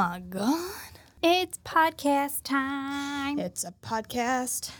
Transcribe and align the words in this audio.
my 0.00 0.18
god. 0.30 0.72
It's 1.22 1.58
podcast 1.58 2.40
time. 2.44 3.38
It's 3.38 3.64
a 3.64 3.74
podcast 3.82 4.70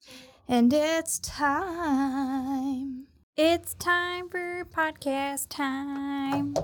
and 0.49 0.73
it's 0.73 1.19
time. 1.19 3.04
It's 3.37 3.75
time 3.75 4.30
for 4.30 4.64
podcast 4.75 5.48
time. 5.51 6.54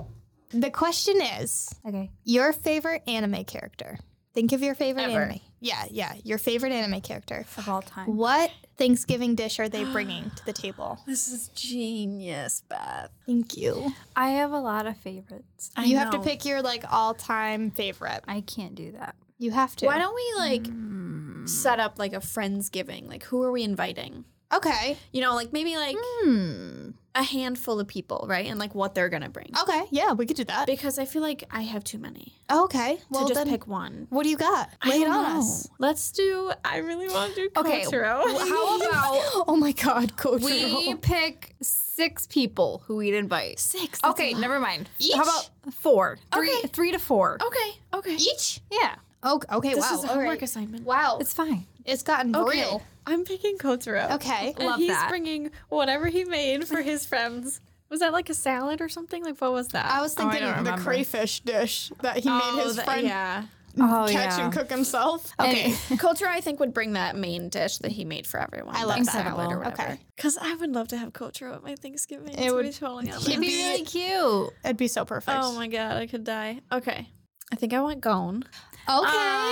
The 0.49 0.71
question 0.71 1.21
is 1.39 1.69
Okay. 1.87 2.09
your 2.23 2.51
favorite 2.51 3.03
anime 3.07 3.43
character. 3.45 3.99
Think 4.33 4.51
of 4.53 4.63
your 4.63 4.73
favorite 4.73 5.03
Ever. 5.03 5.21
anime. 5.25 5.39
Yeah, 5.59 5.85
yeah, 5.89 6.13
your 6.23 6.37
favorite 6.37 6.71
anime 6.71 7.01
character. 7.01 7.45
Of 7.57 7.67
all 7.67 7.81
time. 7.81 8.15
What 8.15 8.51
Thanksgiving 8.77 9.35
dish 9.35 9.59
are 9.59 9.67
they 9.69 9.83
bringing 9.91 10.29
to 10.35 10.45
the 10.45 10.53
table? 10.53 10.99
This 11.07 11.27
is 11.27 11.49
genius, 11.49 12.63
Beth. 12.69 13.09
Thank 13.25 13.57
you. 13.57 13.91
I 14.15 14.29
have 14.31 14.51
a 14.51 14.59
lot 14.59 14.85
of 14.85 14.97
favorites. 14.97 15.71
I 15.75 15.85
you 15.85 15.97
have 15.97 16.11
to 16.11 16.19
pick 16.19 16.45
your 16.45 16.61
like 16.61 16.83
all-time 16.91 17.71
favorite. 17.71 18.21
I 18.27 18.41
can't 18.41 18.75
do 18.75 18.91
that. 18.93 19.15
You 19.39 19.51
have 19.51 19.75
to. 19.77 19.85
Why 19.85 19.97
don't 19.99 20.15
we 20.15 20.33
like 20.37 21.47
set 21.47 21.79
up 21.79 21.97
like 21.99 22.13
a 22.13 22.17
friendsgiving? 22.19 23.07
Like, 23.07 23.23
who 23.23 23.41
are 23.43 23.51
we 23.51 23.63
inviting? 23.63 24.25
Okay. 24.53 24.97
You 25.11 25.21
know, 25.21 25.35
like 25.35 25.51
maybe 25.53 25.75
like 25.75 25.97
Hmm. 25.99 26.86
A 27.17 27.23
handful 27.23 27.79
of 27.79 27.87
people, 27.87 28.25
right? 28.29 28.45
And 28.45 28.59
like 28.59 28.75
what 28.75 28.93
they're 28.95 29.09
gonna 29.09 29.29
bring. 29.29 29.51
Okay. 29.63 29.83
Yeah, 29.91 30.13
we 30.13 30.25
could 30.25 30.37
do 30.37 30.43
that. 30.45 30.67
Because 30.67 30.99
I 30.99 31.05
feel 31.05 31.21
like 31.21 31.43
I 31.51 31.61
have 31.61 31.83
too 31.83 31.97
many 31.97 32.33
Okay. 32.51 32.99
Well, 33.09 33.23
to 33.27 33.33
just 33.33 33.43
then 33.43 33.49
pick 33.51 33.67
one. 33.67 34.07
what 34.09 34.23
do 34.23 34.29
you 34.29 34.37
got? 34.37 34.69
I 34.81 34.89
Lay 34.89 35.01
it 35.01 35.05
don't 35.05 35.15
on 35.15 35.33
know. 35.33 35.39
us. 35.39 35.67
Let's 35.79 36.11
do. 36.11 36.51
I 36.63 36.77
really 36.77 37.07
want 37.09 37.33
to 37.35 37.41
do 37.41 37.49
Okay. 37.57 37.83
How 37.83 38.23
about 38.81 39.43
Oh 39.47 39.55
my 39.59 39.71
god, 39.71 40.15
Coach. 40.17 40.41
we 40.43 40.95
pick 40.95 41.55
six 41.61 42.27
people 42.27 42.83
who 42.85 42.97
we'd 42.97 43.13
invite? 43.15 43.59
Six. 43.59 43.99
that's 44.01 44.11
Okay, 44.11 44.31
a 44.31 44.33
lot. 44.33 44.41
never 44.41 44.59
mind. 44.59 44.89
Each? 44.99 45.15
How 45.15 45.23
about 45.23 45.49
four? 45.73 46.19
Three, 46.33 46.51
Okay. 46.59 46.67
three 46.67 46.91
to 46.91 46.99
four. 46.99 47.37
Okay. 47.45 47.79
Okay. 47.93 48.15
Each? 48.15 48.61
Yeah, 48.71 48.95
Oh, 49.23 49.41
okay. 49.51 49.73
This 49.73 49.89
wow. 49.89 49.97
is 49.97 50.03
a 50.03 50.07
all 50.07 50.13
homework 50.13 50.29
right. 50.35 50.41
assignment. 50.43 50.85
Wow. 50.85 51.17
it's 51.19 51.33
fine. 51.33 51.65
It's 51.87 52.03
gotten 52.03 52.35
Okay. 52.35 52.59
real. 52.61 52.81
I'm 53.05 53.23
picking 53.23 53.57
Kotaro. 53.57 54.11
Okay. 54.15 54.53
And 54.57 54.65
Love 54.67 54.77
he's 54.79 54.89
that. 54.89 55.09
bringing 55.09 55.51
whatever 55.69 56.07
he 56.07 56.25
made 56.25 56.67
for 56.67 56.81
his 56.81 57.05
friends. 57.05 57.61
Was 57.89 58.01
that 58.01 58.11
like 58.11 58.29
a 58.29 58.33
salad 58.33 58.81
or 58.81 58.89
something? 58.89 59.23
Like 59.23 59.39
what 59.39 59.53
was 59.53 59.69
that? 59.69 59.85
I 59.85 60.01
was 60.01 60.13
Oh, 60.19 60.27
I 60.27 60.37
thinking 60.39 60.63
the 60.65 60.73
crayfish 60.73 61.39
dish 61.39 61.91
that 62.01 62.17
he 62.17 62.29
made 62.29 62.39
oh, 62.43 62.61
his 62.65 62.75
the- 62.75 62.83
friend 62.83 63.07
Yeah. 63.07 63.45
Oh 63.79 64.07
catch 64.09 64.39
and 64.39 64.51
cook 64.51 64.71
himself. 64.71 65.31
Okay. 65.39 65.69
Kotaro, 65.91 66.25
I 66.29 66.41
think, 66.41 66.59
would 66.59 66.73
bring 66.73 66.93
that 66.93 67.15
main 67.15 67.47
dish 67.47 67.77
that 67.77 67.91
he 67.91 68.05
made 68.05 68.25
for 68.25 68.39
everyone. 68.39 68.75
I 68.75 68.85
love 68.85 68.97
that 68.97 69.05
that. 69.05 69.11
salad 69.25 69.51
or 69.51 69.59
whatever. 69.59 69.81
Okay. 69.83 69.99
Because 70.15 70.35
I 70.35 70.55
would 70.55 70.71
love 70.73 70.87
to 70.87 70.97
have 70.97 71.13
Kotaro 71.13 71.53
at 71.53 71.63
my 71.63 71.75
Thanksgiving. 71.75 72.29
It 72.33 72.39
It 72.39 72.45
would- 72.45 72.65
would 72.65 72.65
be 72.65 72.71
totally 72.73 73.11
on 73.11 73.19
It'd 73.21 73.39
be 73.39 73.47
be- 73.47 73.55
really 73.55 73.83
cute. 73.85 74.49
It'd 74.65 74.77
be 74.77 74.87
so 74.87 75.05
perfect. 75.05 75.37
Oh 75.39 75.53
my 75.53 75.67
god, 75.67 75.95
I 75.97 76.07
could 76.07 76.23
die. 76.23 76.61
Okay. 76.71 77.07
I 77.51 77.55
think 77.55 77.73
I 77.73 77.81
want 77.81 78.01
Gon. 78.01 78.43
Okay. 78.89 79.07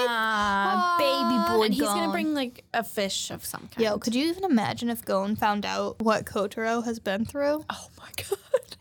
Ah, 0.07 0.95
baby 0.97 1.57
boy. 1.57 1.65
and 1.65 1.73
he's 1.73 1.83
gonna 1.83 2.03
gone. 2.05 2.11
bring 2.11 2.33
like 2.33 2.63
a 2.73 2.83
fish 2.83 3.31
of 3.31 3.43
some 3.45 3.67
kind. 3.71 3.79
Yo, 3.85 3.97
could 3.97 4.15
you 4.15 4.25
even 4.29 4.43
imagine 4.45 4.89
if 4.89 5.03
Gon 5.03 5.35
found 5.35 5.65
out 5.65 6.01
what 6.01 6.25
Kotaro 6.25 6.83
has 6.85 6.99
been 6.99 7.25
through? 7.25 7.65
Oh 7.69 7.87
my 7.97 8.09
god. 8.17 8.37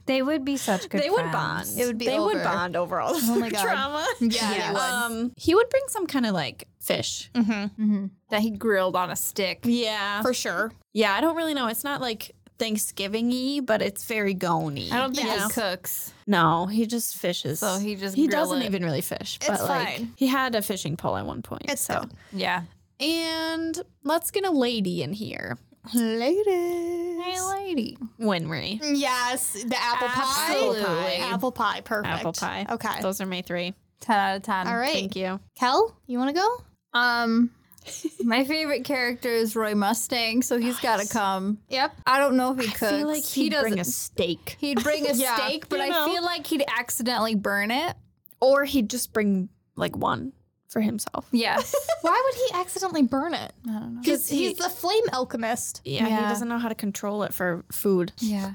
They 0.07 0.21
would 0.23 0.45
be 0.45 0.57
such 0.57 0.89
good. 0.91 1.01
they 1.01 1.09
would 1.11 1.21
friends. 1.31 1.33
bond. 1.33 1.69
It 1.81 1.87
would 1.87 1.99
be 1.99 2.07
They 2.07 2.19
over. 2.19 2.35
would 2.35 2.45
bond 2.45 2.77
over 2.77 3.01
all 3.01 3.15
the 3.15 3.21
Oh 3.25 3.37
my 3.41 3.49
food 3.49 3.53
God. 3.57 3.63
trauma. 3.65 4.07
Yeah, 4.21 4.51
they 4.69 4.73
would. 4.73 4.81
Um, 4.81 5.33
he 5.37 5.55
would 5.55 5.69
bring 5.71 5.85
some 5.89 6.07
kind 6.07 6.27
of 6.27 6.35
like 6.35 6.69
fish. 6.81 7.31
Mm-hmm. 7.35 7.83
Mhm. 7.95 8.11
that 8.31 8.43
he 8.43 8.51
grilled 8.51 8.95
on 8.97 9.11
a 9.11 9.17
stick. 9.17 9.61
Yeah. 9.65 10.23
For 10.23 10.35
sure. 10.35 10.73
yeah, 10.93 11.15
I 11.15 11.21
don't 11.21 11.37
really 11.37 11.55
know. 11.55 11.67
It's 11.69 11.85
not 11.85 12.01
like 12.01 12.34
Thanksgiving 12.59 13.31
y, 13.31 13.61
but 13.65 13.83
it's 13.83 14.05
very 14.05 14.35
gony. 14.35 14.91
I 14.93 14.99
don't 14.99 15.15
think 15.15 15.27
Yes. 15.29 15.55
he 15.55 15.61
cooks. 15.61 16.13
No, 16.27 16.67
he 16.67 16.87
just 16.87 17.17
fishes. 17.17 17.61
So 17.61 17.79
he 17.79 17.97
just 17.97 18.15
he 18.15 18.29
doesn't 18.29 18.63
it. 18.63 18.67
even 18.67 18.83
really 18.85 19.01
fish. 19.01 19.37
It's 19.41 19.49
but 19.49 19.61
like 19.69 19.97
fine. 19.99 20.13
he 20.17 20.27
had 20.27 20.55
a 20.55 20.63
fishing 20.63 20.97
pole 20.97 21.17
at 21.17 21.27
one 21.27 21.43
point. 21.43 21.67
It's 21.69 21.83
so. 21.83 22.01
good. 22.01 22.13
Yeah. 22.33 22.63
And 23.01 23.81
let's 24.05 24.31
get 24.31 24.47
a 24.47 24.51
lady 24.51 25.03
in 25.03 25.13
here. 25.13 25.59
Ladies. 25.93 26.47
Hey, 26.47 27.41
lady. 27.41 27.99
Winry. 28.21 28.79
Yes, 28.83 29.53
the 29.53 29.77
apple 29.79 30.09
pie. 30.09 30.51
Absolutely. 30.53 31.17
Apple 31.17 31.53
pie. 31.53 31.81
Perfect. 31.83 32.15
Apple 32.15 32.33
pie. 32.33 32.67
Okay. 32.71 33.01
Those 33.03 33.21
are 33.21 33.27
my 33.27 33.43
three. 33.43 33.75
Ten 34.01 34.19
out 34.19 34.37
of 34.37 34.43
ten. 34.43 34.67
All 34.69 34.77
right. 34.79 34.93
Thank 34.93 35.17
you. 35.17 35.41
Kel, 35.59 35.95
you 36.07 36.19
want 36.19 36.35
to 36.35 36.41
go? 36.41 36.99
Um, 36.99 37.51
my 38.23 38.45
favorite 38.45 38.85
character 38.85 39.29
is 39.29 39.55
Roy 39.57 39.75
Mustang, 39.75 40.43
so 40.43 40.59
he's 40.59 40.79
got 40.81 41.01
to 41.01 41.09
come. 41.09 41.59
Yep. 41.69 41.93
I 42.07 42.19
don't 42.19 42.37
know 42.37 42.53
if 42.53 42.59
he 42.61 42.69
I 42.69 42.91
feel 42.91 43.07
like 43.09 43.25
he 43.25 43.45
he'd 43.45 43.51
doesn't. 43.51 43.71
bring 43.71 43.81
a 43.81 43.85
steak. 43.85 44.57
he'd 44.61 44.83
bring 44.83 45.07
a 45.11 45.13
Yeah, 45.15 45.37
steak, 45.37 45.69
but 45.69 45.79
you 45.81 45.93
I 45.93 46.11
feel 46.11 46.23
like 46.25 46.47
he'd 46.47 46.65
accidentally 46.77 47.35
burn 47.35 47.71
it. 47.71 47.95
Or 48.41 48.65
he'd 48.65 48.91
just 48.91 49.13
bring 49.13 49.49
like 49.77 49.97
one 49.97 50.33
for 50.75 50.81
himself. 50.83 51.27
Yeah. 51.33 51.57
Why 52.03 52.23
would 52.25 52.35
he 52.35 52.61
accidentally 52.61 53.03
burn 53.03 53.33
it? 53.33 53.53
I 53.67 53.73
don't 53.73 53.95
know. 53.95 54.01
Because 54.03 54.29
he- 54.29 54.49
he's 54.49 54.59
the 54.59 54.69
flame 54.69 55.05
alchemist. 55.15 55.81
Yeah, 55.85 56.07
Yeah. 56.07 56.17
he 56.21 56.23
doesn't 56.29 56.49
know 56.49 56.59
how 56.59 56.69
to 56.69 56.75
control 56.75 57.23
it 57.23 57.33
for 57.33 57.65
food. 57.73 58.13
Yeah. 58.19 58.53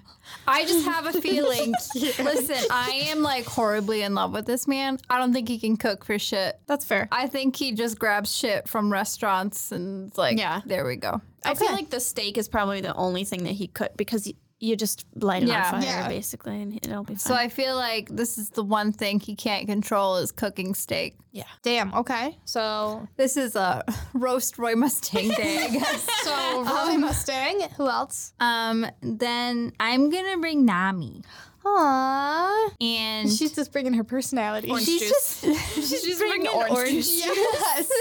I 0.48 0.64
just 0.66 0.86
have 0.86 1.08
a 1.08 1.14
feeling. 1.22 1.74
Listen, 1.96 2.58
I 2.70 3.06
am 3.10 3.24
like 3.24 3.46
horribly 3.46 4.04
in 4.04 4.14
love 4.14 4.34
with 4.34 4.46
this 4.46 4.68
man. 4.68 5.00
I 5.10 5.18
don't 5.18 5.34
think 5.34 5.48
he 5.48 5.58
can 5.58 5.78
cook 5.78 6.06
for 6.06 6.20
shit. 6.20 6.60
That's 6.68 6.86
fair. 6.86 7.08
I 7.12 7.26
think 7.28 7.56
he 7.56 7.72
just 7.72 7.98
grabs 7.98 8.36
shit 8.36 8.68
from 8.68 8.92
restaurants 8.92 9.72
and 9.72 10.10
it's 10.10 10.18
like, 10.18 10.38
Yeah. 10.38 10.62
there 10.66 10.86
we 10.86 10.98
go. 10.98 11.22
I 11.46 11.56
feel 11.56 11.68
Okay. 11.68 11.76
like 11.76 11.90
the 11.90 12.02
steak 12.02 12.38
is 12.38 12.48
probably 12.50 12.82
the 12.82 12.94
only 12.96 13.24
thing 13.24 13.44
that 13.46 13.54
he 13.54 13.68
could 13.68 13.90
because 13.96 14.26
y- 14.28 14.34
you 14.62 14.76
just 14.76 15.06
light 15.16 15.44
it 15.44 15.50
Yeah. 15.50 15.72
on 15.74 15.82
fire 15.82 15.90
Yeah. 15.90 16.08
basically 16.10 16.62
and 16.62 16.76
it'll 16.84 17.04
be 17.04 17.14
fine. 17.16 17.20
So 17.20 17.34
I 17.34 17.48
feel 17.50 17.76
like 17.78 18.10
this 18.10 18.38
is 18.38 18.50
the 18.50 18.64
one 18.64 18.92
thing 18.92 19.20
he 19.22 19.34
can't 19.36 19.68
control 19.68 20.18
is 20.18 20.32
cooking 20.34 20.74
steak. 20.76 21.16
yeah. 21.32 21.44
Damn. 21.64 21.94
Okay. 21.94 22.38
So, 22.46 23.08
This 23.16 23.38
is 23.38 23.56
a 23.56 23.84
roast 24.14 24.58
Roy 24.58 24.76
Mustang 24.76 25.30
day, 25.30 25.64
I 25.64 25.68
guess. 25.78 26.08
so 26.24 26.64
Roy 26.64 26.98
Mustang. 26.98 27.62
Who 27.78 27.88
else? 27.88 28.34
Um, 28.40 28.86
then 29.02 29.72
I'm 29.80 30.10
gonna 30.10 30.38
bring 30.40 30.66
Nami, 30.66 31.22
Aww. 31.66 32.70
and 32.82 33.30
She's 33.32 33.52
just 33.54 33.72
bringing 33.72 33.94
her 33.94 34.04
personality. 34.04 34.70
Orange 34.70 34.86
she's 34.86 35.02
juice. 35.02 35.42
just 35.42 36.06
she's, 36.06 36.18
bringing, 36.18 36.48
orange, 36.48 36.90
juice. 36.90 37.20
Yes. 37.26 37.92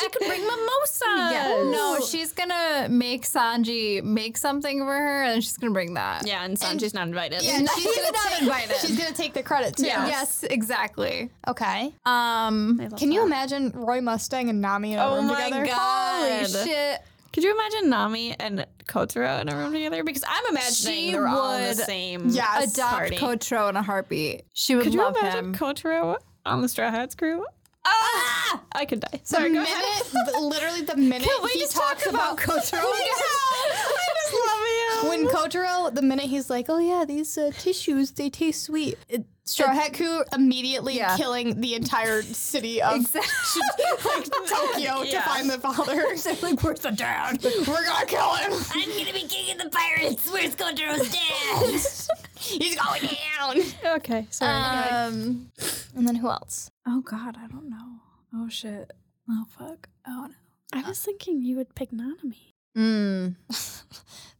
she 0.00 0.08
could 0.10 0.26
bring 0.26 0.40
mimosa. 0.40 1.04
Yeah. 1.06 1.62
No, 1.70 1.98
she's 2.00 2.32
gonna 2.32 2.88
make 2.88 3.24
Sanji 3.24 4.02
make 4.02 4.36
something 4.36 4.80
for 4.80 4.86
her, 4.94 5.22
and 5.24 5.42
she's 5.42 5.56
gonna 5.56 5.72
bring 5.72 5.94
that. 5.94 6.26
Yeah, 6.26 6.44
and 6.44 6.56
Sanji's 6.58 6.94
not 6.94 7.08
invited. 7.08 7.42
Yeah, 7.42 7.58
and 7.58 7.68
She's 7.70 7.84
gonna 7.84 8.12
not 8.12 8.30
take- 8.32 8.42
invited. 8.42 8.76
She's 8.76 8.98
gonna 8.98 9.12
take 9.12 9.34
the 9.34 9.42
credit 9.42 9.76
too. 9.76 9.86
Yeah. 9.86 10.06
Yes, 10.06 10.44
exactly. 10.44 11.30
Okay. 11.48 11.92
Um. 12.06 12.78
I 12.80 12.84
love 12.86 12.98
Can 12.98 13.12
you 13.12 13.22
imagine 13.24 13.70
Roy 13.74 14.00
Mustang 14.00 14.48
and 14.50 14.60
Nami 14.60 14.92
in 14.94 14.98
a 14.98 15.04
Oh 15.06 15.16
room 15.16 15.26
my 15.28 15.44
together? 15.44 15.66
God. 15.66 16.46
Holy 16.46 16.64
shit! 16.66 17.00
Could 17.34 17.42
you 17.42 17.52
imagine 17.52 17.90
Nami 17.90 18.38
and 18.38 18.64
Kotaro 18.86 19.40
in 19.40 19.48
a 19.48 19.56
room 19.56 19.72
together? 19.72 20.04
Because 20.04 20.22
I'm 20.26 20.46
imagining 20.50 20.72
She 21.06 21.10
they're 21.10 21.26
all 21.26 21.52
in 21.54 21.62
the 21.62 21.68
would 21.68 21.76
same 21.78 22.28
Yes. 22.28 22.72
Adopt 22.74 22.90
party. 22.94 23.16
Kotaro 23.16 23.68
in 23.70 23.76
a 23.76 23.82
heartbeat. 23.82 24.44
She 24.54 24.76
would 24.76 24.84
Could 24.84 24.94
you 24.94 25.00
love 25.00 25.16
imagine 25.16 25.46
him. 25.46 25.54
Kotaro 25.56 26.16
on 26.46 26.62
the 26.62 26.68
Straw 26.68 26.90
Hats 26.92 27.16
crew? 27.16 27.44
Ah! 27.84 28.62
I 28.72 28.84
could 28.86 29.00
die. 29.00 29.08
The 29.12 29.20
Sorry, 29.24 29.48
go 29.48 29.54
minute, 29.54 29.68
ahead. 29.68 30.40
literally 30.42 30.82
the 30.82 30.96
minute 30.96 31.28
Can 31.28 31.42
we 31.42 31.50
he 31.50 31.58
just 31.60 31.72
talks 31.74 32.04
talk 32.04 32.12
about, 32.14 32.34
about 32.44 32.62
Kotaro. 32.62 32.80
I 32.82 34.08
just 34.22 34.32
love 34.32 34.64
you. 34.78 34.93
When 35.08 35.26
Kotaro, 35.28 35.94
the 35.94 36.02
minute 36.02 36.26
he's 36.26 36.48
like, 36.50 36.66
"Oh 36.68 36.78
yeah, 36.78 37.04
these 37.06 37.36
uh, 37.38 37.50
tissues 37.58 38.12
they 38.12 38.30
taste 38.30 38.64
sweet," 38.64 38.98
it, 39.08 39.24
Straw 39.46 39.72
Hat 39.72 39.92
Crew 39.94 40.24
immediately 40.34 40.96
Yeah. 40.96 41.16
killing 41.16 41.60
the 41.60 41.74
entire 41.74 42.22
city 42.22 42.80
of 42.82 42.96
Exactly. 42.96 43.62
like 44.04 44.24
Tokyo 44.48 45.02
to 45.04 45.08
Yeah. 45.10 45.22
find 45.22 45.50
the 45.50 45.58
father. 45.58 45.94
like, 46.42 46.62
where's 46.62 46.80
the 46.80 46.90
dad? 46.92 47.42
We're 47.44 47.84
gonna 47.84 48.06
kill 48.06 48.34
him. 48.36 48.52
I'm 48.72 48.88
gonna 48.88 49.12
be 49.12 49.26
king 49.28 49.52
of 49.52 49.58
the 49.64 49.70
pirates. 49.70 50.30
Where's 50.32 50.54
Kotaro's 50.56 51.12
dad? 51.12 52.08
He's 52.38 52.76
going 52.76 53.02
down. 53.02 53.62
Okay, 53.96 54.26
sorry. 54.30 54.52
Um, 54.90 55.50
and 55.96 56.06
then 56.08 56.16
who 56.16 56.28
else? 56.30 56.70
Oh 56.86 57.00
God, 57.00 57.36
I 57.38 57.46
don't 57.46 57.68
know. 57.68 58.00
Oh 58.34 58.48
shit. 58.48 58.92
Oh 59.30 59.44
fuck. 59.58 59.88
Oh 60.06 60.28
no. 60.28 60.34
I 60.80 60.88
was 60.88 60.98
thinking 61.00 61.42
you 61.42 61.56
would 61.56 61.74
pick 61.74 61.90
Nanami. 61.92 62.52
Mm. 62.76 63.36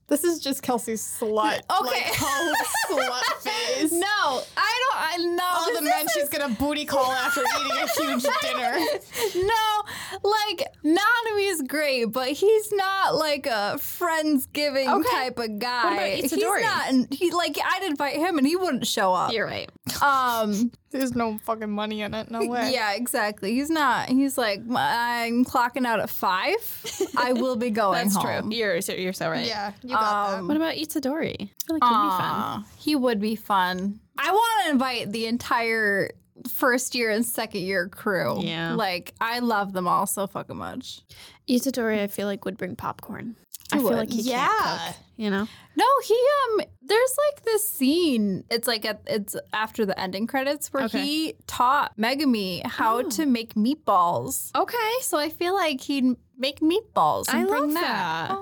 This 0.06 0.22
is 0.24 0.38
just 0.38 0.62
Kelsey's 0.62 1.02
slut. 1.02 1.60
Okay. 1.80 2.04
like, 2.04 2.12
post 2.12 2.70
slut 2.90 3.22
phase. 3.40 3.92
No, 3.92 4.06
I 4.06 4.80
don't. 4.82 4.94
I 4.96 5.16
know. 5.34 5.42
All 5.44 5.74
the 5.74 5.82
men 5.82 6.04
is- 6.06 6.12
she's 6.12 6.28
gonna 6.28 6.54
booty 6.54 6.84
call 6.84 7.10
after 7.10 7.40
eating 7.40 7.72
a 7.72 7.86
huge 7.88 8.22
dinner. 8.42 8.76
No, 9.46 9.82
like 10.22 10.66
Nanami 10.84 11.50
is 11.50 11.62
great, 11.62 12.06
but 12.06 12.28
he's 12.28 12.70
not 12.72 13.14
like 13.14 13.46
a 13.46 13.76
friendsgiving 13.78 14.88
Okay. 14.88 15.08
type 15.10 15.38
of 15.38 15.58
guy. 15.58 15.92
about 15.94 16.18
he's 16.20 16.32
Itadori? 16.32 16.62
not. 16.62 17.12
He 17.12 17.30
like 17.30 17.58
I'd 17.64 17.82
invite 17.84 18.16
him 18.16 18.38
and 18.38 18.46
he 18.46 18.56
wouldn't 18.56 18.86
show 18.86 19.12
up. 19.14 19.32
You're 19.32 19.46
right. 19.46 19.70
Um. 20.02 20.70
There's 20.90 21.12
no 21.16 21.38
fucking 21.42 21.72
money 21.72 22.02
in 22.02 22.14
it. 22.14 22.30
No 22.30 22.46
way. 22.46 22.70
Yeah, 22.72 22.92
exactly. 22.92 23.52
He's 23.52 23.68
not. 23.68 24.08
He's 24.08 24.38
like 24.38 24.60
I'm 24.70 25.44
clocking 25.44 25.86
out 25.86 25.98
at 25.98 26.08
five. 26.08 26.54
I 27.16 27.32
will 27.32 27.56
be 27.56 27.70
going 27.70 28.04
That's 28.04 28.14
home. 28.14 28.50
true. 28.50 28.56
You're 28.56 28.80
so, 28.80 28.92
you're 28.92 29.12
so 29.12 29.28
right. 29.28 29.44
Yeah, 29.44 29.72
you 29.82 29.93
got 29.94 30.38
Um, 30.38 30.48
What 30.48 30.56
about 30.56 30.74
Itadori? 30.74 31.34
I 31.40 31.46
feel 31.66 31.78
like 31.78 31.82
he'd 31.84 31.88
be 31.88 32.18
fun. 32.18 32.64
He 32.78 32.96
would 32.96 33.20
be 33.20 33.36
fun. 33.36 34.00
I 34.18 34.30
want 34.30 34.64
to 34.66 34.70
invite 34.72 35.12
the 35.12 35.26
entire 35.26 36.10
first 36.48 36.94
year 36.94 37.10
and 37.10 37.24
second 37.24 37.60
year 37.62 37.88
crew. 37.88 38.40
Yeah. 38.42 38.74
Like 38.74 39.14
I 39.20 39.38
love 39.38 39.72
them 39.72 39.86
all 39.88 40.06
so 40.06 40.26
fucking 40.26 40.56
much. 40.56 41.00
Itadori, 41.48 42.00
I 42.02 42.06
feel 42.08 42.26
like 42.26 42.44
would 42.44 42.56
bring 42.58 42.76
popcorn. 42.76 43.36
I 43.72 43.76
feel 43.78 43.84
would. 43.84 43.96
like 43.96 44.10
he 44.10 44.20
Yeah. 44.22 44.46
can't 44.46 44.94
cook. 44.94 44.96
You 45.16 45.30
know. 45.30 45.46
No, 45.76 45.84
he 46.04 46.14
um 46.58 46.60
there's 46.82 47.16
like 47.30 47.44
this 47.44 47.68
scene. 47.68 48.44
It's 48.50 48.66
like 48.68 48.84
at, 48.84 49.00
it's 49.06 49.36
after 49.52 49.86
the 49.86 49.98
ending 49.98 50.26
credits 50.26 50.72
where 50.72 50.84
Okay. 50.84 51.02
he 51.02 51.34
taught 51.46 51.96
Megumi 51.96 52.64
how 52.66 53.02
to 53.02 53.26
make 53.26 53.54
meatballs. 53.54 54.50
Okay. 54.56 54.92
So 55.02 55.18
I 55.18 55.28
feel 55.30 55.54
like 55.54 55.80
he'd 55.80 56.16
make 56.36 56.60
meatballs 56.60 57.28
and 57.28 57.38
I 57.42 57.44
bring 57.44 57.62
love 57.62 57.74
that. 57.74 58.28
that. 58.28 58.38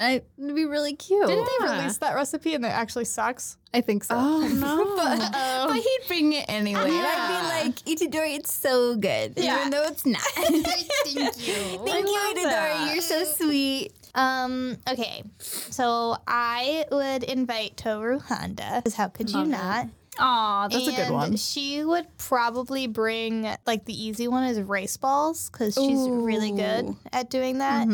Aww. 0.00 0.04
I- 0.04 0.22
It'd 0.38 0.54
be 0.54 0.64
really 0.64 0.94
cute. 0.94 1.26
Didn't 1.26 1.44
they 1.60 1.66
Yeah. 1.66 1.78
release 1.80 1.96
that 1.98 2.14
recipe 2.14 2.54
and 2.54 2.64
it 2.64 2.68
actually 2.68 3.04
sucks? 3.04 3.56
I 3.74 3.80
think 3.80 4.04
so. 4.04 4.14
Oh 4.16 4.38
no. 4.48 4.96
but, 4.96 5.32
but 5.68 5.76
he'd 5.76 6.00
bring 6.08 6.32
it 6.32 6.44
anyway. 6.48 6.80
And 6.82 6.92
Yeah. 6.92 7.04
I'd 7.06 7.62
be 7.64 7.68
like, 7.68 7.98
Itadori, 7.98 8.36
it's 8.36 8.52
so 8.54 8.96
good. 8.96 9.34
Yeah. 9.36 9.58
Even 9.60 9.70
though 9.70 9.82
it's 9.84 10.06
not. 10.06 10.20
Thank 10.34 10.66
you. 11.14 11.30
Thank 11.34 11.46
you, 11.46 11.84
love 11.84 12.36
Itadori. 12.36 12.42
that. 12.44 12.90
You're 12.94 13.02
so 13.02 13.24
sweet. 13.24 13.92
Um, 14.14 14.78
okay. 14.90 15.22
So 15.38 16.16
I 16.26 16.86
would 16.90 17.22
invite 17.24 17.76
Toru 17.76 18.18
Honda, 18.18 18.80
because 18.82 18.94
how 18.94 19.08
could 19.08 19.28
you 19.30 19.36
Love 19.38 19.46
it. 19.48 19.50
not? 19.50 19.86
Aw, 20.20 20.66
that's 20.68 20.88
a 20.88 20.90
good 20.90 20.98
And 21.00 21.14
one. 21.14 21.36
She 21.36 21.84
would 21.84 22.06
probably 22.18 22.88
bring 22.88 23.48
like 23.66 23.84
the 23.84 23.92
easy 23.94 24.26
one 24.26 24.44
is 24.44 24.60
race 24.60 24.96
balls 24.96 25.48
because 25.50 25.74
she's 25.74 26.08
really 26.08 26.50
good 26.50 26.96
at 27.12 27.30
doing 27.30 27.58
that. 27.58 27.86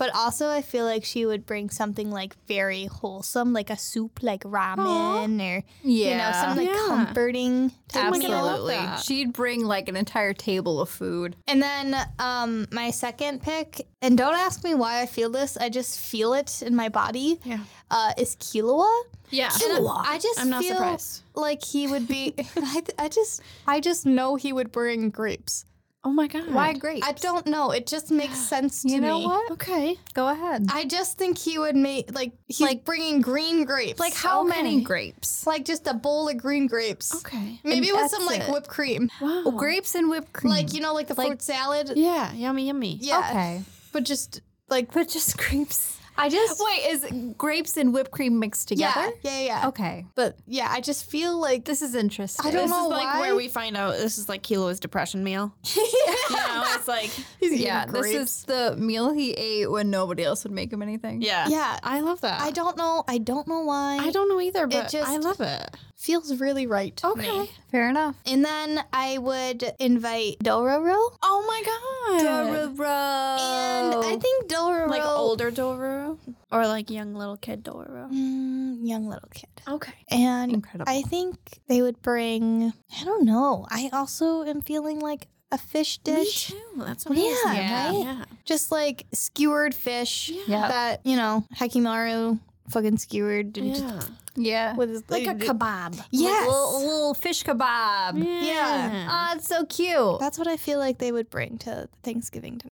But 0.00 0.14
also, 0.14 0.48
I 0.48 0.62
feel 0.62 0.86
like 0.86 1.04
she 1.04 1.26
would 1.26 1.44
bring 1.44 1.68
something 1.68 2.10
like 2.10 2.34
very 2.48 2.86
wholesome, 2.86 3.52
like 3.52 3.68
a 3.68 3.76
soup, 3.76 4.20
like 4.22 4.42
ramen, 4.44 5.38
or 5.42 5.62
you 5.86 6.16
know, 6.16 6.30
something 6.32 6.66
like 6.66 6.74
Yeah. 6.74 6.86
comforting. 6.86 7.70
Type 7.88 8.06
Oh 8.06 8.10
my 8.12 8.16
meal. 8.18 8.30
God, 8.30 8.36
I 8.38 8.40
love 8.40 8.70
Absolutely. 8.70 9.02
She'd 9.02 9.32
bring 9.34 9.66
like 9.66 9.90
an 9.90 9.96
entire 9.96 10.32
table 10.32 10.80
of 10.80 10.88
food. 10.88 11.36
And 11.46 11.60
then 11.62 11.94
um, 12.18 12.66
my 12.72 12.90
second 12.92 13.42
pick, 13.42 13.86
and 14.00 14.16
don't 14.16 14.36
ask 14.36 14.64
me 14.64 14.74
why 14.74 15.02
I 15.02 15.06
feel 15.06 15.28
this, 15.28 15.58
I 15.58 15.68
just 15.68 16.00
feel 16.00 16.32
it 16.32 16.62
in 16.62 16.74
my 16.74 16.88
body. 16.88 17.38
Yeah. 17.44 17.58
Uh, 17.90 18.14
is 18.16 18.36
Killua. 18.36 18.88
Yeah. 19.28 19.50
And 19.62 19.86
I, 19.86 20.14
I 20.14 20.18
just 20.18 20.40
I'm 20.40 20.48
not 20.48 20.62
feel 20.62 20.76
surprised. 20.76 21.22
like 21.34 21.62
he 21.62 21.86
would 21.88 22.08
be. 22.08 22.34
I, 22.56 22.82
I 22.98 23.08
just, 23.10 23.42
I 23.66 23.80
just 23.80 24.06
know 24.06 24.36
he 24.36 24.50
would 24.54 24.72
bring 24.72 25.10
grapes. 25.10 25.66
Oh 26.02 26.10
my 26.10 26.28
god. 26.28 26.48
Why 26.50 26.72
grapes? 26.72 27.06
I 27.06 27.12
don't 27.12 27.46
know. 27.46 27.72
It 27.72 27.86
just 27.86 28.10
makes 28.22 28.38
sense 28.38 28.82
to 28.82 28.88
You 28.88 29.00
know 29.02 29.18
me. 29.18 29.26
what? 29.26 29.50
Okay. 29.52 29.96
Go 30.14 30.28
ahead. 30.28 30.66
I 30.72 30.86
just 30.86 31.18
think 31.18 31.36
he 31.36 31.58
would 31.58 31.76
make 31.76 32.14
like 32.14 32.32
he's 32.48 32.60
Like- 32.62 32.84
bringing 32.86 33.20
green 33.20 33.64
grapes. 33.64 34.00
Like 34.00 34.14
how 34.14 34.42
many 34.42 34.80
grapes? 34.80 35.46
Like 35.46 35.66
just 35.66 35.86
a 35.86 35.92
bowl 35.94 36.28
of 36.30 36.38
green 36.38 36.66
grapes. 36.66 37.14
Okay. 37.16 37.60
Maybe 37.64 37.90
And 37.90 37.98
with 37.98 38.10
some 38.10 38.24
that's 38.24 38.38
like 38.38 38.48
it. 38.48 38.52
whipped 38.52 38.68
cream. 38.68 39.10
Wow. 39.20 39.42
Oh, 39.46 39.50
grapes 39.52 39.94
and 39.94 40.08
whipped 40.08 40.32
cream. 40.32 40.52
Like 40.52 40.72
you 40.72 40.80
know, 40.80 40.94
like 40.94 41.08
the 41.08 41.14
Like- 41.14 41.26
fruit 41.28 41.42
salad. 41.42 41.92
Yeah. 41.96 42.32
Yummy. 42.32 42.66
Yummy. 42.68 42.96
Yeah. 43.00 43.18
Okay. 43.18 43.62
But 43.92 44.04
just 44.04 44.40
like 44.70 44.92
But 44.94 45.08
just 45.08 45.36
grapes. 45.42 45.98
I 46.18 46.28
just 46.28 46.60
Wait, 46.62 46.90
is 46.90 47.34
grapes 47.38 47.76
and 47.76 47.94
whipped 47.94 48.10
cream 48.10 48.38
mixed 48.38 48.68
together? 48.68 49.10
Yeah, 49.22 49.38
yeah, 49.38 49.46
yeah. 49.62 49.68
Okay. 49.68 50.06
But 50.14 50.36
yeah, 50.46 50.68
I 50.70 50.80
just 50.80 51.08
feel 51.10 51.38
like 51.40 51.64
This 51.64 51.80
is 51.80 51.94
interesting. 51.94 52.46
I 52.46 52.50
don't 52.50 52.62
this 52.62 52.70
know 52.70 52.84
is 52.86 52.90
like 52.90 53.04
why. 53.14 53.20
where 53.20 53.34
we 53.34 53.48
find 53.48 53.76
out 53.76 53.96
this 53.96 54.18
is 54.18 54.28
like 54.28 54.42
Killua's 54.42 54.80
depression 54.80 55.24
meal. 55.24 55.54
you 55.74 55.82
know, 56.30 56.62
it's 56.74 56.88
like 56.88 57.10
he's 57.40 57.58
Yeah, 57.60 57.86
this 57.86 58.06
is 58.06 58.44
the 58.44 58.76
meal 58.76 59.12
he 59.12 59.32
ate 59.32 59.70
when 59.70 59.88
nobody 59.90 60.22
else 60.24 60.44
would 60.44 60.52
make 60.52 60.72
him 60.72 60.82
anything. 60.82 61.22
yeah. 61.22 61.48
Yeah. 61.48 61.78
I 61.82 62.00
love 62.00 62.20
that. 62.20 62.40
I 62.42 62.50
don't 62.50 62.76
know. 62.76 63.02
I 63.08 63.18
don't 63.18 63.48
know 63.48 63.60
why. 63.60 63.96
I 64.00 64.10
don't 64.10 64.28
know 64.28 64.40
either, 64.40 64.66
but 64.66 64.90
just- 64.90 65.08
I 65.08 65.16
love 65.16 65.40
it. 65.40 65.74
Feels 66.00 66.40
really 66.40 66.66
right. 66.66 66.96
To 66.96 67.08
Okay. 67.08 67.40
Me. 67.40 67.50
Fair 67.70 67.90
enough. 67.90 68.16
And 68.24 68.42
then 68.42 68.82
I 68.90 69.18
would 69.18 69.62
invite 69.78 70.38
Dororo. 70.42 70.96
Oh 71.22 71.44
my 71.46 71.62
god. 71.62 72.24
Dororo. 72.24 73.38
And 73.38 74.04
I 74.06 74.16
think 74.18 74.48
Dororo 74.50 74.88
like 74.88 75.02
older 75.04 75.50
Dororo 75.50 76.16
or 76.50 76.66
like 76.66 76.88
young 76.90 77.14
little 77.14 77.36
kid 77.36 77.62
Dororo. 77.62 78.10
Mm, 78.10 78.78
young 78.82 79.06
little 79.08 79.28
kid. 79.34 79.50
Okay. 79.68 79.92
And 80.10 80.50
Incredible. 80.52 80.90
I 80.90 81.02
think 81.02 81.36
they 81.68 81.82
would 81.82 82.00
bring 82.00 82.72
I 82.98 83.04
don't 83.04 83.24
know. 83.26 83.66
I 83.70 83.90
also 83.92 84.42
am 84.44 84.62
feeling 84.62 85.00
like 85.00 85.26
a 85.52 85.58
fish 85.58 85.98
dish. 85.98 86.50
Me 86.50 86.56
too. 86.76 86.82
That's 86.84 87.04
what 87.04 87.18
Yeah, 87.18 87.24
I 87.24 87.26
was 87.28 87.42
thinking. 87.42 87.70
right? 88.06 88.16
Yeah. 88.18 88.24
Just 88.46 88.72
like 88.72 89.04
skewered 89.12 89.74
fish 89.74 90.30
Yeah. 90.46 90.66
that, 90.68 91.04
you 91.04 91.16
know, 91.16 91.44
Hyakkimaru 91.56 92.38
fucking 92.70 92.98
skewered 92.98 93.56
and 93.58 93.74
just 93.74 93.82
Yeah. 93.84 94.00
yeah. 94.36 94.76
with 94.76 94.90
his 94.90 95.02
Like 95.08 95.26
a 95.26 95.34
kebab. 95.34 96.02
Yes. 96.10 96.46
Little, 96.46 96.80
little 96.80 97.14
fish 97.14 97.42
kebab. 97.44 98.22
Yeah. 98.24 99.06
Ah, 99.08 99.34
it's 99.36 99.48
so 99.48 99.64
cute. 99.66 100.20
That's 100.20 100.38
what 100.38 100.46
I 100.48 100.56
feel 100.56 100.78
like 100.78 100.98
they 100.98 101.12
would 101.12 101.30
bring 101.30 101.58
to 101.58 101.88
Thanksgiving 102.02 102.58
dinner. 102.58 102.70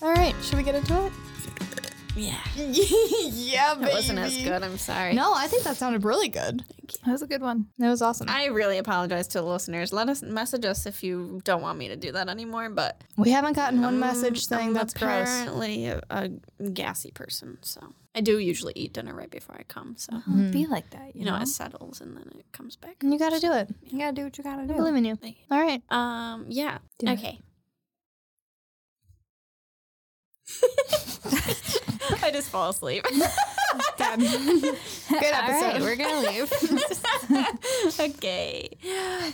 All 0.00 0.12
right, 0.14 0.34
should 0.42 0.56
we 0.56 0.62
get 0.62 0.74
into 0.76 1.06
it? 1.06 1.12
Yeah. 2.18 2.40
yeah, 2.56 3.74
baby. 3.74 3.90
It 3.90 3.94
wasn't 3.94 4.18
as 4.18 4.36
good. 4.36 4.62
I'm 4.62 4.76
sorry. 4.78 5.14
No, 5.14 5.32
I 5.34 5.46
think 5.46 5.62
that 5.62 5.76
sounded 5.76 6.04
really 6.04 6.28
good. 6.28 6.64
Thank 6.68 6.94
you. 6.94 6.98
That 7.04 7.12
was 7.12 7.22
a 7.22 7.26
good 7.26 7.42
one. 7.42 7.66
That 7.78 7.88
was 7.90 8.02
awesome. 8.02 8.28
I 8.28 8.46
really 8.46 8.78
apologize 8.78 9.28
to 9.28 9.38
the 9.40 9.46
listeners. 9.46 9.92
Let 9.92 10.08
us 10.08 10.22
message 10.22 10.64
us 10.64 10.84
if 10.86 11.04
you 11.04 11.40
don't 11.44 11.62
want 11.62 11.78
me 11.78 11.88
to 11.88 11.96
do 11.96 12.10
that 12.12 12.28
anymore. 12.28 12.70
But 12.70 13.02
we 13.16 13.30
haven't 13.30 13.54
gotten 13.54 13.80
one 13.80 13.94
um, 13.94 14.00
message 14.00 14.44
saying 14.46 14.68
I'm 14.68 14.74
that's 14.74 14.94
gross. 14.94 15.10
apparently 15.28 15.86
a, 15.86 16.00
a 16.10 16.28
gassy 16.72 17.12
person, 17.12 17.58
so 17.62 17.94
I 18.16 18.20
do 18.20 18.38
usually 18.38 18.72
eat 18.74 18.92
dinner 18.94 19.14
right 19.14 19.30
before 19.30 19.54
I 19.56 19.62
come. 19.62 19.94
So 19.96 20.20
It'd 20.28 20.50
be 20.50 20.66
like 20.66 20.90
that, 20.90 21.14
you, 21.14 21.20
you 21.20 21.24
know 21.26 21.36
know. 21.36 21.42
it 21.42 21.46
settles 21.48 22.00
and 22.00 22.16
then 22.16 22.30
it 22.36 22.46
comes 22.52 22.74
back. 22.74 22.96
And 23.02 23.12
You 23.12 23.18
got 23.18 23.32
to 23.32 23.38
do 23.40 23.52
it. 23.52 23.70
you 23.84 23.98
gotta 23.98 24.12
do 24.12 24.24
what 24.24 24.36
you 24.36 24.42
gotta 24.42 24.66
do. 24.66 24.72
I 24.74 24.76
believe 24.76 24.96
in 24.96 25.04
you. 25.04 25.14
Thank 25.14 25.36
you. 25.38 25.44
All 25.56 25.60
right. 25.62 25.82
Um. 25.90 26.46
Yeah. 26.48 26.78
Do 26.98 27.10
okay. 27.12 27.38
I 32.22 32.30
just 32.30 32.50
fall 32.50 32.70
asleep. 32.70 33.04
Good 33.98 34.24
episode. 34.30 34.70
right, 35.10 35.80
we're 35.80 35.96
gonna 35.96 36.28
leave. 36.30 36.52
okay. 38.00 38.70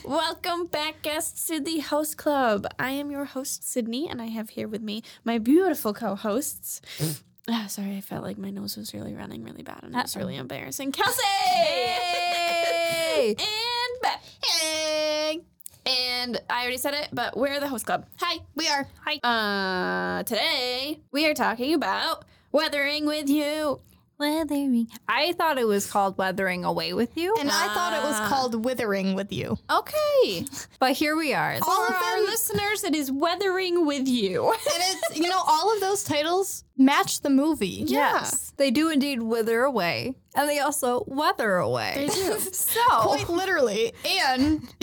Welcome 0.04 0.66
back, 0.66 1.02
guests, 1.02 1.46
to 1.48 1.60
the 1.60 1.80
Host 1.80 2.16
Club. 2.16 2.66
I 2.78 2.90
am 2.90 3.10
your 3.10 3.24
host, 3.26 3.68
Sydney, 3.68 4.08
and 4.08 4.20
I 4.22 4.26
have 4.26 4.50
here 4.50 4.66
with 4.68 4.82
me 4.82 5.02
my 5.24 5.38
beautiful 5.38 5.92
co 5.94 6.14
hosts. 6.14 6.80
Ah, 7.46 7.66
sorry, 7.68 7.94
I 7.98 8.00
felt 8.00 8.22
like 8.24 8.38
my 8.38 8.48
nose 8.48 8.74
was 8.74 8.94
really 8.94 9.12
running 9.14 9.44
really 9.44 9.62
bad 9.62 9.80
and 9.82 9.94
it 9.94 10.00
was 10.02 10.16
really 10.16 10.36
embarrassing. 10.36 10.92
Kelsey! 10.92 11.20
And 13.28 13.36
Beth. 14.00 14.38
Hey, 14.42 15.40
And 15.84 16.40
I 16.48 16.62
already 16.62 16.78
said 16.78 16.94
it, 16.94 17.10
but 17.12 17.36
we're 17.36 17.60
the 17.60 17.68
Host 17.68 17.84
Club. 17.84 18.06
Hi. 18.20 18.38
we 18.54 18.66
are. 18.68 18.88
Hi. 19.04 19.18
Uh, 19.22 20.22
today 20.22 21.00
we 21.12 21.26
are 21.26 21.34
talking 21.34 21.74
about 21.74 22.24
weathering 22.54 23.04
with 23.04 23.28
you. 23.28 23.80
Weathering. 24.16 24.86
I 25.08 25.32
thought 25.32 25.58
it 25.58 25.66
was 25.66 25.90
called 25.90 26.16
Weathering 26.16 26.64
Away 26.64 26.92
with 26.92 27.16
You. 27.16 27.34
And 27.40 27.50
I 27.50 27.74
thought 27.74 27.92
it 27.94 28.02
was 28.04 28.14
Ah. 28.16 28.28
called 28.28 28.64
Withering 28.64 29.16
with 29.16 29.32
You. 29.32 29.58
Okay. 29.68 30.46
but 30.78 30.92
here 30.92 31.16
we 31.16 31.34
are. 31.34 31.56
For 31.58 31.64
All 31.68 31.84
of 31.88 31.94
our 31.94 32.16
them- 32.18 32.26
listeners, 32.26 32.84
it 32.84 32.94
is 32.94 33.10
weathering 33.10 33.84
with 33.86 34.06
you. 34.06 34.50
And 34.52 34.56
it's, 34.66 35.16
you 35.18 35.28
know, 35.28 35.42
all 35.44 35.74
of 35.74 35.80
those 35.80 36.04
titles 36.04 36.62
match 36.78 37.22
the 37.22 37.28
movie. 37.30 37.82
Yes, 37.86 38.52
they 38.56 38.70
do 38.70 38.88
indeed 38.88 39.20
wither 39.20 39.64
away, 39.64 40.14
and 40.36 40.48
they 40.48 40.60
also 40.60 41.02
weather 41.08 41.56
away. 41.56 42.06
They 42.06 42.14
do. 42.14 42.38
so, 42.52 42.80
Quite 43.02 43.28
literally. 43.28 43.94
And 44.06 44.62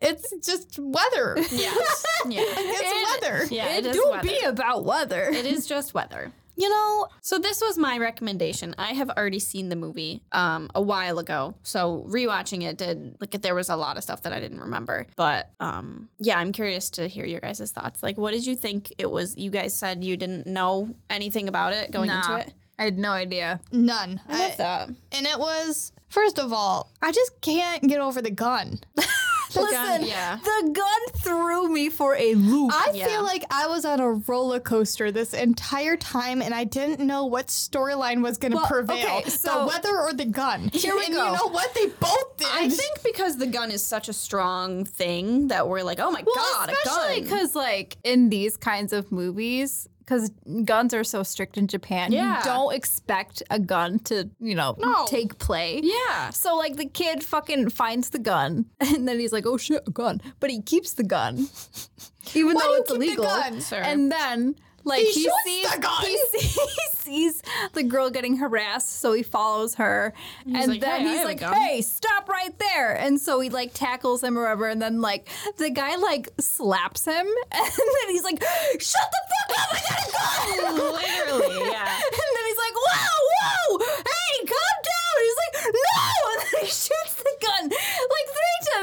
it's 0.00 0.34
just 0.44 0.76
weather. 0.76 1.36
Yes. 1.52 2.04
Yeah. 2.28 2.40
It's 2.44 3.22
weather. 3.22 3.46
Yeah, 3.48 3.76
it, 3.76 3.86
it 3.86 3.90
is 3.90 3.96
do 3.96 4.08
weather. 4.10 4.28
be 4.28 4.40
about 4.40 4.84
weather. 4.84 5.30
It 5.30 5.46
is 5.46 5.66
just 5.68 5.94
weather. 5.94 6.32
You 6.60 6.68
know, 6.68 7.08
So 7.22 7.38
this 7.38 7.60
was 7.62 7.78
my 7.78 7.96
recommendation. 7.98 8.74
I 8.76 8.92
have 8.92 9.08
already 9.10 9.38
seen 9.38 9.68
the 9.70 9.76
movie 9.76 10.22
um, 10.32 10.68
a 10.74 10.82
while 10.82 11.18
ago. 11.18 11.54
So 11.62 12.04
rewatching 12.08 12.62
it 12.68 12.76
did 12.76 13.16
like 13.20 13.30
there 13.40 13.54
was 13.54 13.70
a 13.70 13.76
lot 13.76 13.96
of 13.96 14.02
stuff 14.02 14.22
that 14.24 14.32
I 14.32 14.40
didn't 14.40 14.60
remember. 14.60 15.06
But 15.16 15.50
um, 15.60 16.08
yeah, 16.18 16.38
I'm 16.38 16.52
curious 16.52 16.90
to 16.90 17.08
hear 17.08 17.24
your 17.24 17.40
guys' 17.40 17.70
thoughts. 17.72 18.02
Like, 18.02 18.18
what 18.18 18.32
did 18.32 18.44
you 18.46 18.56
think 18.56 18.92
it 18.98 19.10
was? 19.10 19.36
You 19.38 19.50
guys 19.50 19.72
said 19.74 20.04
you 20.04 20.16
didn't 20.16 20.46
know 20.46 20.94
anything 21.08 21.48
about 21.48 21.72
it 21.72 21.90
going 21.90 22.08
Nah. 22.08 22.16
into 22.20 22.48
it. 22.48 22.54
I 22.78 22.84
had 22.84 22.98
no 22.98 23.10
idea. 23.12 23.60
none. 23.72 24.20
I 24.28 24.38
love 24.48 24.56
that. 24.58 24.88
and 25.12 25.26
it 25.26 25.38
was, 25.38 25.92
first 26.08 26.38
of 26.38 26.52
all, 26.52 26.90
I 27.02 27.12
just 27.12 27.40
can't 27.42 27.82
get 27.88 28.00
over 28.00 28.20
the 28.22 28.30
gun. 28.30 28.80
Listen, 29.56 29.70
gun, 29.72 30.04
yeah. 30.06 30.36
the 30.42 30.70
gun 30.72 31.00
threw 31.22 31.68
me 31.68 31.88
for 31.88 32.14
a 32.16 32.34
loop. 32.34 32.72
I 32.72 32.92
Yeah. 32.94 33.06
feel 33.06 33.22
like 33.22 33.44
I 33.50 33.66
was 33.66 33.84
on 33.84 34.00
a 34.00 34.10
roller 34.12 34.60
coaster 34.60 35.10
this 35.10 35.34
entire 35.34 35.96
time, 35.96 36.40
and 36.42 36.54
I 36.54 36.64
didn't 36.64 37.04
know 37.06 37.24
what 37.26 37.48
storyline 37.48 38.22
was 38.22 38.38
going 38.38 38.52
to 38.52 38.58
Well, 38.58 38.66
prevail: 38.66 39.18
okay, 39.18 39.30
so- 39.30 39.60
the 39.62 39.66
weather 39.66 40.00
or 40.00 40.12
the 40.12 40.24
gun. 40.26 40.70
Here 40.72 40.94
we 40.94 41.04
and 41.06 41.14
go. 41.14 41.26
You 41.26 41.36
know 41.38 41.48
what? 41.48 41.74
They 41.74 41.86
both 41.86 42.36
did. 42.36 42.48
I 42.52 42.68
think 42.68 43.02
because 43.02 43.36
the 43.38 43.46
gun 43.46 43.70
is 43.70 43.82
such 43.82 44.08
a 44.08 44.12
strong 44.12 44.84
thing 44.84 45.48
that 45.48 45.68
we're 45.68 45.82
like, 45.82 45.98
oh 46.00 46.10
my 46.10 46.22
well, 46.24 46.34
god, 46.36 46.68
a 46.70 46.72
especially 46.72 47.22
because 47.22 47.54
like 47.54 47.96
in 48.04 48.28
these 48.28 48.56
kinds 48.56 48.92
of 48.92 49.10
movies. 49.12 49.88
Because 50.10 50.32
guns 50.64 50.92
are 50.92 51.04
so 51.04 51.22
strict 51.22 51.56
in 51.56 51.68
Japan, 51.68 52.10
Yeah. 52.10 52.38
you 52.38 52.44
don't 52.44 52.74
expect 52.74 53.44
a 53.48 53.60
gun 53.60 54.00
to, 54.00 54.28
you 54.40 54.56
know, 54.56 54.74
No. 54.80 55.06
take 55.06 55.38
play. 55.38 55.80
Yeah. 55.84 56.30
So 56.30 56.56
like 56.56 56.74
the 56.74 56.86
kid 56.86 57.22
fucking 57.22 57.70
finds 57.70 58.10
the 58.10 58.18
gun, 58.18 58.66
and 58.80 59.06
then 59.06 59.20
he's 59.20 59.32
like, 59.32 59.46
"Oh 59.46 59.56
shit, 59.56 59.84
a 59.86 59.90
gun!" 59.92 60.20
But 60.40 60.50
he 60.50 60.62
keeps 60.62 60.94
the 60.94 61.04
gun, 61.04 61.46
even 62.34 62.56
Why 62.56 62.60
though 62.60 62.74
it's 62.74 62.90
keep 62.90 62.98
the 63.00 63.06
illegal. 63.06 63.24
gun? 63.24 63.62
And 63.72 64.10
then 64.10 64.56
like 64.82 65.02
He 65.02 65.12
he, 65.12 65.30
sees 65.44 65.70
the 65.70 65.78
gun. 65.80 66.04
He, 66.04 66.16
sees, 66.38 66.54
he 66.54 66.86
sees 66.96 67.42
the 67.72 67.82
girl 67.82 68.10
getting 68.10 68.36
harassed, 68.36 69.00
so 69.00 69.12
he 69.12 69.22
follows 69.22 69.74
her, 69.76 70.12
and 70.46 70.72
like, 70.72 70.80
then 70.80 71.00
"Hey, 71.00 71.08
he's 71.08 71.24
like, 71.24 71.40
"Hey, 71.40 71.82
stop 71.82 72.28
right 72.28 72.56
there!" 72.58 72.94
And 72.94 73.20
so 73.20 73.40
he 73.40 73.50
like 73.50 73.72
tackles 73.74 74.22
him 74.22 74.38
or 74.38 74.42
whatever, 74.42 74.68
and 74.68 74.80
then 74.80 75.00
like 75.00 75.28
the 75.58 75.70
guy 75.70 75.96
like 75.96 76.28
slaps 76.38 77.04
him, 77.04 77.26
and 77.52 77.72
then 77.76 78.08
he's 78.08 78.24
like, 78.24 78.42
"Shut 78.78 79.08
the 79.10 79.22
fuck 79.30 79.58
up! 79.58 79.68
I 79.72 79.80
got 79.88 79.98
a 80.00 80.12
gun!" 80.12 80.76
Literally, 80.92 81.70
yeah. 81.70 81.86
And 81.86 82.30
then 82.36 82.44
he's 82.46 82.58
like, 82.58 82.74
whoa, 82.74 83.16
whoa, 83.30 83.78
hey, 83.78 84.46
calm 84.46 84.78
down. 84.84 85.16
He's 85.20 85.38
like, 85.40 85.54
no. 85.74 86.00
And 86.30 86.40
then 86.40 86.60
he 86.60 86.66
shoots 86.66 87.14
the 87.16 87.34
gun 87.40 87.64
like 87.68 87.70
three 87.70 87.78
times. 87.90 88.09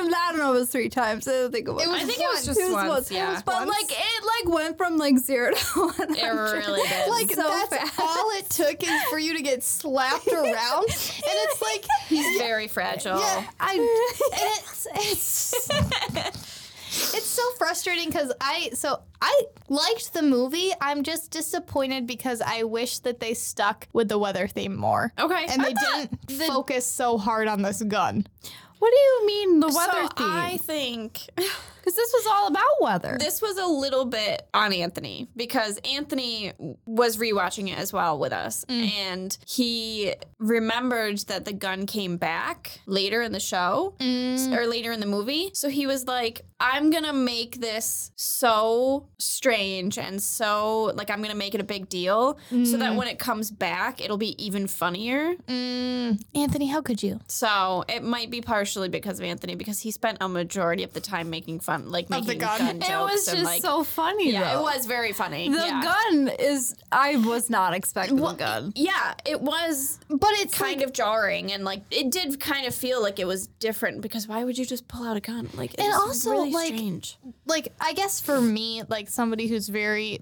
I 0.06 0.30
don't 0.32 0.38
know 0.39 0.54
it 0.54 0.60
was 0.60 0.70
three 0.70 0.89
times. 0.89 1.27
I 1.27 1.32
don't 1.32 1.51
think 1.51 1.68
it 1.68 1.72
was. 1.72 1.84
It 1.84 1.89
was 1.89 2.01
I 2.01 2.06
think 2.06 2.20
it 2.20 2.27
was 2.27 2.36
once. 2.36 2.46
just 2.46 2.60
It 2.60 2.63
was 2.66 2.74
once, 2.74 2.89
once. 2.89 3.12
yeah. 3.12 3.42
But 3.46 3.56
once. 3.68 3.70
like 3.70 3.92
it 3.92 4.46
like 4.48 4.54
went 4.56 4.77
from 4.77 4.98
like 4.98 5.18
zero 5.18 5.54
to 5.54 5.80
one. 5.80 6.16
It 6.16 6.24
really 6.24 6.88
did. 6.88 7.10
like 7.10 7.32
so 7.32 7.44
that's 7.44 7.75
fast. 7.75 8.00
all 8.00 8.30
it 8.38 8.50
took 8.50 8.84
is 8.84 9.04
for 9.10 9.18
you 9.20 9.36
to 9.38 9.42
get 9.44 9.63
slapped 9.63 10.27
around, 10.32 10.84
and 10.86 10.89
it's 10.89 11.62
like 11.62 11.86
He's 12.08 12.38
very 12.39 12.68
fragile. 12.68 13.20
Yeah, 13.20 13.46
I 13.60 13.77
it's 14.34 14.88
it's 14.96 15.70
it's 17.13 17.25
so 17.25 17.42
frustrating 17.58 18.08
because 18.08 18.32
I 18.42 18.70
so 18.74 19.01
I 19.22 19.44
liked 19.70 20.13
the 20.13 20.22
movie. 20.22 20.72
I'm 20.82 21.04
just 21.04 21.32
disappointed 21.32 22.08
because 22.08 22.42
I 22.42 22.63
wish 22.63 23.00
that 23.00 23.20
they 23.20 23.34
stuck 23.34 23.88
with 23.94 24.10
the 24.10 24.18
weather 24.18 24.48
theme 24.48 24.75
more. 24.75 25.12
Okay. 25.20 25.46
And 25.50 25.63
they 25.63 25.74
didn't 25.74 26.48
focus 26.48 26.86
so 26.86 27.18
hard 27.18 27.48
on 27.48 27.62
this 27.62 27.82
gun. 27.84 28.27
What 28.79 28.91
do 28.91 28.98
you 28.98 29.27
mean 29.27 29.60
the 29.60 29.67
weather 29.67 30.03
so 30.03 30.07
theme? 30.10 30.27
I 30.27 30.57
think 30.57 31.29
Because 31.88 31.96
this 31.96 32.13
was 32.17 32.27
all 32.27 32.48
about 32.48 32.82
weather. 32.82 33.15
this 33.17 33.41
was 33.41 33.58
a 33.58 33.65
little 33.65 34.03
bit 34.03 34.46
on 34.53 34.74
Anthony 34.74 35.29
because 35.38 35.79
Anthony 35.89 36.51
was 36.86 37.15
rewatching 37.15 37.72
it 37.72 37.77
as 37.77 37.94
well 37.94 38.20
with 38.20 38.34
us, 38.34 38.65
mm. 38.65 38.91
and 38.91 39.38
he 39.48 40.13
remembered 40.38 41.20
that 41.29 41.46
the 41.46 41.53
gun 41.53 41.86
came 41.86 42.17
back 42.17 42.82
later 42.88 43.22
in 43.22 43.32
the 43.32 43.39
show 43.39 43.94
s- 44.01 44.06
mm. 44.50 44.58
or 44.58 44.67
later 44.67 44.91
in 44.91 45.00
the 45.00 45.06
movie. 45.06 45.50
So 45.53 45.70
he 45.70 45.88
was 45.88 46.06
like, 46.08 46.41
"I'm 46.60 46.89
gonna 46.89 47.13
make 47.13 47.62
this 47.62 48.12
so 48.17 49.08
strange 49.17 49.98
and 49.98 50.22
so 50.22 50.91
like 50.94 51.10
I'm 51.10 51.22
gonna 51.22 51.36
make 51.36 51.56
it 51.56 51.62
a 51.62 51.70
big 51.75 51.88
deal, 51.88 52.38
so 52.50 52.75
that 52.77 52.91
mm. 52.91 52.96
when 52.98 53.08
it 53.08 53.17
comes 53.17 53.50
back, 53.50 54.03
it'll 54.03 54.17
be 54.17 54.36
even 54.44 54.67
funnier." 54.67 55.36
Mm, 55.48 56.22
Anthony, 56.36 56.67
how 56.67 56.82
could 56.82 57.01
you? 57.01 57.22
So 57.27 57.86
it 57.88 58.03
might 58.03 58.29
be 58.29 58.41
partially 58.41 58.89
because 58.89 59.20
of 59.20 59.25
Anthony 59.25 59.56
because 59.56 59.79
he 59.79 59.91
spent 59.91 60.17
a 60.20 60.27
majority 60.27 60.84
of 60.84 60.91
the 60.91 61.00
time 61.00 61.29
making 61.29 61.60
fun, 61.62 61.76
like 61.86 62.05
Of 62.05 62.25
the 62.25 62.34
making 62.34 62.39
gun. 62.39 62.57
gun, 62.60 62.75
It 62.77 62.81
jokes. 62.84 62.89
it 62.89 62.98
was 63.00 63.27
and, 63.27 63.38
just 63.38 63.46
like, 63.46 63.62
so 63.62 63.84
funny. 63.84 64.31
yeah, 64.31 64.53
though. 64.55 64.60
it 64.60 64.63
was 64.63 64.86
very 64.86 65.13
funny. 65.13 65.50
The 65.50 65.55
yeah. 65.57 65.81
gun 65.84 66.29
is. 66.39 66.75
I 66.91 67.17
was 67.17 67.50
not 67.50 67.74
expecting 67.74 68.15
the 68.17 68.34
gun. 68.34 68.72
Yeah, 68.75 69.13
it 69.25 69.41
was 69.41 70.00
But 70.10 70.29
it's 70.34 70.57
kind 70.57 70.81
of 70.81 70.93
jarring 70.93 71.51
and 71.51 71.63
like 71.63 71.81
it 71.91 72.12
did 72.12 72.39
kind 72.39 72.65
of 72.65 72.74
feel 72.74 73.01
like 73.01 73.19
it 73.19 73.27
was 73.27 73.48
different 73.60 74.01
because 74.01 74.27
why 74.27 74.43
would 74.43 74.57
you 74.57 74.65
just 74.65 74.88
pull 74.88 75.05
out 75.05 75.17
a 75.17 75.19
gun? 75.22 75.50
Like 75.53 75.74
it's 75.74 75.84
And 75.84 75.93
also, 75.93 76.31
really 76.31 76.51
like, 76.51 76.67
strange. 76.74 77.17
like 77.46 77.74
I 77.81 77.93
guess 77.93 78.19
for 78.22 78.39
me, 78.41 78.84
like 78.88 79.10
somebody 79.10 79.48
who's 79.48 79.67
very 79.67 80.19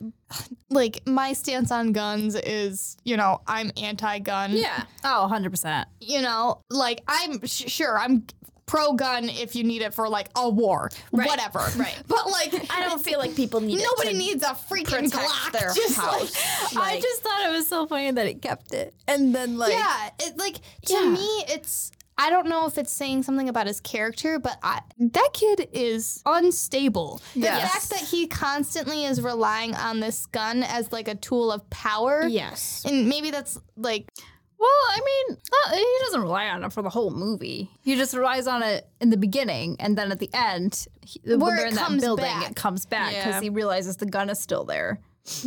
like 0.69 1.01
my 1.05 1.33
stance 1.33 1.71
on 1.71 1.91
guns 1.93 2.35
is, 2.35 2.97
you 3.05 3.15
know, 3.15 3.41
I'm 3.47 3.71
anti-gun. 3.77 4.51
Yeah. 4.53 4.83
Oh, 5.03 5.29
100%. 5.31 5.85
You 6.01 6.21
know, 6.21 6.62
like 6.71 7.01
I'm 7.07 7.45
sh- 7.45 7.65
sure 7.71 7.97
I'm 7.97 8.25
pro 8.65 8.93
gun 8.93 9.29
if 9.29 9.55
you 9.55 9.63
need 9.63 9.81
it 9.81 9.93
for 9.93 10.10
like 10.10 10.29
a 10.36 10.50
war, 10.50 10.89
whatever. 11.12 11.60
right. 11.77 11.95
But 12.07 12.29
like 12.29 12.53
I 12.72 12.81
don't 12.84 13.03
feel 13.03 13.19
like 13.19 13.36
people 13.36 13.62
need 13.62 13.79
it 13.79 13.88
nobody 13.98 14.17
needs 14.17 14.43
a 14.43 14.55
freaking 14.69 15.10
Glock. 15.12 15.51
their 15.51 15.72
just 15.74 15.95
house. 15.98 16.74
like 16.75 16.98
I 16.98 17.00
just 17.01 17.22
thought 17.22 17.45
it 17.45 17.51
was 17.51 17.67
so 17.67 17.86
funny 17.88 18.12
that 18.12 18.25
it 18.27 18.41
kept 18.41 18.74
it. 18.74 18.93
And 19.07 19.34
then, 19.36 19.57
like. 19.57 19.74
yeah, 19.74 20.10
it 20.19 20.38
like 20.38 20.55
to 20.88 20.93
Yeah. 20.93 21.10
me 21.10 21.27
it's 21.48 21.91
I 22.17 22.29
don't 22.29 22.48
know 22.48 22.65
if 22.65 22.77
it's 22.77 22.93
saying 22.93 23.24
something 23.24 23.50
about 23.50 23.67
his 23.67 23.81
character, 23.81 24.39
but 24.39 24.57
I, 24.63 24.79
that 24.98 25.29
kid 25.34 25.67
is 25.74 26.22
unstable. 26.25 27.22
The 27.34 27.41
Yes. 27.41 27.72
fact 27.72 27.89
that 27.89 28.00
he 28.10 28.25
constantly 28.27 29.03
is 29.03 29.22
relying 29.22 29.75
on 29.75 30.00
this 30.00 30.25
gun 30.27 30.63
as 30.63 30.93
like 30.93 31.10
a 31.10 31.15
tool 31.15 31.51
of 31.51 31.69
power, 31.69 32.25
Yes. 32.25 32.84
and 32.86 33.10
maybe 33.10 33.31
that's 33.31 33.60
like 33.75 34.07
Well, 34.57 34.69
I 34.69 35.00
mean, 35.29 35.38
he 35.74 35.97
doesn't 36.05 36.21
rely 36.21 36.47
on 36.47 36.63
it 36.63 36.71
for 36.74 36.81
the 36.81 36.89
whole 36.89 37.12
movie. 37.12 37.69
He 37.81 37.95
just 37.95 38.13
relies 38.13 38.47
on 38.47 38.63
it 38.63 38.88
in 39.01 39.09
the 39.09 39.17
beginning, 39.17 39.75
and 39.79 39.97
then 39.97 40.12
at 40.12 40.19
the 40.19 40.29
end, 40.33 40.88
he, 41.01 41.19
when 41.25 41.39
they're 41.39 41.65
it 41.65 41.69
in 41.69 41.75
that 41.75 41.85
comes 41.88 42.01
building, 42.01 42.25
back. 42.25 42.51
it 42.51 42.55
comes 42.55 42.85
back 42.85 43.09
because 43.09 43.25
Yeah. 43.35 43.41
he 43.41 43.50
realizes 43.50 43.97
the 43.97 44.05
gun 44.05 44.29
is 44.29 44.39
still 44.39 44.63
there. 44.63 45.00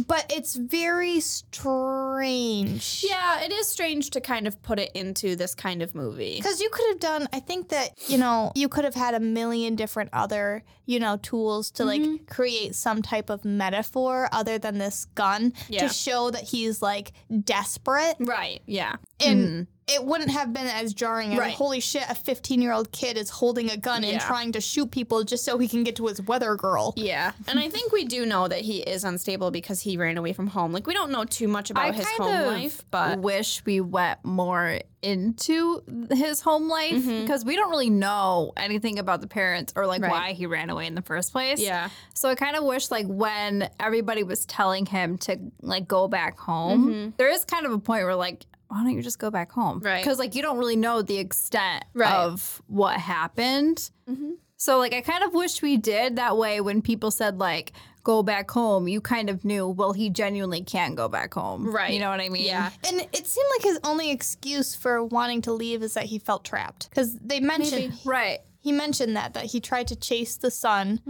But 0.06 0.26
it's 0.30 0.54
very 0.56 1.20
strange. 1.20 3.04
Yeah, 3.08 3.40
it 3.42 3.52
is 3.52 3.68
strange 3.68 4.10
to 4.10 4.20
kind 4.20 4.46
of 4.46 4.60
put 4.62 4.78
it 4.78 4.90
into 4.94 5.36
this 5.36 5.54
kind 5.54 5.82
of 5.82 5.94
movie. 5.94 6.36
Because 6.36 6.60
you 6.60 6.68
could 6.70 6.86
have 6.88 7.00
done, 7.00 7.28
I 7.32 7.40
think 7.40 7.68
that, 7.70 7.90
you 8.08 8.18
know, 8.18 8.52
you 8.54 8.68
could 8.68 8.84
have 8.84 8.94
had 8.94 9.14
a 9.14 9.20
million 9.20 9.76
different 9.76 10.10
other, 10.12 10.64
you 10.86 10.98
know, 11.00 11.16
tools 11.18 11.70
to 11.72 11.84
Mm-hmm. 11.84 12.10
like 12.12 12.26
create 12.26 12.74
some 12.74 13.02
type 13.02 13.30
of 13.30 13.44
metaphor 13.44 14.28
other 14.32 14.58
than 14.58 14.78
this 14.78 15.06
gun 15.14 15.52
Yeah. 15.68 15.86
to 15.86 15.94
show 15.94 16.30
that 16.30 16.42
he's 16.42 16.82
like 16.82 17.12
desperate. 17.44 18.16
Right. 18.20 18.60
Yeah. 18.66 18.96
And 19.20 19.66
it 19.88 20.04
wouldn't 20.04 20.30
have 20.30 20.52
been 20.52 20.66
as 20.66 20.92
jarring 20.94 21.32
as 21.32 21.38
Right. 21.38 21.54
holy 21.54 21.80
shit, 21.80 22.04
a 22.08 22.14
15 22.14 22.60
year 22.62 22.72
old 22.72 22.92
kid 22.92 23.16
is 23.16 23.30
holding 23.30 23.70
a 23.70 23.76
gun 23.76 24.04
and 24.04 24.20
trying 24.20 24.52
to 24.52 24.60
shoot 24.60 24.90
people 24.90 25.24
just 25.24 25.44
so 25.44 25.58
he 25.58 25.66
can 25.68 25.84
get 25.84 25.96
to 25.96 26.06
his 26.06 26.20
weather 26.22 26.54
girl. 26.56 26.92
Yeah. 26.96 27.32
And 27.46 27.58
I 27.58 27.68
think 27.68 27.92
we 27.92 28.04
do 28.04 28.26
know 28.26 28.48
that 28.48 28.60
he 28.60 28.78
is 28.82 29.04
unstable 29.04 29.50
because 29.50 29.80
he 29.80 29.96
ran 29.96 30.18
away 30.18 30.32
from 30.32 30.48
home. 30.48 30.72
Like 30.72 30.86
we 30.86 30.94
don't 30.94 31.10
know 31.10 31.24
too 31.24 31.48
much 31.48 31.70
about 31.70 31.94
his 31.94 32.04
kind 32.06 32.22
home 32.22 32.40
of 32.40 32.46
life, 32.46 32.84
but 32.90 33.12
I 33.12 33.16
wish 33.16 33.64
we 33.64 33.80
went 33.80 34.24
more 34.24 34.80
into 35.00 35.82
his 36.12 36.40
home 36.40 36.68
life 36.68 36.92
Mm-hmm. 36.92 37.20
because 37.22 37.44
we 37.44 37.54
don't 37.56 37.70
really 37.70 37.90
know 37.90 38.52
anything 38.56 38.98
about 38.98 39.20
the 39.20 39.26
parents 39.28 39.72
or 39.76 39.86
like 39.86 40.02
Right. 40.02 40.10
why 40.10 40.32
he 40.32 40.46
ran 40.46 40.70
away 40.70 40.86
in 40.86 40.94
the 40.94 41.02
first 41.02 41.32
place. 41.32 41.60
Yeah. 41.60 41.88
So 42.14 42.28
I 42.28 42.34
kind 42.34 42.56
of 42.56 42.64
wish 42.64 42.90
like 42.90 43.06
when 43.06 43.70
everybody 43.78 44.22
was 44.22 44.44
telling 44.46 44.86
him 44.86 45.16
to 45.18 45.38
like 45.62 45.86
go 45.88 46.08
back 46.08 46.38
home, 46.38 47.14
there 47.16 47.28
is 47.30 47.44
kind 47.44 47.64
of 47.64 47.72
a 47.72 47.78
point 47.78 48.04
where 48.04 48.16
like 48.16 48.44
why 48.68 48.82
don't 48.82 48.94
you 48.94 49.02
just 49.02 49.18
go 49.18 49.30
back 49.30 49.50
home? 49.52 49.80
Right. 49.80 50.02
Because 50.02 50.18
like 50.18 50.34
you 50.34 50.42
don't 50.42 50.58
really 50.58 50.76
know 50.76 51.02
the 51.02 51.18
extent 51.18 51.84
Right. 51.94 52.12
of 52.12 52.62
what 52.66 52.98
happened. 52.98 53.90
Mm-hmm. 54.08 54.32
So 54.56 54.78
like 54.78 54.92
I 54.92 55.00
kind 55.00 55.24
of 55.24 55.34
wish 55.34 55.62
we 55.62 55.76
did 55.76 56.16
that 56.16 56.36
way 56.36 56.60
when 56.60 56.82
people 56.82 57.10
said 57.10 57.38
like 57.38 57.72
go 58.04 58.22
back 58.22 58.50
home, 58.50 58.88
you 58.88 59.00
kind 59.00 59.28
of 59.30 59.44
knew 59.44 59.68
well 59.68 59.92
he 59.92 60.08
genuinely 60.10 60.62
can't 60.62 60.96
go 60.96 61.08
back 61.08 61.34
home. 61.34 61.70
Right. 61.70 61.92
You 61.92 62.00
know 62.00 62.10
what 62.10 62.20
I 62.20 62.28
mean? 62.28 62.44
Yeah. 62.46 62.70
And 62.88 63.06
it 63.12 63.26
seemed 63.26 63.46
like 63.58 63.62
his 63.64 63.80
only 63.84 64.10
excuse 64.10 64.74
for 64.74 65.04
wanting 65.04 65.42
to 65.42 65.52
leave 65.52 65.82
is 65.82 65.94
that 65.94 66.04
he 66.06 66.18
felt 66.18 66.44
trapped. 66.44 66.88
Because 66.90 67.16
they 67.18 67.40
mentioned 67.40 67.94
Right. 68.04 68.38
He 68.60 68.72
mentioned 68.72 69.16
that 69.16 69.34
that 69.34 69.44
he 69.46 69.60
tried 69.60 69.86
to 69.88 69.96
chase 69.96 70.36
the 70.36 70.50
sun 70.50 71.00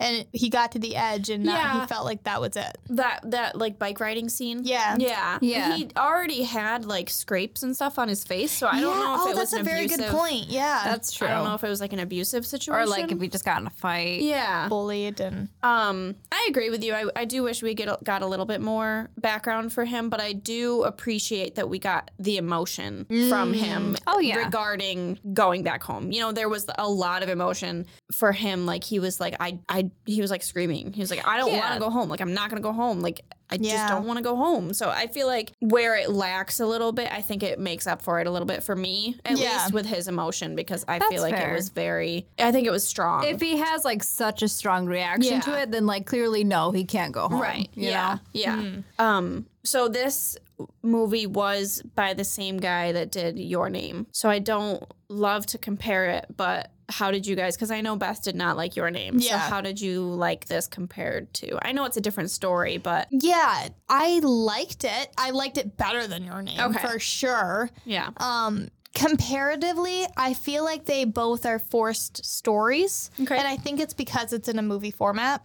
and 0.00 0.26
he 0.32 0.48
got 0.48 0.72
to 0.72 0.78
the 0.78 0.96
edge 0.96 1.28
and 1.30 1.46
that 1.46 1.52
Yeah. 1.52 1.80
he 1.82 1.86
felt 1.86 2.04
like 2.04 2.24
that 2.24 2.40
was 2.40 2.56
it. 2.56 2.78
that 2.90 3.20
that 3.30 3.56
like 3.56 3.78
bike 3.78 4.00
riding 4.00 4.28
scene. 4.28 4.60
Yeah. 4.64 4.96
Yeah. 4.98 5.38
Yeah. 5.40 5.76
He 5.76 5.88
already 5.96 6.42
had 6.44 6.84
like 6.86 7.10
scrapes 7.10 7.62
and 7.62 7.74
stuff 7.74 7.98
on 7.98 8.08
his 8.08 8.24
face, 8.24 8.50
so 8.52 8.66
I 8.66 8.80
don't 8.80 8.98
know 8.98 9.14
if 9.14 9.20
it 9.20 9.22
was. 9.22 9.26
oh, 9.26 9.30
it 9.30 9.34
that's 9.36 9.52
was 9.52 9.52
a 9.54 9.58
an 9.60 9.64
very 9.64 9.84
abusive, 9.84 10.06
good 10.06 10.10
point. 10.16 10.44
Yeah, 10.48 10.82
That's 10.84 11.12
true. 11.12 11.28
I 11.28 11.32
don't 11.32 11.44
know 11.44 11.54
if 11.54 11.62
it 11.64 11.68
was 11.68 11.80
like 11.80 11.92
an 11.92 11.98
abusive 12.00 12.46
situation. 12.46 12.74
or 12.74 12.86
like 12.86 13.10
if 13.12 13.18
we 13.18 13.28
just 13.28 13.44
got 13.44 13.60
in 13.60 13.66
a 13.66 13.70
fight. 13.70 14.22
Yeah. 14.22 14.68
bullied 14.68 15.20
and 15.20 15.48
Um, 15.62 16.16
I 16.32 16.46
agree 16.48 16.70
with 16.70 16.82
you. 16.82 16.94
I, 16.94 17.04
I 17.14 17.24
do 17.26 17.42
wish 17.42 17.62
we 17.62 17.74
get 17.74 18.02
got 18.04 18.22
a 18.22 18.26
little 18.26 18.46
bit 18.46 18.60
more 18.60 19.10
background 19.18 19.72
for 19.72 19.84
him, 19.84 20.08
but 20.08 20.20
I 20.20 20.32
do 20.32 20.82
appreciate 20.84 21.54
that 21.56 21.68
we 21.68 21.78
got 21.78 22.10
the 22.18 22.36
emotion 22.38 23.06
from 23.28 23.52
him. 23.52 23.96
Oh, 24.06 24.18
yeah. 24.20 24.36
regarding 24.36 25.18
going 25.32 25.62
back 25.62 25.82
home. 25.82 26.10
You 26.12 26.20
know, 26.20 26.32
there 26.32 26.48
was 26.48 26.66
a 26.78 26.88
lot 26.94 27.22
of 27.22 27.28
emotion 27.28 27.86
for 28.12 28.32
him. 28.32 28.66
Like 28.66 28.84
he 28.84 28.98
was 28.98 29.20
like, 29.20 29.36
I, 29.40 29.58
I, 29.68 29.90
he 30.06 30.20
was 30.20 30.30
like 30.30 30.42
screaming. 30.42 30.92
He 30.92 31.00
was 31.00 31.10
like, 31.10 31.26
I 31.26 31.36
don't 31.36 31.52
Yeah. 31.52 31.60
want 31.60 31.74
to 31.74 31.80
go 31.80 31.90
home. 31.90 32.08
Like 32.08 32.20
I'm 32.20 32.34
not 32.34 32.48
gonna 32.50 32.62
go 32.62 32.72
home. 32.72 33.00
Like 33.00 33.20
I 33.50 33.58
just 33.58 33.88
don't 33.88 34.06
want 34.06 34.16
to 34.16 34.22
go 34.24 34.36
home. 34.36 34.72
So 34.72 34.88
I 34.88 35.06
feel 35.06 35.26
like 35.26 35.52
where 35.60 35.96
it 35.96 36.10
lacks 36.10 36.60
a 36.60 36.66
little 36.66 36.92
bit, 36.92 37.12
I 37.12 37.20
think 37.20 37.42
it 37.42 37.58
makes 37.58 37.86
up 37.86 38.00
for 38.02 38.18
it 38.18 38.26
a 38.26 38.30
little 38.30 38.46
bit 38.46 38.62
for 38.64 38.74
me, 38.74 39.18
at 39.24 39.38
Yeah. 39.38 39.52
least 39.52 39.72
with 39.74 39.86
his 39.86 40.08
emotion, 40.08 40.56
because 40.56 40.84
I 40.88 40.98
That's 40.98 41.12
feel 41.12 41.22
like 41.22 41.34
fair. 41.36 41.50
it 41.52 41.54
was 41.54 41.68
very. 41.68 42.26
I 42.38 42.50
think 42.52 42.66
it 42.66 42.70
was 42.70 42.84
strong. 42.84 43.24
If 43.24 43.40
he 43.40 43.58
has 43.58 43.84
like 43.84 44.02
such 44.02 44.42
a 44.42 44.48
strong 44.48 44.86
reaction 44.86 45.40
to 45.42 45.60
it, 45.60 45.70
then 45.70 45.84
like 45.86 46.06
clearly 46.06 46.42
no, 46.42 46.70
he 46.70 46.84
can't 46.84 47.12
go 47.12 47.28
home. 47.28 47.40
Right. 47.40 47.68
You 47.74 47.90
yeah. 47.90 48.14
know? 48.14 48.20
Yeah. 48.32 48.56
Hmm. 48.62 48.80
Um. 48.98 49.46
So 49.62 49.88
this 49.88 50.36
movie 50.82 51.26
was 51.26 51.82
by 51.94 52.14
the 52.14 52.24
same 52.24 52.58
guy 52.58 52.92
that 52.92 53.10
did 53.10 53.38
Your 53.38 53.68
Name. 53.68 54.06
So 54.12 54.28
I 54.30 54.38
don't 54.38 54.82
love 55.08 55.46
to 55.46 55.58
compare 55.58 56.06
it, 56.10 56.26
but 56.36 56.70
how 56.88 57.10
did 57.10 57.26
you 57.26 57.34
guys? 57.36 57.56
Because 57.56 57.70
I 57.70 57.80
know 57.80 57.96
Beth 57.96 58.22
did 58.22 58.34
not 58.36 58.56
like 58.56 58.76
Your 58.76 58.90
Name. 58.90 59.20
So 59.20 59.28
Yeah. 59.28 59.38
how 59.38 59.60
did 59.60 59.80
you 59.80 60.02
like 60.02 60.46
this 60.46 60.66
compared 60.66 61.32
to? 61.34 61.58
I 61.66 61.72
know 61.72 61.84
it's 61.84 61.96
a 61.96 62.00
different 62.00 62.30
story, 62.30 62.78
but 62.78 63.08
Yeah, 63.10 63.68
I 63.88 64.20
liked 64.22 64.84
it. 64.84 65.08
I 65.16 65.30
liked 65.30 65.58
it 65.58 65.76
better 65.76 66.06
than 66.06 66.24
your 66.24 66.42
name 66.42 66.60
Okay. 66.60 66.78
for 66.86 66.98
sure. 66.98 67.70
yeah. 67.84 68.10
Um, 68.18 68.68
comparatively, 68.94 70.04
I 70.16 70.34
feel 70.34 70.64
like 70.64 70.84
they 70.84 71.04
both 71.04 71.46
are 71.46 71.58
forced 71.58 72.24
stories, 72.24 73.10
Okay. 73.20 73.36
and 73.36 73.46
I 73.46 73.56
think 73.56 73.80
it's 73.80 73.94
because 73.94 74.32
it's 74.32 74.48
in 74.48 74.58
a 74.58 74.62
movie 74.62 74.90
format. 74.90 75.42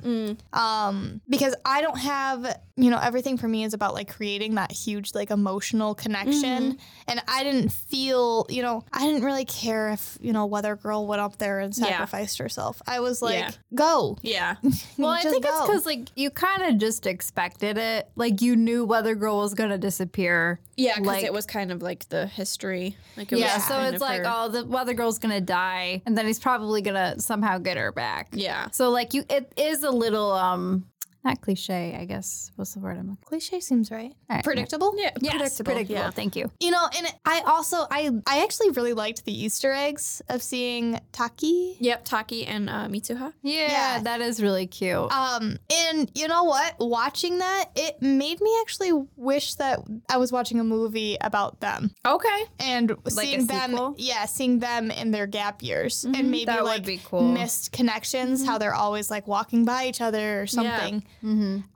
Um, 0.54 1.22
because 1.28 1.56
I 1.66 1.82
don't 1.82 1.98
have, 1.98 2.60
you 2.76 2.90
know, 2.90 3.00
everything 3.00 3.38
for 3.38 3.48
me 3.48 3.64
is 3.64 3.74
about 3.74 3.94
like 3.94 4.14
creating 4.14 4.56
that 4.56 4.72
huge 4.72 5.14
like 5.14 5.32
emotional 5.32 5.96
connection, 5.96 6.78
and 7.08 7.22
I 7.28 7.44
didn't 7.44 7.70
feel, 7.72 8.46
you 8.50 8.62
know, 8.62 8.84
I 8.94 9.06
didn't 9.06 9.24
really 9.24 9.46
care 9.46 9.90
if 9.90 10.18
you 10.22 10.32
know 10.34 10.46
Weather 10.46 10.76
Girl 10.76 11.08
went 11.08 11.22
up 11.22 11.38
there 11.38 11.60
and 11.60 11.76
Yeah. 11.78 11.86
sacrificed 11.88 12.38
herself. 12.38 12.82
I 12.88 13.00
was 13.00 13.22
like, 13.22 13.40
Yeah. 13.40 13.52
go. 13.74 14.18
Yeah. 14.22 14.56
Well, 14.98 15.12
I 15.12 15.22
Just 15.24 15.34
think 15.34 15.46
it's 15.46 15.62
because 15.62 15.86
like 15.86 16.10
you 16.16 16.30
kind 16.30 16.62
of 16.64 16.78
just 16.78 17.06
expected 17.06 17.78
it. 17.78 18.10
Like 18.16 18.42
you 18.42 18.56
knew 18.56 18.84
Weather 18.86 19.16
Girl 19.16 19.38
was 19.38 19.54
gonna 19.54 19.78
disappear. 19.78 20.60
Yeah, 20.76 20.96
because 20.96 21.08
Like- 21.08 21.24
it 21.24 21.34
was 21.34 21.46
kind 21.46 21.72
of 21.72 21.82
like 21.82 22.08
the 22.10 22.28
history. 22.28 22.98
Like 23.18 23.32
it 23.32 23.39
Yeah, 23.40 23.58
so 23.60 23.82
it's 23.84 24.02
like, 24.02 24.24
her- 24.24 24.32
oh, 24.34 24.50
the 24.50 24.66
Weather 24.66 24.94
Girl's 24.94 25.20
gonna 25.20 25.42
die, 25.42 26.02
and 26.06 26.18
then 26.18 26.26
he's 26.26 26.40
probably 26.40 26.82
gonna 26.82 27.20
somehow 27.20 27.58
get 27.58 27.78
her 27.78 27.92
back. 27.92 28.30
Yeah. 28.34 28.70
So 28.72 28.90
like 28.90 29.14
you, 29.14 29.24
it 29.30 29.52
is 29.58 29.84
a 29.84 29.92
little 29.92 30.32
um, 30.32 30.86
not 31.24 31.42
cliche, 31.42 31.98
I 32.00 32.06
guess. 32.06 32.52
What's 32.56 32.74
the 32.74 32.80
word 32.80 32.92
I'm 32.98 33.10
looking? 33.10 33.18
Cliche 33.26 33.60
seems 33.60 33.92
right. 33.92 34.14
All 34.30 34.36
right, 34.38 34.44
Predictable. 34.44 34.94
Yeah, 34.98 35.12
Yes, 35.22 35.34
predictable. 35.34 35.66
predictable. 35.74 36.00
Yeah. 36.02 36.10
Thank 36.12 36.36
you. 36.38 36.50
You 36.62 36.72
know, 36.72 36.88
and 36.98 37.08
I 37.26 37.42
also 37.46 37.86
I 37.92 38.10
I 38.26 38.44
actually 38.44 38.70
really 38.72 38.94
liked 38.94 39.26
the 39.26 39.34
Easter 39.46 39.72
eggs 39.74 40.22
of 40.30 40.42
seeing 40.42 41.00
Taki. 41.12 41.76
Yep, 41.82 42.06
Taki 42.06 42.46
and 42.46 42.70
uh, 42.70 42.88
Mitsuha. 42.88 43.34
Yeah, 43.42 43.68
Yeah. 43.70 44.00
that 44.04 44.22
is 44.22 44.42
really 44.42 44.66
cute. 44.68 45.12
Um, 45.12 45.58
and 45.90 46.10
you 46.16 46.28
know 46.30 46.46
what? 46.46 46.76
Watching 46.80 47.40
that, 47.40 47.66
it 47.76 48.02
made 48.02 48.40
me 48.40 48.56
actually 48.62 48.92
wish 49.18 49.56
that 49.56 49.80
I 50.10 50.18
was 50.18 50.32
watching 50.32 50.60
a 50.60 50.64
movie 50.64 51.18
about 51.20 51.60
them 51.60 51.92
Okay. 52.06 52.44
and 52.60 52.92
a 53.06 53.12
seeing 53.12 53.46
them. 53.48 53.72
sequel? 53.72 53.96
Yeah, 53.98 54.26
seeing 54.26 54.60
them 54.60 54.90
in 54.90 55.12
their 55.12 55.28
gap 55.28 55.62
years 55.64 56.06
and 56.06 56.32
maybe 56.32 56.46
that 56.46 56.62
would 56.64 56.68
like 56.70 56.86
be 56.86 57.02
cool. 57.04 57.24
missed 57.24 57.72
connections. 57.74 58.46
How 58.46 58.58
they're 58.58 58.74
always 58.74 59.12
like 59.12 59.28
walking 59.28 59.66
by 59.66 59.88
each 59.88 60.00
other 60.02 60.42
or 60.42 60.48
something. 60.48 61.04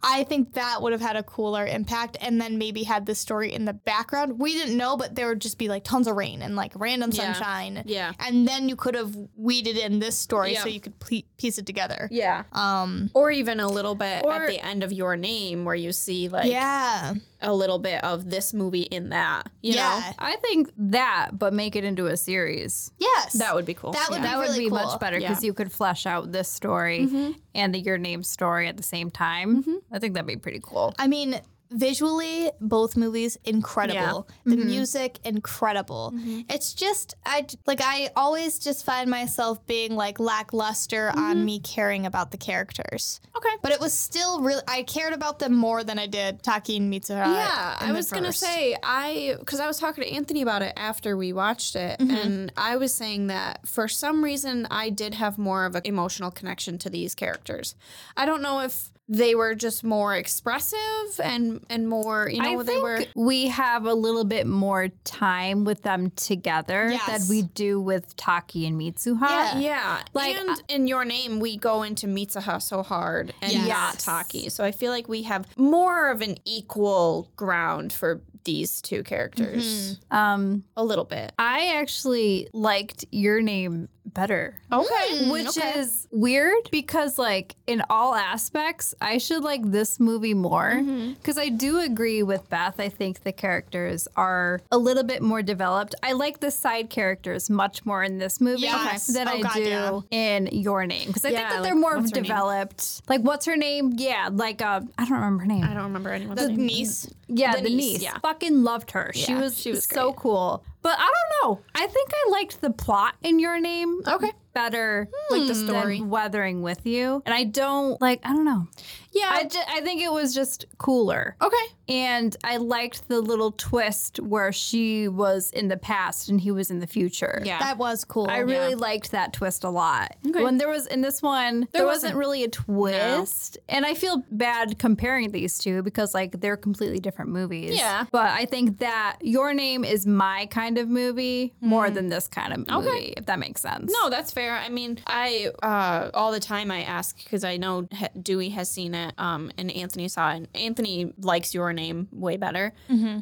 I 0.02 0.24
think 0.24 0.54
that 0.54 0.82
would 0.82 0.92
have 0.94 1.02
had 1.02 1.16
a 1.16 1.24
cooler 1.24 1.66
impact, 1.66 2.18
and 2.22 2.40
then 2.40 2.58
maybe 2.58 2.84
had 2.84 3.06
the 3.06 3.16
story 3.16 3.54
in 3.54 3.66
the 3.66 3.74
background. 3.74 4.40
We 4.40 4.54
didn't 4.54 4.78
know, 4.78 4.96
but 4.98 5.16
there 5.16 5.28
would 5.28 5.42
just 5.42 5.58
be 5.58 5.68
like 5.68 5.84
tons 5.84 6.08
of 6.08 6.16
rain 6.16 6.42
and 6.42 6.56
like 6.56 6.72
random 6.76 7.12
Yeah. 7.12 7.34
sunshine. 7.34 7.84
Yeah. 7.86 8.14
And 8.20 8.48
then 8.48 8.70
you 8.70 8.76
could 8.76 8.96
have 8.96 9.16
weeded 9.36 9.78
in 9.78 10.00
this 10.00 10.18
story 10.18 10.56
so 10.56 10.68
you 10.68 10.80
could 10.80 10.98
ple- 11.00 11.24
piece 11.38 11.58
it 11.58 11.66
together. 11.66 12.08
Yeah. 12.12 12.44
Um. 12.54 13.10
Or 13.14 13.32
even 13.32 13.60
a 13.60 13.68
little 13.68 13.96
bit 13.96 14.24
Or- 14.24 14.34
at 14.34 14.48
the 14.50 14.60
end 14.66 14.84
of 14.84 14.92
your 14.94 15.16
name 15.18 15.66
where 15.66 15.76
you 15.76 15.92
see 15.92 16.30
like 16.30 16.50
yeah. 16.50 17.14
A 17.44 17.54
little 17.54 17.80
bit 17.80 18.04
of 18.04 18.30
this 18.30 18.54
movie 18.54 18.84
in 18.84 19.10
that. 19.10 19.50
You 19.62 19.74
yeah. 19.74 19.82
know? 19.82 20.16
I 20.20 20.36
think 20.38 20.72
that, 20.78 21.32
but 21.34 21.54
make 21.54 21.76
it 21.76 21.84
into 21.84 22.08
a 22.08 22.18
series. 22.18 22.92
Yes. 23.00 23.34
That 23.34 23.54
would 23.56 23.66
be 23.66 23.74
cool. 23.74 23.92
That 23.92 24.08
would 24.10 24.18
Yeah. 24.18 24.22
be 24.22 24.28
that 24.30 24.38
would 24.38 24.44
really 24.50 24.60
be 24.66 24.70
cool. 24.70 24.80
much 24.80 25.00
better 25.00 25.20
Yeah. 25.20 25.30
because 25.30 25.44
you 25.44 25.54
could 25.54 25.72
flesh 25.72 26.06
out 26.06 26.32
this 26.32 26.50
story 26.50 27.02
mm-hmm. 27.02 27.32
and 27.54 27.74
the 27.74 27.80
Your 27.80 27.98
Name 27.98 28.24
story 28.24 28.68
at 28.68 28.78
the 28.78 28.84
same 28.84 29.12
time. 29.12 29.62
Mm-hmm. 29.64 29.76
I 29.92 30.00
think 30.00 30.14
that'd 30.14 30.28
be 30.28 30.38
pretty 30.38 30.62
cool. 30.64 30.94
I 30.98 31.08
mean, 31.08 31.40
visually, 31.74 32.52
both 32.62 32.96
movies 32.96 33.38
incredible. 33.44 34.28
The 34.46 34.56
mm-hmm. 34.56 34.68
music 34.68 35.20
incredible. 35.24 36.14
Mm-hmm. 36.16 36.42
It's 36.50 36.74
just 36.74 37.16
i 37.26 37.46
like 37.66 37.82
I 37.82 38.10
always 38.16 38.60
just 38.60 38.86
find 38.86 39.10
myself 39.10 39.66
being 39.66 39.96
like 39.96 40.20
lackluster 40.20 41.10
on 41.10 41.38
mm-hmm. 41.38 41.46
me 41.46 41.60
caring 41.60 42.06
about 42.06 42.32
the 42.32 42.38
characters. 42.38 43.22
Okay. 43.36 43.56
But 43.62 43.72
it 43.72 43.80
was 43.80 43.94
still 43.94 44.42
really 44.42 44.62
I 44.68 44.84
cared 44.84 45.14
about 45.14 45.40
them 45.40 45.56
more 45.56 45.84
than 45.84 46.00
I 46.00 46.08
did 46.08 46.44
Taki 46.44 46.78
and 46.78 46.92
Mitsuha. 46.92 47.26
Yeah, 47.26 47.78
I 47.80 47.92
was 47.92 48.12
gonna 48.12 48.34
say 48.34 48.78
I 48.84 49.36
because 49.40 49.60
I 49.60 49.68
was 49.68 49.80
talking 49.80 50.04
to 50.04 50.10
Anthony 50.12 50.42
about 50.42 50.62
it 50.62 50.74
after 50.78 51.18
we 51.18 51.34
watched 51.34 51.76
it, 51.76 52.00
and 52.00 52.52
I 52.58 52.78
was 52.78 52.94
saying 52.94 53.28
that 53.28 53.68
for 53.68 53.88
some 53.88 54.24
reason 54.24 54.68
I 54.70 54.90
did 54.90 55.16
have 55.16 55.38
more 55.38 55.66
of 55.66 55.76
an 55.76 55.84
emotional 55.86 56.32
connection 56.32 56.78
to 56.80 56.90
these 56.90 57.16
characters. 57.16 57.76
I 58.16 58.26
don't 58.26 58.42
know 58.42 58.62
if 58.62 58.90
they 59.10 59.36
were 59.36 59.54
just 59.54 59.84
more 59.84 60.16
expressive 60.16 61.20
and 61.22 61.63
and 61.70 61.88
more 61.90 62.30
you 62.30 62.42
know 62.42 62.60
I 62.60 62.64
they 62.64 62.74
think 62.74 62.84
were 62.84 63.00
we 63.16 63.48
have 63.48 63.86
a 63.86 63.94
little 63.94 64.24
bit 64.24 64.46
more 64.48 64.90
time 65.04 65.64
with 65.66 65.82
them 65.84 66.12
together 66.12 66.90
Yes. 66.92 67.06
than 67.28 67.30
we 67.30 67.44
do 67.44 67.80
with 67.82 68.16
Taki 68.16 68.66
and 68.66 68.80
Mitsuha. 68.80 69.20
Yeah. 69.30 69.58
yeah 69.60 70.02
Like, 70.14 70.36
and 70.36 70.62
in 70.70 70.88
your 70.88 71.06
name 71.06 71.40
we 71.40 71.58
go 71.58 71.84
into 71.84 72.08
Mitsuha 72.08 72.62
so 72.62 72.84
hard 72.84 73.34
and 73.42 73.52
Yes. 73.52 73.68
not 73.68 74.00
Taki 74.00 74.50
so 74.50 74.64
I 74.64 74.72
feel 74.72 74.92
like 74.92 75.08
we 75.08 75.24
have 75.24 75.48
more 75.58 76.10
of 76.10 76.22
an 76.22 76.36
equal 76.46 77.30
ground 77.36 77.92
for 77.94 78.22
these 78.46 78.82
two 78.82 79.04
characters 79.04 80.00
Um, 80.12 80.64
a 80.76 80.84
little 80.84 81.06
bit 81.06 81.32
I 81.40 81.76
actually 81.78 82.50
liked 82.54 83.06
your 83.12 83.42
name 83.42 83.88
better. 84.14 84.56
okay 84.72 85.30
Which 85.30 85.58
is 85.58 86.08
weird 86.12 86.70
because, 86.72 87.18
like, 87.18 87.56
in 87.68 87.82
all 87.90 88.16
aspects, 88.16 88.94
I 89.02 89.18
should 89.18 89.44
like 89.44 89.62
this 89.72 90.00
movie 90.00 90.34
more. 90.34 90.82
Because 91.16 91.38
I 91.38 91.50
do 91.50 91.80
agree 91.80 92.24
with 92.24 92.50
Beth. 92.50 92.80
I 92.80 92.90
think 92.90 93.24
the 93.24 93.32
characters 93.32 94.08
are 94.16 94.62
a 94.72 94.78
little 94.78 95.04
bit 95.04 95.22
more 95.22 95.42
developed. 95.42 95.96
I 96.04 96.14
like 96.14 96.40
the 96.40 96.52
side 96.52 96.90
characters 96.90 97.50
much 97.50 97.86
more 97.86 98.04
in 98.04 98.18
this 98.20 98.40
movie 98.42 98.62
Yes. 98.64 99.08
than 99.08 99.28
Oh, 99.28 99.32
I 99.32 99.42
God, 99.42 99.54
do 99.56 99.62
yeah. 99.64 100.00
in 100.12 100.48
Your 100.52 100.86
Name. 100.86 101.08
Because 101.08 101.26
I 101.26 101.30
think 101.30 101.42
Yeah, 101.42 101.50
that 101.56 101.64
they're 101.64 101.76
more 101.76 101.98
what's 101.98 102.12
her 102.12 102.16
name? 102.16 102.24
developed. 102.24 103.02
Like, 103.10 103.22
what's 103.22 103.46
her 103.46 103.58
name? 103.58 103.94
Yeah, 103.98 104.30
like, 104.32 104.62
uh, 104.62 104.82
I 104.98 105.06
don't 105.06 105.14
remember 105.14 105.42
her 105.42 105.48
name. 105.48 105.64
I 105.64 105.74
don't 105.74 105.84
remember 105.84 106.10
anyone's 106.12 106.40
the 106.42 106.48
name. 106.50 106.66
niece. 106.66 107.08
Yeah, 107.36 107.56
The 107.56 107.64
the, 107.64 107.70
niece, 107.70 107.94
niece. 107.94 108.02
yeah. 108.04 108.18
Fucking 108.20 108.64
loved 108.64 108.92
her. 108.92 109.12
she 109.14 109.34
was 109.34 109.60
she 109.60 109.72
was 109.72 109.86
so 109.86 110.12
great. 110.12 110.18
cool. 110.18 110.64
But 110.82 110.98
I 111.00 111.12
don't 111.42 111.50
know. 111.58 111.60
I 111.76 111.88
think 111.88 112.10
I 112.14 112.30
liked 112.32 112.62
the 112.62 112.70
plot 112.70 113.16
in 113.24 113.40
your 113.40 113.60
name. 113.60 114.02
Okay. 114.08 114.32
Better 114.54 115.10
Like 115.30 115.42
the 115.42 115.54
hmm, 115.54 115.66
than 115.66 115.68
story. 115.68 116.02
weathering 116.02 116.62
with 116.62 116.86
you. 116.86 117.22
And 117.26 117.34
I 117.34 117.44
don't 117.44 118.00
like 118.02 118.22
I 118.24 118.34
don't 118.34 118.46
know. 118.46 118.68
Yeah. 119.14 119.30
I, 119.30 119.44
ju- 119.46 119.60
I 119.68 119.82
think 119.82 120.02
it 120.02 120.12
was 120.12 120.34
just 120.34 120.66
cooler. 120.78 121.36
okay. 121.42 121.56
And 121.88 122.36
I 122.44 122.58
liked 122.58 123.10
the 123.10 123.20
little 123.22 123.52
twist 123.52 124.20
where 124.20 124.52
she 124.52 125.08
was 125.08 125.52
in 125.52 125.68
the 125.68 125.78
past 125.78 126.30
and 126.30 126.40
he 126.40 126.50
was 126.50 126.72
in 126.72 126.80
the 126.80 126.88
future. 126.88 127.42
Yeah. 127.46 127.60
That 127.60 127.78
was 127.78 128.06
cool. 128.06 128.28
I 128.30 128.40
really 128.40 128.76
liked 128.76 129.12
that 129.12 129.34
twist 129.34 129.64
a 129.64 129.70
lot. 129.70 130.16
Okay. 130.28 130.44
When 130.44 130.58
there 130.58 130.70
was 130.70 130.88
in 130.88 131.02
this 131.02 131.22
one, 131.22 131.68
there, 131.74 131.86
wasn't, 131.86 132.16
wasn't. 132.16 132.16
really 132.16 132.44
a 132.44 132.48
twist, 132.48 133.58
and 133.68 133.86
I 133.86 133.94
feel 133.94 134.24
bad 134.32 134.80
comparing 134.80 135.32
these 135.32 135.58
two 135.58 135.84
because 135.84 136.14
like 136.14 136.40
they're 136.40 136.58
completely 136.58 137.00
different 137.00 137.32
movies. 137.32 137.78
Yeah. 137.78 138.06
but 138.12 138.32
I 138.32 138.46
think 138.46 138.80
that 138.80 139.18
Your 139.22 139.54
Name 139.54 139.84
is 139.84 140.08
my 140.08 140.48
kind 140.48 140.78
of 140.78 140.88
movie 140.88 141.54
more 141.60 141.88
hmm. 141.88 141.94
than 141.94 142.08
this 142.10 142.28
kind 142.28 142.54
of 142.54 142.68
movie, 142.68 143.14
if 143.18 143.26
that 143.26 143.40
makes 143.40 143.62
sense. 143.62 143.94
No, 144.02 144.10
that's 144.10 144.32
fair. 144.44 144.58
I 144.58 144.70
mean, 144.70 145.00
I 145.08 145.52
uh, 145.62 146.12
all 146.14 146.32
the 146.32 146.40
time 146.40 146.72
I 146.72 146.84
ask 146.84 147.18
because 147.24 147.44
I 147.44 147.58
know 147.58 147.88
Dewey 148.22 148.50
has 148.50 148.70
seen 148.70 148.94
it, 148.96 149.14
um, 149.18 149.52
and 149.58 149.72
Anthony 149.72 150.08
saw 150.08 150.34
it. 150.34 150.50
Anthony 150.56 151.14
likes 151.20 151.54
your 151.54 151.74
name 151.74 152.08
way 152.12 152.38
better, 152.38 152.74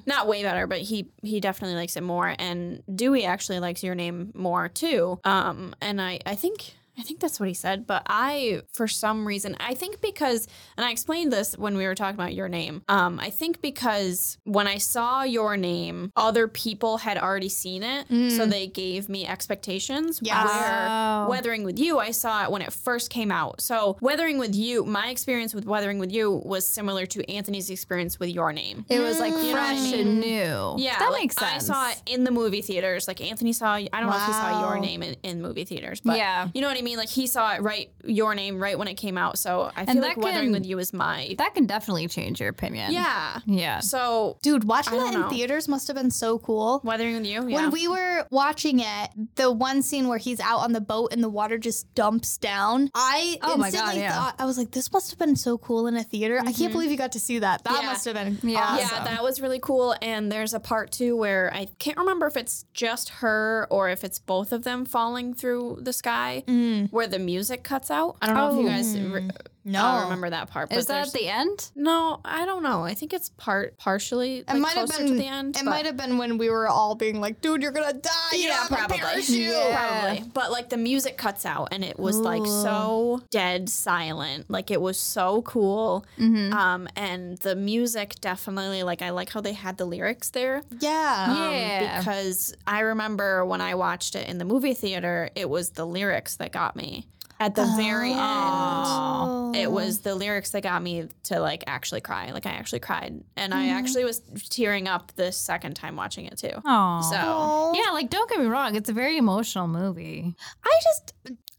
not 0.05 0.27
way 0.27 0.43
better, 0.43 0.67
but 0.67 0.79
he 0.79 1.09
he 1.23 1.39
definitely 1.39 1.75
likes 1.75 1.95
it 1.95 2.03
more. 2.03 2.35
And 2.37 2.83
Dewey 2.93 3.25
actually 3.25 3.59
likes 3.59 3.83
your 3.83 3.95
name 3.95 4.31
more 4.33 4.67
too. 4.69 5.19
Um, 5.23 5.75
and 5.81 6.01
I 6.01 6.19
I 6.25 6.35
think. 6.35 6.75
I 7.01 7.03
think 7.03 7.19
that's 7.19 7.39
what 7.39 7.49
he 7.49 7.55
said, 7.55 7.87
but 7.87 8.03
I, 8.05 8.61
for 8.73 8.87
some 8.87 9.25
reason, 9.27 9.57
I 9.59 9.73
think 9.73 10.01
because, 10.01 10.47
and 10.77 10.85
I 10.85 10.91
explained 10.91 11.33
this 11.33 11.57
when 11.57 11.75
we 11.75 11.87
were 11.87 11.95
talking 11.95 12.13
about 12.13 12.35
your 12.35 12.47
name. 12.47 12.83
Um, 12.87 13.19
I 13.19 13.31
think 13.31 13.59
because 13.59 14.37
when 14.43 14.67
I 14.67 14.77
saw 14.77 15.23
your 15.23 15.57
name, 15.57 16.11
other 16.15 16.47
people 16.47 16.97
had 16.99 17.17
already 17.17 17.49
seen 17.49 17.81
it, 17.81 18.07
so 18.37 18.45
they 18.45 18.67
gave 18.67 19.09
me 19.09 19.25
expectations. 19.25 20.21
Oh. 20.31 21.25
Weathering 21.27 21.63
with 21.63 21.79
You, 21.79 21.97
I 21.97 22.11
saw 22.11 22.43
it 22.43 22.51
when 22.51 22.61
it 22.61 22.71
first 22.71 23.09
came 23.09 23.31
out. 23.31 23.61
So 23.61 23.97
Weathering 23.99 24.37
with 24.37 24.53
You, 24.53 24.85
my 24.85 25.09
experience 25.09 25.55
with 25.55 25.65
Weathering 25.65 25.97
with 25.97 26.11
You 26.11 26.29
was 26.45 26.67
similar 26.67 27.07
to 27.07 27.27
Anthony's 27.31 27.71
experience 27.71 28.19
with 28.19 28.29
Your 28.29 28.53
Name. 28.53 28.85
It 28.89 28.99
was 28.99 29.19
like 29.19 29.31
know 29.31 29.37
what 29.37 29.45
I 29.47 29.51
fresh 29.53 29.91
mean? 29.91 30.07
and 30.07 30.19
new. 30.21 30.75
Yeah, 30.77 30.99
that 30.99 31.11
like, 31.11 31.21
makes 31.21 31.35
sense. 31.35 31.67
I 31.67 31.73
saw 31.73 31.89
it 31.89 32.01
in 32.05 32.25
the 32.25 32.31
movie 32.31 32.61
theaters. 32.61 33.07
Like 33.07 33.21
Anthony 33.21 33.53
saw, 33.53 33.73
I 33.73 33.87
don't 33.91 34.05
know 34.07 34.15
if 34.17 34.25
he 34.27 34.33
saw 34.33 34.69
Your 34.69 34.79
Name 34.79 35.01
in, 35.01 35.15
in 35.23 35.41
movie 35.41 35.65
theaters, 35.65 35.99
but 35.99 36.17
Yeah. 36.17 36.49
you 36.53 36.61
know 36.61 36.67
what 36.67 36.77
I 36.77 36.81
mean. 36.81 36.90
Mean, 36.91 36.97
like 36.97 37.09
he 37.09 37.27
saw 37.27 37.53
it 37.55 37.61
right, 37.61 37.89
your 38.05 38.35
name 38.35 38.59
right 38.61 38.77
when 38.77 38.87
it 38.87 38.95
came 38.95 39.17
out. 39.17 39.37
So 39.39 39.71
I 39.75 39.85
feel 39.85 39.91
And 39.91 40.01
like 40.01 40.15
that 40.15 40.21
Weathering 40.23 40.51
with 40.51 40.65
You 40.65 40.77
is 40.79 40.91
my 40.93 41.35
That 41.37 41.55
can 41.55 41.65
definitely 41.65 42.07
change 42.07 42.39
your 42.39 42.49
opinion. 42.49 42.91
yeah. 42.91 43.39
Yeah. 43.45 43.79
So 43.79 44.37
Dude, 44.41 44.63
watching 44.65 44.95
I 44.99 45.03
that 45.05 45.13
in 45.13 45.21
know. 45.21 45.29
theaters 45.29 45.67
must 45.67 45.87
have 45.87 45.95
been 45.95 46.11
so 46.11 46.37
cool. 46.39 46.81
Weathering 46.83 47.15
with 47.15 47.25
You, 47.25 47.47
yeah. 47.47 47.55
When 47.55 47.71
we 47.71 47.87
were 47.87 48.25
watching 48.31 48.79
it, 48.81 49.09
the 49.35 49.51
one 49.51 49.81
scene 49.81 50.07
where 50.07 50.17
he's 50.17 50.39
out 50.39 50.59
on 50.59 50.73
the 50.73 50.81
boat 50.81 51.09
and 51.13 51.23
the 51.23 51.29
water 51.29 51.57
just 51.57 51.93
dumps 51.95 52.37
down, 52.37 52.89
I 52.95 53.37
Oh 53.41 53.57
my 53.57 53.71
God, 53.71 53.77
instantly 53.79 54.01
yeah. 54.01 54.13
thought, 54.15 54.35
I 54.39 54.45
was 54.45 54.57
like, 54.57 54.71
this 54.71 54.91
must 54.91 55.09
have 55.11 55.19
been 55.19 55.35
so 55.35 55.57
cool 55.57 55.87
in 55.87 55.95
a 55.95 56.03
theater. 56.03 56.39
I 56.45 56.51
can't 56.53 56.71
believe 56.73 56.91
you 56.91 56.97
got 56.97 57.13
to 57.13 57.19
see 57.19 57.39
that. 57.39 57.63
That 57.63 57.71
Mm-hmm. 57.71 57.81
Yeah. 57.83 57.89
must 57.91 58.05
have 58.05 58.13
been 58.15 58.37
Yeah. 58.49 58.59
awesome. 58.59 58.77
Yeah, 58.97 59.03
that 59.05 59.23
was 59.23 59.39
really 59.41 59.59
cool. 59.59 59.95
And 60.01 60.31
there's 60.31 60.53
a 60.53 60.59
part 60.59 60.91
too 60.91 61.15
where 61.15 61.51
I 61.53 61.67
can't 61.79 61.97
remember 61.97 62.27
if 62.27 62.35
it's 62.37 62.65
just 62.73 63.09
her 63.21 63.67
or 63.69 63.89
if 63.89 64.03
it's 64.03 64.19
both 64.19 64.51
of 64.51 64.63
them 64.63 64.85
falling 64.85 65.33
through 65.33 65.79
the 65.81 65.93
sky 65.93 66.43
Mm. 66.71 66.91
where 66.91 67.07
the 67.07 67.19
music 67.19 67.63
cuts 67.63 67.91
out. 67.91 68.15
I 68.21 68.27
don't 68.27 68.35
know 68.35 68.51
if 68.51 68.63
you 68.63 68.69
guys 68.69 68.99
re- 68.99 69.29
oh. 69.29 69.50
No. 69.63 69.83
I 69.85 69.91
don't 69.95 70.03
remember 70.05 70.29
that 70.31 70.49
part. 70.49 70.69
But 70.69 70.77
Is 70.79 70.87
that 70.87 71.07
at 71.07 71.13
the 71.13 71.27
end? 71.27 71.69
No, 71.75 72.19
I 72.25 72.45
don't 72.45 72.63
know. 72.63 72.83
I 72.83 72.93
think 72.95 73.13
it's 73.13 73.29
part 73.37 73.77
partially 73.77 74.39
It 74.39 74.47
like, 74.47 74.57
might 74.59 74.73
have 74.73 74.89
been 74.89 75.07
to 75.07 75.13
the 75.13 75.27
end. 75.27 75.55
It 75.55 75.63
but- 75.65 75.69
might 75.71 75.85
have 75.85 75.97
been 75.97 76.17
when 76.17 76.37
we 76.37 76.49
were 76.49 76.67
all 76.67 76.95
being 76.95 77.21
like, 77.21 77.41
"Dude, 77.41 77.61
you're 77.61 77.71
gonna 77.71 77.93
die." 77.93 78.09
You 78.33 78.39
yeah, 78.47 78.47
don't 78.67 78.69
have 78.79 78.89
probably. 78.89 78.97
parachute." 78.97 79.37
Yeah. 79.51 80.01
Probably. 80.01 80.29
But 80.33 80.51
like 80.51 80.69
the 80.69 80.77
music 80.77 81.17
cuts 81.17 81.45
out 81.45 81.69
and 81.71 81.83
it 81.83 81.99
was 81.99 82.17
like 82.17 82.45
so 82.45 83.21
dead 83.29 83.69
silent. 83.69 84.49
Like 84.49 84.71
it 84.71 84.81
was 84.81 84.99
so 84.99 85.41
cool. 85.43 86.05
Mm-hmm. 86.17 86.53
Um 86.53 86.87
and 86.95 87.37
the 87.39 87.55
music 87.55 88.15
definitely 88.21 88.83
like 88.83 89.01
I 89.01 89.11
like 89.11 89.29
how 89.29 89.41
they 89.41 89.53
had 89.53 89.77
the 89.77 89.85
lyrics 89.85 90.29
there. 90.29 90.63
Yeah. 90.79 91.27
Um, 91.29 91.51
Yeah. 91.53 91.99
because 91.99 92.55
I 92.65 92.79
remember 92.81 93.45
when 93.45 93.61
I 93.61 93.75
watched 93.75 94.15
it 94.15 94.27
in 94.27 94.37
the 94.37 94.45
movie 94.45 94.73
theater, 94.73 95.29
it 95.35 95.49
was 95.49 95.71
the 95.71 95.85
lyrics 95.85 96.35
that 96.37 96.51
got 96.51 96.75
me. 96.75 97.05
At 97.41 97.55
the 97.55 97.65
very 97.75 98.11
end, 98.11 98.19
oh. 98.21 99.51
it 99.55 99.71
was 99.71 100.01
the 100.01 100.13
lyrics 100.13 100.51
that 100.51 100.61
got 100.61 100.83
me 100.83 101.07
to 101.23 101.39
like 101.39 101.63
actually 101.65 102.01
cry. 102.01 102.31
Like 102.31 102.45
I 102.45 102.51
actually 102.51 102.79
cried, 102.81 103.23
and 103.35 103.53
I 103.53 103.65
mm-hmm. 103.65 103.77
actually 103.77 104.05
was 104.05 104.21
tearing 104.49 104.87
up 104.87 105.11
the 105.15 105.31
second 105.31 105.75
time 105.75 105.95
watching 105.95 106.25
it 106.25 106.37
too. 106.37 106.53
Oh. 106.63 107.01
So 107.09 107.17
Oh. 107.19 107.73
Yeah, 107.73 107.91
like 107.93 108.09
don't 108.09 108.29
get 108.29 108.39
me 108.39 108.45
wrong, 108.45 108.75
it's 108.75 108.89
a 108.89 108.93
very 108.93 109.17
emotional 109.17 109.67
movie. 109.67 110.35
I 110.63 110.79
just 110.83 111.13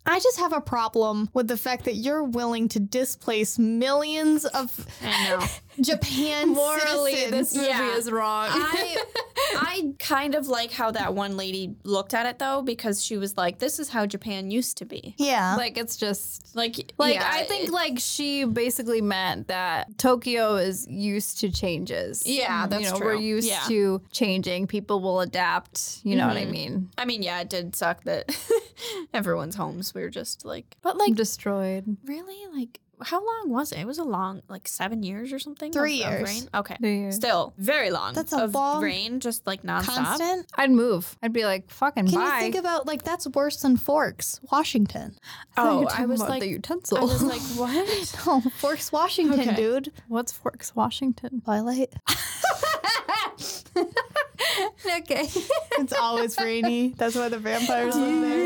I 0.04 0.18
just 0.18 0.38
have 0.38 0.52
a 0.52 0.60
problem 0.60 1.30
with 1.32 1.48
the 1.48 1.56
fact 1.56 1.84
that 1.84 1.94
you're 1.94 2.24
willing 2.24 2.68
to 2.70 2.80
displace 2.80 3.58
millions 3.58 4.44
of 4.44 4.86
I 5.02 5.28
know. 5.28 5.46
Japan 5.80 6.54
citizens. 6.54 7.54
movie 7.54 7.68
Yeah. 7.68 7.96
is 7.96 8.10
wrong. 8.10 8.48
I 8.50 9.02
I 9.54 9.92
kind 9.98 10.34
of 10.34 10.46
like 10.48 10.72
how 10.72 10.90
that 10.92 11.14
one 11.14 11.36
lady 11.36 11.74
looked 11.84 12.14
at 12.14 12.26
it 12.26 12.38
though, 12.38 12.62
because 12.62 13.04
she 13.04 13.16
was 13.16 13.36
like, 13.36 13.58
"This 13.58 13.78
is 13.78 13.88
how 13.88 14.06
Japan 14.06 14.50
used 14.50 14.78
to 14.78 14.84
be." 14.84 15.14
yeah. 15.18 15.56
like 15.56 15.76
it's 15.78 15.96
just 15.96 16.54
Like, 16.54 16.92
like 16.98 17.14
yeah, 17.14 17.28
I 17.30 17.44
think 17.44 17.70
like 17.70 17.98
she 17.98 18.44
basically 18.44 19.00
meant 19.00 19.48
that 19.48 19.98
Tokyo 19.98 20.56
is 20.56 20.86
used 20.88 21.40
to 21.40 21.50
changes. 21.50 22.22
Yeah, 22.26 22.66
that's 22.66 22.84
you 22.84 22.90
know, 22.90 22.96
true. 22.98 23.06
We're 23.06 23.14
used 23.14 23.48
Yeah. 23.48 23.60
to 23.68 24.02
changing. 24.10 24.66
People 24.66 25.00
will 25.00 25.20
adapt. 25.20 26.00
You 26.04 26.16
know 26.16 26.26
what 26.26 26.36
I 26.36 26.42
mm-hmm. 26.42 26.50
mean? 26.52 26.90
I 26.98 27.04
mean, 27.04 27.22
yeah, 27.22 27.40
it 27.40 27.50
did 27.50 27.74
suck 27.76 28.04
that 28.04 28.34
everyone's 29.14 29.54
homes 29.56 29.94
were 29.94 30.10
just 30.10 30.44
like, 30.44 30.76
but 30.82 30.96
like, 30.96 31.14
Destroyed. 31.14 31.96
really, 32.04 32.38
like, 32.54 32.80
how 33.04 33.24
long 33.24 33.50
was 33.50 33.72
it? 33.72 33.78
It 33.80 33.86
was 33.86 33.98
a 33.98 34.04
long, 34.04 34.42
like 34.48 34.66
seven 34.68 35.02
years 35.02 35.32
or 35.32 35.38
something. 35.38 35.72
Three 35.72 36.02
of- 36.02 36.12
of 36.12 36.18
years. 36.20 36.28
rain? 36.28 36.48
Okay, 36.54 36.76
Three 36.80 36.98
years. 37.00 37.14
still 37.16 37.52
very 37.58 37.90
long. 37.90 38.14
That's 38.14 38.32
a 38.32 38.44
of 38.44 38.54
long- 38.54 38.82
rain, 38.82 39.20
just 39.20 39.46
like 39.46 39.62
nonstop. 39.62 39.86
Constant. 39.96 40.46
I'd 40.56 40.70
move. 40.70 41.16
I'd 41.22 41.32
be 41.32 41.44
like, 41.44 41.70
fucking 41.70 42.06
Can 42.08 42.14
bye. 42.18 42.36
you 42.36 42.40
think 42.42 42.54
about 42.56 42.86
like 42.86 43.02
that's 43.02 43.26
worse 43.28 43.60
than 43.60 43.76
Forks, 43.76 44.40
Washington? 44.50 45.16
Oh, 45.56 45.86
I 45.96 46.06
was 46.06 46.20
like, 46.20 46.40
the 46.40 46.48
utensil. 46.48 46.98
I 46.98 47.02
was 47.02 47.22
like, 47.22 47.40
what? 47.58 48.16
Oh, 48.26 48.40
Forks, 48.58 48.92
Washington, 48.92 49.40
Okay. 49.40 49.54
dude. 49.54 49.92
What's 50.08 50.32
Forks, 50.32 50.74
Washington? 50.76 51.40
Twilight. 51.44 51.92
okay. 53.76 55.28
It's 55.78 55.92
always 55.92 56.38
rainy. 56.38 56.88
That's 56.96 57.14
why 57.16 57.28
the 57.28 57.38
vampires 57.38 57.96
live 57.96 58.20
there. 58.20 58.38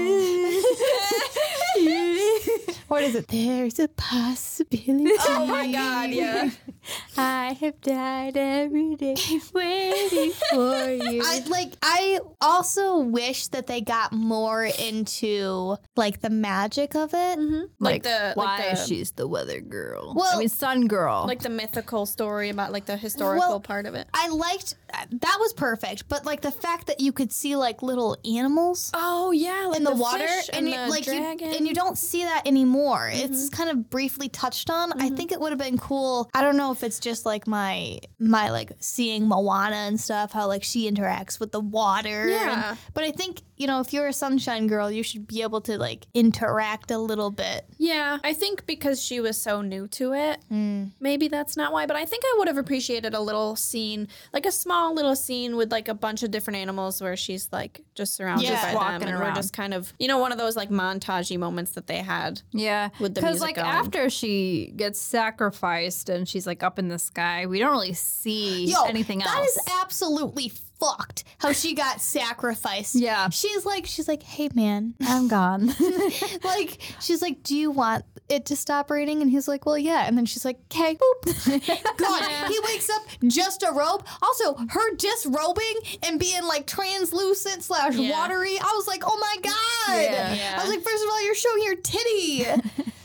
what 2.89 3.03
is 3.03 3.15
it? 3.15 3.29
There's 3.29 3.79
a 3.79 3.89
possibility. 3.89 5.15
oh 5.21 5.47
my 5.47 5.71
god, 5.71 6.11
yeah. 6.11 6.51
I 7.17 7.57
have 7.61 7.81
died 7.81 8.37
every 8.37 8.95
day 8.97 9.17
waiting 9.53 10.33
for 10.51 10.91
you. 10.91 11.23
I 11.25 11.43
like 11.49 11.75
I 11.83 12.21
also 12.41 12.99
wish 12.99 13.49
that 13.49 13.67
they 13.67 13.81
got 13.81 14.13
more 14.13 14.65
into 14.65 15.77
like 15.97 16.21
the 16.21 16.31
magic 16.31 16.95
of 16.95 17.15
it. 17.15 17.39
Mm-hmm. 17.39 17.65
Like, 17.79 18.03
the 18.03 18.33
why 18.35 18.59
like 18.59 18.71
the, 18.71 18.85
she's 18.85 19.13
the 19.13 19.27
weather 19.27 19.61
girl. 19.61 20.15
Well- 20.15 20.37
I 20.37 20.39
mean, 20.39 20.49
sun 20.49 20.87
girl. 20.87 21.25
like 21.27 21.41
the 21.41 21.49
mythical 21.51 22.07
story 22.07 22.51
about 22.51 22.73
like 22.73 22.87
the 22.87 22.97
historical 22.97 23.49
Well, 23.49 23.61
part 23.61 23.87
of 23.87 23.95
it. 23.95 24.09
I 24.13 24.29
liked 24.29 24.77
that 25.11 25.37
was 25.39 25.53
perfect, 25.53 26.09
but 26.09 26.25
like 26.25 26.41
the 26.41 26.51
fact 26.51 26.87
that 26.89 27.01
you 27.01 27.13
could 27.13 27.33
see 27.33 27.57
like 27.57 27.83
little 27.83 28.17
animals 28.25 28.91
Oh 28.95 29.31
yeah, 29.31 29.67
like 29.67 29.79
in 29.79 29.85
the, 29.85 29.95
water 29.95 30.27
fish 30.27 30.51
and, 30.53 30.67
and, 30.67 30.69
you, 30.69 30.81
the 30.81 30.89
like 30.89 31.07
you, 31.07 31.19
dragon. 31.19 31.55
and 31.55 31.67
you 31.67 31.75
don't 31.75 31.97
see 31.99 32.25
that 32.25 32.36
anymore. 32.45 33.11
It's 33.13 33.47
mm-hmm. 33.47 33.57
kind 33.57 33.71
of 33.71 33.89
briefly 33.89 34.29
touched 34.29 34.69
on. 34.71 34.93
I 34.93 35.07
mm-hmm. 35.07 35.17
think 35.17 35.33
it 35.33 35.41
would 35.41 35.51
have 35.51 35.59
been 35.59 35.79
cool. 35.79 36.29
I 36.35 36.43
don't 36.43 36.57
know 36.57 36.73
if 36.73 36.83
it's 36.83 36.99
just 36.99 37.25
like 37.25 37.47
my 37.47 38.01
my 38.19 38.51
like 38.51 38.73
seeing 38.81 39.29
Moana 39.29 39.77
and 39.77 40.01
stuff, 40.01 40.33
how 40.33 40.49
like 40.49 40.65
she 40.65 40.91
interacts 40.91 41.39
with 41.41 41.53
the 41.53 41.61
water. 41.61 42.23
and- 42.23 42.31
Yeah. 42.31 42.77
but 42.95 43.05
I 43.05 43.11
think 43.13 43.43
you 43.57 43.67
know 43.67 43.81
if 43.81 43.93
you're 43.93 44.09
a 44.09 44.13
sunshine 44.13 44.67
girl, 44.67 44.91
you 44.91 45.03
should 45.03 45.27
be 45.27 45.43
able 45.43 45.61
to 45.63 45.79
like 45.79 46.07
interact 46.15 46.91
a 46.91 46.99
little 46.99 47.31
bit. 47.31 47.65
Yeah, 47.79 48.19
I 48.25 48.33
think 48.33 48.67
because 48.67 49.03
she 49.03 49.21
was 49.21 49.41
so 49.41 49.63
new 49.63 49.87
to 49.89 50.13
it, 50.13 50.41
mm. 50.53 50.91
maybe 51.01 51.29
that's 51.29 51.57
not 51.57 51.73
why. 51.73 51.87
But 51.87 51.97
I 51.97 52.05
think 52.05 52.25
I 52.25 52.35
would 52.39 52.49
have 52.49 52.59
appreciated 52.59 53.15
a 53.15 53.21
little 53.21 53.57
scene, 53.57 54.09
like 54.33 54.47
a 54.47 54.53
small 54.53 54.95
little 54.95 55.17
scene 55.17 55.57
with 55.57 55.73
like 55.73 55.89
a 55.89 55.95
bunch 55.95 56.23
of 56.23 56.31
different 56.31 56.59
animals 56.59 57.01
where 57.01 57.17
she's 57.17 57.49
like 57.53 57.83
just 57.95 58.15
surrounded 58.15 58.49
Yeah. 58.49 58.73
by 58.73 58.75
Walking 58.75 59.01
them, 59.01 59.09
and 59.09 59.19
we're 59.19 59.35
just 59.35 59.53
kind 59.53 59.75
of, 59.75 59.93
you 59.99 60.09
know, 60.09 60.19
one 60.19 60.33
of 60.33 60.39
those 60.39 60.57
like 60.57 60.71
montagey 60.71 61.39
moments 61.39 61.73
that 61.73 61.87
they 61.87 61.99
had. 62.27 62.43
yeah, 62.53 62.91
with 63.01 63.15
the 63.15 63.21
because 63.21 63.41
like 63.41 63.57
going. 63.57 63.67
after 63.67 64.11
she 64.11 64.73
gets 64.77 65.01
sacrificed 65.01 66.09
and 66.09 66.29
she's 66.29 66.47
like 66.47 66.63
up 66.63 66.79
in 66.79 66.89
the 66.89 66.99
sky, 66.99 67.47
we 67.47 67.59
don't 67.59 67.73
really 67.73 67.93
see 67.93 68.67
Yo, 68.67 68.85
anything 68.85 69.23
else. 69.23 69.33
That 69.35 69.45
is 69.45 69.59
absolutely 69.81 70.53
fucked. 70.81 71.25
How 71.39 71.53
she 71.53 71.75
got 71.75 72.01
sacrificed. 72.01 72.95
Yeah. 72.95 73.29
she's 73.31 73.65
like 73.67 73.87
she's 73.87 74.09
like, 74.09 74.23
hey 74.23 74.49
man, 74.55 74.95
I'm 75.03 75.29
gone. 75.29 75.73
like 76.45 76.81
she's 77.01 77.23
like, 77.23 77.43
"Do 77.43 77.57
you 77.57 77.71
want 77.71 78.05
it 78.29 78.47
to 78.47 78.57
stop 78.57 78.91
raining?" 78.91 79.23
And 79.23 79.31
he's 79.31 79.47
like, 79.49 79.67
"Well, 79.67 79.79
yeah." 79.79 80.07
And 80.07 80.17
then 80.19 80.27
she's 80.27 80.45
like, 80.45 80.59
"Okay." 80.73 80.97
Boop. 80.97 81.97
God, 81.97 82.51
he 82.51 82.59
wakes 82.65 82.91
up 82.91 83.03
just 83.27 83.63
a 83.63 83.73
robe. 83.73 84.05
Also, 84.23 84.55
her 84.71 84.95
disrobing 84.97 85.75
and 86.03 86.19
being 86.19 86.45
like 86.45 86.67
translucent 86.67 87.63
slash 87.63 87.95
Yeah. 87.97 88.11
watery. 88.11 88.59
I 88.59 88.73
was 88.77 88.87
like, 88.87 89.03
"Oh 89.07 89.17
my 89.19 89.37
god!" 89.43 90.03
Yeah. 90.03 90.35
Yeah. 90.35 90.55
I 90.59 90.63
was 90.63 90.71
like, 90.71 90.83
first 90.83 91.05
of 91.05 91.11
all, 91.11 91.25
you're 91.25 91.35
showing 91.35 91.63
your 91.65 91.77
titty. 91.77 92.45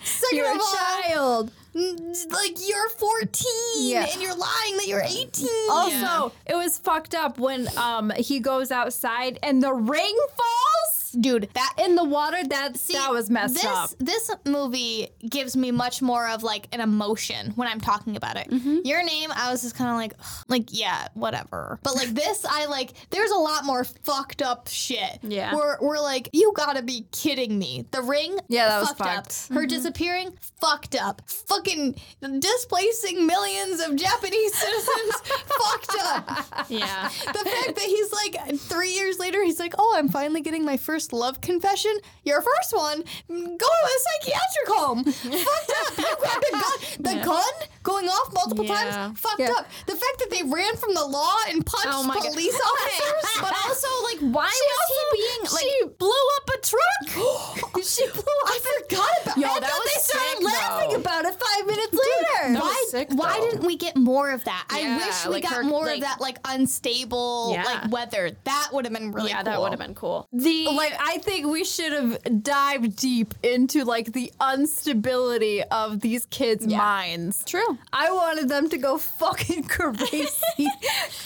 Second 0.03 0.37
You're 0.37 0.49
of 0.51 0.57
a 0.57 0.59
all, 0.59 0.75
child. 1.03 1.51
Mm, 1.75 2.31
like 2.31 2.57
you're 2.67 2.89
14 2.89 3.43
Yeah. 3.79 4.05
and 4.11 4.21
you're 4.21 4.35
lying 4.35 4.77
that 4.77 4.87
you're 4.87 5.01
18. 5.01 5.47
Also, 5.69 6.33
it 6.45 6.55
was 6.55 6.77
fucked 6.77 7.15
up 7.15 7.37
when 7.39 7.67
um 7.77 8.11
he 8.17 8.39
goes 8.39 8.71
outside 8.71 9.39
and 9.43 9.61
the 9.63 9.73
rain 9.73 10.15
falls 10.37 10.70
dude, 11.11 11.49
that 11.53 11.73
in 11.83 11.95
the 11.95 12.03
water. 12.03 12.37
That 12.47 12.77
See, 12.77 12.93
that 12.93 13.11
was 13.11 13.29
messed 13.29 13.55
this, 13.55 13.65
up. 13.65 13.89
This 13.99 14.31
movie 14.45 15.09
gives 15.27 15.55
me 15.55 15.71
much 15.71 16.01
more 16.01 16.27
of 16.27 16.43
like 16.43 16.67
an 16.71 16.81
emotion 16.81 17.51
when 17.55 17.67
I'm 17.67 17.79
talking 17.81 18.15
about 18.15 18.37
it. 18.37 18.49
Mm-hmm. 18.49 18.79
Your 18.83 19.03
name, 19.03 19.29
I 19.35 19.51
was 19.51 19.61
just 19.61 19.75
kind 19.75 19.89
of 19.89 19.95
like, 19.97 20.13
ugh, 20.19 20.45
like 20.47 20.77
yeah, 20.77 21.07
whatever. 21.13 21.79
But 21.83 21.95
like 21.95 22.09
this, 22.09 22.45
I 22.45 22.65
like. 22.65 22.91
There's 23.09 23.31
a 23.31 23.37
lot 23.37 23.65
more 23.65 23.83
fucked 23.83 24.41
up 24.41 24.67
shit. 24.69 25.19
Yeah. 25.23 25.55
we're 25.55 25.77
we're 25.81 25.99
like, 25.99 26.29
you 26.33 26.53
gotta 26.55 26.81
be 26.81 27.05
kidding 27.11 27.57
me. 27.57 27.85
The 27.91 28.01
ring, 28.01 28.37
Yeah, 28.47 28.67
that 28.67 28.79
was 28.79 28.89
fucked 28.89 28.99
fucked. 28.99 29.47
up. 29.51 29.55
Her 29.57 29.65
disappearing, 29.65 30.33
fucked 30.59 30.95
up. 30.95 31.21
Fucking 31.29 31.95
displacing 32.39 33.25
millions 33.25 33.79
of 33.81 33.95
Japanese 33.95 34.53
citizens, 34.57 35.15
fucked 35.47 35.95
up. 36.03 36.45
Yeah. 36.69 37.09
The 37.09 37.33
fact 37.49 37.75
that 37.75 37.83
he's 37.85 38.13
like 38.13 38.59
three 38.59 38.91
years 38.91 39.19
later, 39.19 39.43
he's 39.43 39.59
like, 39.59 39.73
"Oh, 39.77 39.95
I'm 39.97 40.07
finally 40.09 40.41
getting 40.41 40.63
my 40.63 40.77
first 40.77 41.00
love 41.11 41.41
confession. 41.41 41.91
Your 42.23 42.41
first 42.41 42.73
one, 42.73 43.03
go 43.27 43.67
to 43.67 43.89
a 43.95 43.99
psychiatric 44.05 44.67
home. 44.67 45.03
Fucked 45.11 45.71
up. 45.81 45.97
You 45.97 46.15
grabbed 46.19 46.45
a 46.47 46.51
gun. 46.51 46.79
The 46.99 47.25
gun 47.25 47.53
going 47.83 48.07
off 48.07 48.33
multiple 48.33 48.65
Yeah. 48.65 48.83
times. 48.91 49.19
Fucked 49.19 49.39
Yeah. 49.39 49.51
up. 49.57 49.67
The 49.87 49.95
fact 49.95 50.19
that 50.19 50.29
they 50.29 50.43
ran 50.43 50.75
from 50.77 50.93
the 50.93 51.05
law 51.05 51.35
and 51.49 51.65
punched 51.65 51.87
Oh 51.89 52.03
my 52.03 52.15
God. 52.15 52.29
police 52.31 52.59
officers, 52.59 53.29
but 53.41 53.53
also 53.65 53.87
like, 54.03 54.19
why 54.33 54.49
She 54.49 54.65
was 54.69 54.79
also- 54.79 54.93
he 54.93 55.17
being 55.17 55.41
like? 55.51 55.63
she 55.63 55.95
blew 55.97 56.23
up 56.37 56.49
a 56.49 56.57
truck. 56.61 57.83
she 57.83 58.05
blew. 58.07 58.37
I 58.45 58.59
forgot 58.59 59.09
about. 59.23 59.37
Yo, 59.37 59.47
and 59.47 59.55
that 59.55 59.61
then 59.61 59.79
was 59.79 59.93
they 59.93 59.99
started 60.01 60.37
sick, 60.37 60.43
laughing 60.45 60.89
though. 60.91 60.95
about 60.99 61.25
it 61.25 61.35
five 61.39 61.65
minutes 61.65 61.93
later. 61.93 62.53
That 62.53 62.61
Why 62.61 62.77
was 62.83 62.91
sick. 62.91 63.07
Why 63.11 63.37
though. 63.39 63.45
didn't 63.51 63.65
we 63.65 63.75
get 63.77 63.95
more 64.11 64.31
of 64.31 64.43
that? 64.43 64.65
I 64.69 64.97
wish 64.97 65.25
we 65.25 65.31
like 65.31 65.43
got 65.43 65.53
her- 65.53 65.63
more 65.63 65.85
like- 65.85 65.95
of 65.97 66.01
that 66.01 66.19
like 66.21 66.37
unstable 66.45 67.51
Yeah. 67.53 67.63
like 67.63 67.91
weather. 67.91 68.31
That 68.43 68.69
would 68.73 68.85
have 68.85 68.93
been 68.93 69.11
really 69.11 69.29
yeah, 69.29 69.37
cool. 69.37 69.43
that 69.45 69.61
would 69.61 69.71
have 69.71 69.79
been 69.79 69.95
cool. 69.95 70.27
The 70.33 70.67
Like 70.71 70.93
I 70.99 71.17
think 71.19 71.47
we 71.47 71.63
should 71.63 71.93
have 71.93 72.43
dived 72.43 72.95
deep 72.97 73.33
into 73.43 73.85
like 73.85 74.11
the 74.13 74.31
instability 74.53 75.63
of 75.63 76.01
these 76.01 76.25
kids' 76.27 76.67
minds. 76.67 77.43
true. 77.45 77.77
I 77.93 78.11
wanted 78.11 78.49
them 78.49 78.69
to 78.69 78.77
go 78.77 78.97
fucking 78.97 79.63
crazy. 79.75 80.67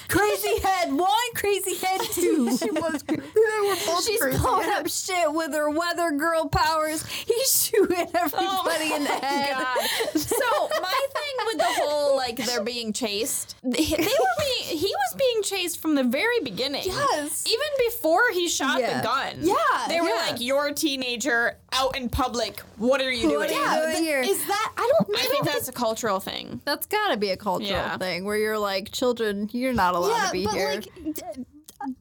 crazy 0.07 0.59
head 0.63 0.93
one, 0.93 1.09
crazy 1.35 1.75
head 1.75 2.01
two. 2.11 2.57
She 2.65 2.71
was 2.71 3.03
they 3.03 3.15
were 3.17 3.75
both 3.85 4.05
She's 4.05 4.19
crazy 4.21 4.37
blowing 4.39 4.69
up 4.69 4.87
shit 4.87 5.31
with 5.33 5.53
her 5.53 5.69
weather 5.69 6.11
girl 6.11 6.47
powers. 6.47 7.05
He's 7.05 7.65
shooting 7.65 8.07
everybody 8.13 8.89
oh 8.91 8.95
in 8.95 9.03
the 9.03 9.09
head. 9.09 9.53
God. 9.57 10.19
So 10.19 10.69
my 10.81 10.99
thing 11.15 11.35
with 11.47 11.57
the 11.57 11.63
whole 11.81 12.15
like 12.15 12.37
they're 12.37 12.63
being 12.63 12.74
chased, 12.93 13.55
they, 13.63 13.69
they 13.83 13.95
were 13.95 14.35
being 14.39 14.77
he 14.77 14.88
was 14.88 15.15
being 15.17 15.43
chased 15.43 15.81
from 15.81 15.95
the 15.95 16.03
very 16.03 16.39
beginning. 16.41 16.83
Yes. 16.85 17.45
Even 17.47 17.67
before 17.89 18.23
he 18.33 18.47
shot 18.47 18.79
Yeah. 18.79 18.97
the 18.97 19.03
gun. 19.03 19.35
Yeah, 19.41 19.55
They 19.88 20.01
were 20.01 20.07
yeah. 20.09 20.27
like, 20.31 20.41
You're 20.41 20.67
a 20.67 20.73
teenager 20.73 21.57
out 21.71 21.95
in 21.97 22.09
public. 22.09 22.59
What 22.77 23.01
are 23.01 23.11
you 23.11 23.27
What 23.29 23.47
doing? 23.49 23.51
are 23.51 23.53
you 23.53 23.59
Yeah, 23.85 23.91
doing 23.91 24.03
here? 24.03 24.21
is 24.21 24.45
that 24.47 24.73
I 24.77 24.91
don't 24.99 25.17
I 25.17 25.21
think 25.27 25.45
that's 25.45 25.67
a 25.67 25.71
cultural 25.71 26.19
thing. 26.19 26.61
That's 26.65 26.85
gotta 26.88 27.17
be 27.17 27.29
a 27.31 27.38
cultural 27.38 27.69
Yeah. 27.69 27.97
thing 27.97 28.25
where 28.25 28.38
you're 28.38 28.59
like, 28.59 28.91
children, 28.91 29.49
you're 29.53 29.73
not 29.73 29.95
allowed 29.95 30.27
to 30.27 30.31
be 30.33 30.45
but 30.45 30.53
here. 30.53 30.69
like 30.75 30.85
d- 31.13 31.45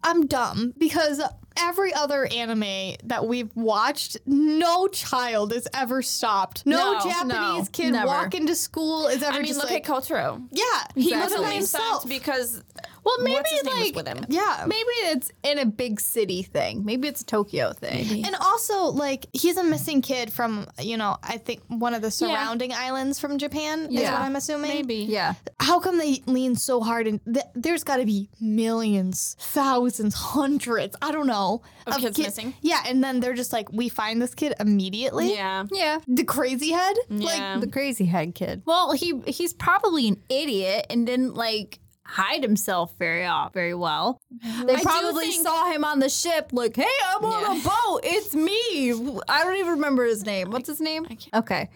I'm 0.03 0.27
dumb 0.27 0.73
because 0.79 1.21
every 1.59 1.93
other 1.95 2.27
anime 2.27 2.97
that 3.05 3.27
we've 3.27 3.55
watched, 3.55 4.17
no 4.27 4.89
child 4.89 5.53
is 5.53 5.69
ever 5.75 6.03
stopped. 6.03 6.67
No, 6.67 6.95
No, 6.95 7.01
Japanese 7.01 7.29
no, 7.29 7.65
kid 7.73 7.93
never. 7.93 8.07
walking 8.07 8.47
to 8.47 8.55
school 8.55 9.07
is 9.07 9.23
ever 9.23 9.35
I 9.35 9.39
mean, 9.39 9.47
just 9.47 9.61
look 9.61 9.71
like, 9.71 9.89
at 9.89 9.95
Kotaro. 9.95 10.47
yeah, 10.51 10.65
He 10.95 11.15
was 11.15 11.33
was 11.33 11.41
by 11.41 11.51
himself 11.53 11.85
stopped 12.01 12.09
because 12.09 12.63
well, 13.05 13.19
maybe 13.21 13.35
what's 13.35 13.51
his 13.53 13.65
name 13.65 13.75
was 13.77 13.85
like 13.87 13.97
with 13.97 14.07
him. 14.09 14.25
yeah. 14.29 14.65
maybe 14.67 14.89
it's 15.13 15.31
in 15.43 15.59
a 15.59 15.67
big 15.67 16.01
city 16.01 16.43
thing. 16.43 16.85
Maybe 16.85 17.09
it's 17.09 17.21
a 17.23 17.27
Tokyo 17.27 17.73
thing. 17.73 18.25
And 18.25 18.35
also, 18.41 18.85
like, 18.87 19.27
he's 19.33 19.57
a 19.57 19.65
missing 19.65 20.01
kid 20.03 20.33
from, 20.33 20.67
you 20.81 20.97
know, 20.97 21.17
I 21.23 21.37
think 21.39 21.61
one 21.69 21.95
of 21.95 22.03
the 22.03 22.11
surrounding 22.11 22.73
islands 22.73 23.19
from 23.21 23.39
Japan, 23.39 23.87
is 23.87 23.93
Yeah. 23.93 24.13
what 24.13 24.23
I'm 24.23 24.37
assuming. 24.37 24.71
Maybe. 24.71 24.97
Yeah. 24.97 25.35
How 25.61 25.81
come 25.81 25.99
they 25.99 26.23
lean 26.27 26.57
so 26.57 26.81
hard? 26.81 27.07
And 27.07 27.21
th- 27.25 27.47
there's 27.55 27.85
got 27.85 27.97
to 27.99 28.07
be 28.07 28.29
millions, 28.41 29.37
thousands, 29.39 30.15
hundreds, 30.15 30.97
I 31.03 31.13
don't 31.13 31.27
know. 31.27 31.63
Of 31.87 31.99
kids 31.99 32.19
missing? 32.19 32.55
Yeah. 32.63 32.83
And 32.87 33.05
then 33.05 33.21
they're 33.21 33.35
just 33.35 33.53
like, 33.53 33.71
we 33.71 33.89
find 33.91 34.21
this 34.23 34.35
kid 34.35 34.55
immediately. 34.59 35.35
Yeah. 35.35 35.65
Yeah. 35.71 35.99
The 36.09 36.25
crazy 36.25 36.71
head? 36.71 36.97
Yeah. 37.11 37.27
Like, 37.53 37.61
The 37.61 37.67
crazy 37.69 38.07
head 38.07 38.35
kid. 38.35 38.63
Well, 38.65 38.93
he 38.93 39.21
he's 39.27 39.53
probably 39.53 40.09
an 40.09 40.17
idiot 40.31 40.87
and 40.91 41.07
didn't 41.07 41.35
like 41.35 41.79
hide 42.07 42.43
himself 42.43 42.95
very 42.99 43.27
very 43.53 43.75
well. 43.75 44.21
Mm-hmm. 44.45 44.67
They 44.67 44.75
I 44.77 44.83
probably 44.83 45.31
think- 45.31 45.43
saw 45.47 45.71
him 45.73 45.85
on 45.85 45.99
the 46.01 46.09
ship 46.09 46.51
like, 46.53 46.77
"Hey, 46.77 46.87
I'm 47.09 47.25
on 47.25 47.43
Yeah. 47.43 47.61
a 47.61 47.65
boat. 47.65 48.01
It's 48.05 48.35
me." 48.35 48.93
I 49.29 49.43
don't 49.45 49.57
even 49.57 49.73
remember 49.73 50.05
his 50.05 50.25
name. 50.25 50.51
What's 50.51 50.69
his 50.69 50.81
name? 50.81 51.07
Okay. 51.35 51.71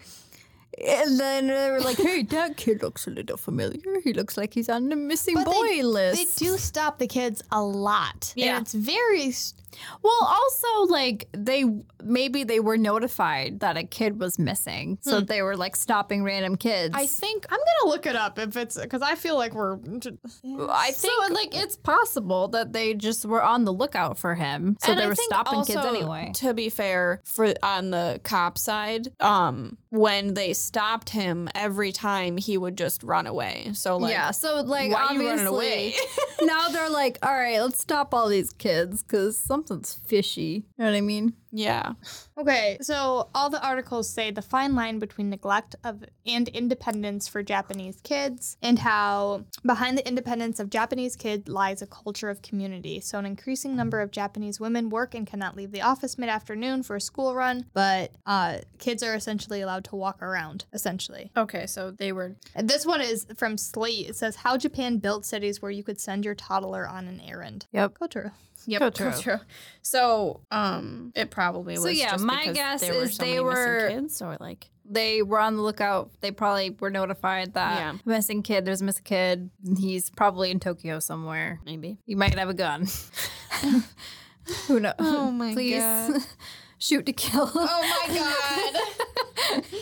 And 0.87 1.19
then 1.19 1.47
they 1.47 1.69
were 1.71 1.81
like, 1.81 1.97
"Hey, 1.97 2.23
that 2.23 2.55
kid 2.55 2.81
looks 2.81 3.05
a 3.07 3.09
little 3.11 3.35
familiar. 3.37 3.99
He 4.03 4.13
looks 4.13 4.37
like 4.37 4.53
he's 4.53 4.69
on 4.69 4.87
the 4.87 4.95
missing 4.95 5.33
but 5.35 5.45
boy 5.45 5.67
they, 5.67 5.81
list." 5.83 6.39
They 6.39 6.45
do 6.45 6.57
stop 6.57 6.99
the 6.99 7.07
kids 7.07 7.41
a 7.51 7.61
lot. 7.61 8.31
Yeah. 8.35 8.55
And 8.57 8.61
it's 8.65 8.73
very. 8.73 9.23
s- 9.29 9.53
Well, 10.01 10.19
also 10.21 10.91
like 10.91 11.27
they 11.31 11.65
maybe 12.03 12.43
they 12.43 12.59
were 12.59 12.77
notified 12.77 13.59
that 13.61 13.77
a 13.77 13.83
kid 13.83 14.19
was 14.19 14.39
missing, 14.39 14.97
so 15.01 15.21
they 15.21 15.41
were 15.41 15.57
like 15.57 15.75
stopping 15.75 16.23
random 16.23 16.55
kids. 16.55 16.95
I 16.95 17.05
think 17.05 17.45
I'm 17.49 17.57
going 17.57 17.67
to 17.83 17.87
look 17.89 18.05
it 18.05 18.15
up 18.15 18.39
if 18.39 18.55
it's. 18.55 18.79
Because 18.79 19.01
I 19.01 19.15
feel 19.15 19.35
like 19.35 19.53
we're. 19.53 19.77
I 20.69 20.91
so 20.91 21.07
think 21.07 21.31
like 21.31 21.55
it's 21.55 21.75
possible 21.75 22.47
that 22.49 22.73
they 22.73 22.93
just 22.93 23.25
were 23.25 23.43
on 23.43 23.65
the 23.65 23.73
lookout 23.73 24.17
for 24.17 24.35
him, 24.35 24.77
so 24.81 24.91
And 24.91 24.99
they 24.99 25.05
I 25.05 25.07
were 25.07 25.15
stopping 25.15 25.63
kids 25.65 25.85
anyway. 25.85 26.31
To 26.35 26.53
be 26.53 26.69
fair, 26.69 27.21
for 27.25 27.53
on 27.63 27.91
the 27.91 28.19
cop 28.23 28.57
side, 28.57 29.09
um, 29.19 29.77
when 29.89 30.33
they 30.33 30.53
stopped 30.53 31.09
him, 31.09 31.49
every 31.55 31.91
time 31.91 32.37
he 32.37 32.57
would 32.57 32.77
just 32.77 33.03
run 33.03 33.27
away. 33.27 33.71
So 33.73 33.97
like, 33.97 34.11
yeah, 34.11 34.31
so 34.31 34.61
like 34.61 34.91
obviously 34.91 35.27
running 35.27 35.47
away? 35.47 35.95
now 36.41 36.69
they're 36.69 36.89
like, 36.89 37.17
all 37.23 37.33
right, 37.33 37.59
let's 37.59 37.79
stop 37.79 38.13
all 38.13 38.29
these 38.29 38.51
kids 38.53 39.03
because 39.03 39.37
something's 39.67 39.95
fishy. 40.05 40.65
You 40.77 40.85
know 40.85 40.91
what 40.91 40.97
I 40.97 41.01
mean? 41.01 41.33
yeah, 41.51 41.93
Okay, 42.37 42.77
so 42.81 43.29
all 43.33 43.49
the 43.49 43.61
articles 43.65 44.09
say 44.09 44.31
the 44.31 44.41
fine 44.41 44.75
line 44.75 44.99
between 44.99 45.29
neglect 45.29 45.75
of 45.83 46.03
and 46.25 46.47
independence 46.49 47.27
for 47.27 47.41
Japanese 47.43 47.99
kids, 48.03 48.55
and 48.61 48.79
how 48.79 49.45
behind 49.65 49.97
the 49.97 50.07
independence 50.07 50.59
of 50.59 50.69
Japanese 50.69 51.15
kids 51.15 51.49
lies 51.49 51.81
a 51.81 51.87
culture 51.87 52.29
of 52.29 52.41
community. 52.41 52.99
So 52.99 53.17
an 53.17 53.25
increasing 53.25 53.75
number 53.75 53.99
of 53.99 54.11
Japanese 54.11 54.59
women 54.59 54.89
work 54.89 55.15
and 55.15 55.25
cannot 55.25 55.55
leave 55.55 55.71
the 55.71 55.81
office 55.81 56.17
mid-afternoon 56.17 56.83
for 56.83 56.95
a 56.95 57.01
school 57.01 57.35
run, 57.35 57.65
but 57.73 58.11
uh, 58.25 58.59
kids 58.77 59.01
are 59.03 59.15
essentially 59.15 59.61
allowed 59.61 59.85
to 59.85 59.95
walk 59.95 60.21
around. 60.21 60.65
Essentially, 60.71 61.31
okay. 61.35 61.65
So 61.65 61.91
they 61.91 62.11
were 62.11 62.35
and 62.55 62.69
this 62.69 62.85
one 62.85 63.01
is 63.01 63.25
from 63.37 63.57
Slate. 63.57 64.09
It 64.09 64.15
says 64.15 64.37
how 64.37 64.57
Japan 64.57 64.97
built 64.97 65.25
cities 65.25 65.61
where 65.61 65.71
you 65.71 65.83
could 65.83 65.99
send 65.99 66.25
your 66.25 66.35
toddler 66.35 66.87
on 66.87 67.07
an 67.07 67.19
errand. 67.21 67.65
Yep. 67.71 67.97
Kotaro. 67.99 68.31
Yep, 68.67 68.81
Kotaro. 68.81 69.11
Kotaro. 69.13 69.41
So, 69.81 70.41
um, 70.51 71.11
it 71.15 71.31
probably 71.31 71.73
was. 71.73 71.83
So, 71.83 71.89
yeah, 71.89 72.11
just 72.11 72.23
my 72.23 72.47
guess 72.51 72.81
there 72.81 72.93
were 72.93 73.03
is 73.03 73.15
so 73.15 73.23
they 73.23 73.31
many 73.39 73.43
missing 73.43 73.63
were- 73.65 73.87
kids, 73.89 74.21
or 74.21 74.37
like, 74.39 74.69
They 74.91 75.21
were 75.21 75.39
on 75.39 75.55
the 75.55 75.61
lookout. 75.61 76.11
They 76.21 76.31
probably 76.31 76.71
were 76.79 76.89
notified 76.89 77.53
that 77.53 77.77
Yeah. 77.77 77.93
missing 78.05 78.41
kid. 78.43 78.65
There's 78.65 78.81
a 78.81 78.85
missing 78.85 79.03
kid. 79.03 79.49
He's 79.77 80.09
probably 80.09 80.49
in 80.51 80.59
Tokyo 80.59 80.99
somewhere. 80.99 81.59
maybe. 81.65 81.97
He 82.05 82.15
might 82.15 82.33
have 82.37 82.49
a 82.49 82.53
gun. 82.55 82.87
Who 84.67 84.79
knows? 84.79 84.93
Oh 84.99 85.29
my 85.31 85.53
Please 85.53 85.81
God. 85.81 86.21
shoot 86.79 87.05
to 87.05 87.13
kill. 87.13 87.51
Oh 87.53 88.05
my 88.07 88.15
god. 89.53 89.63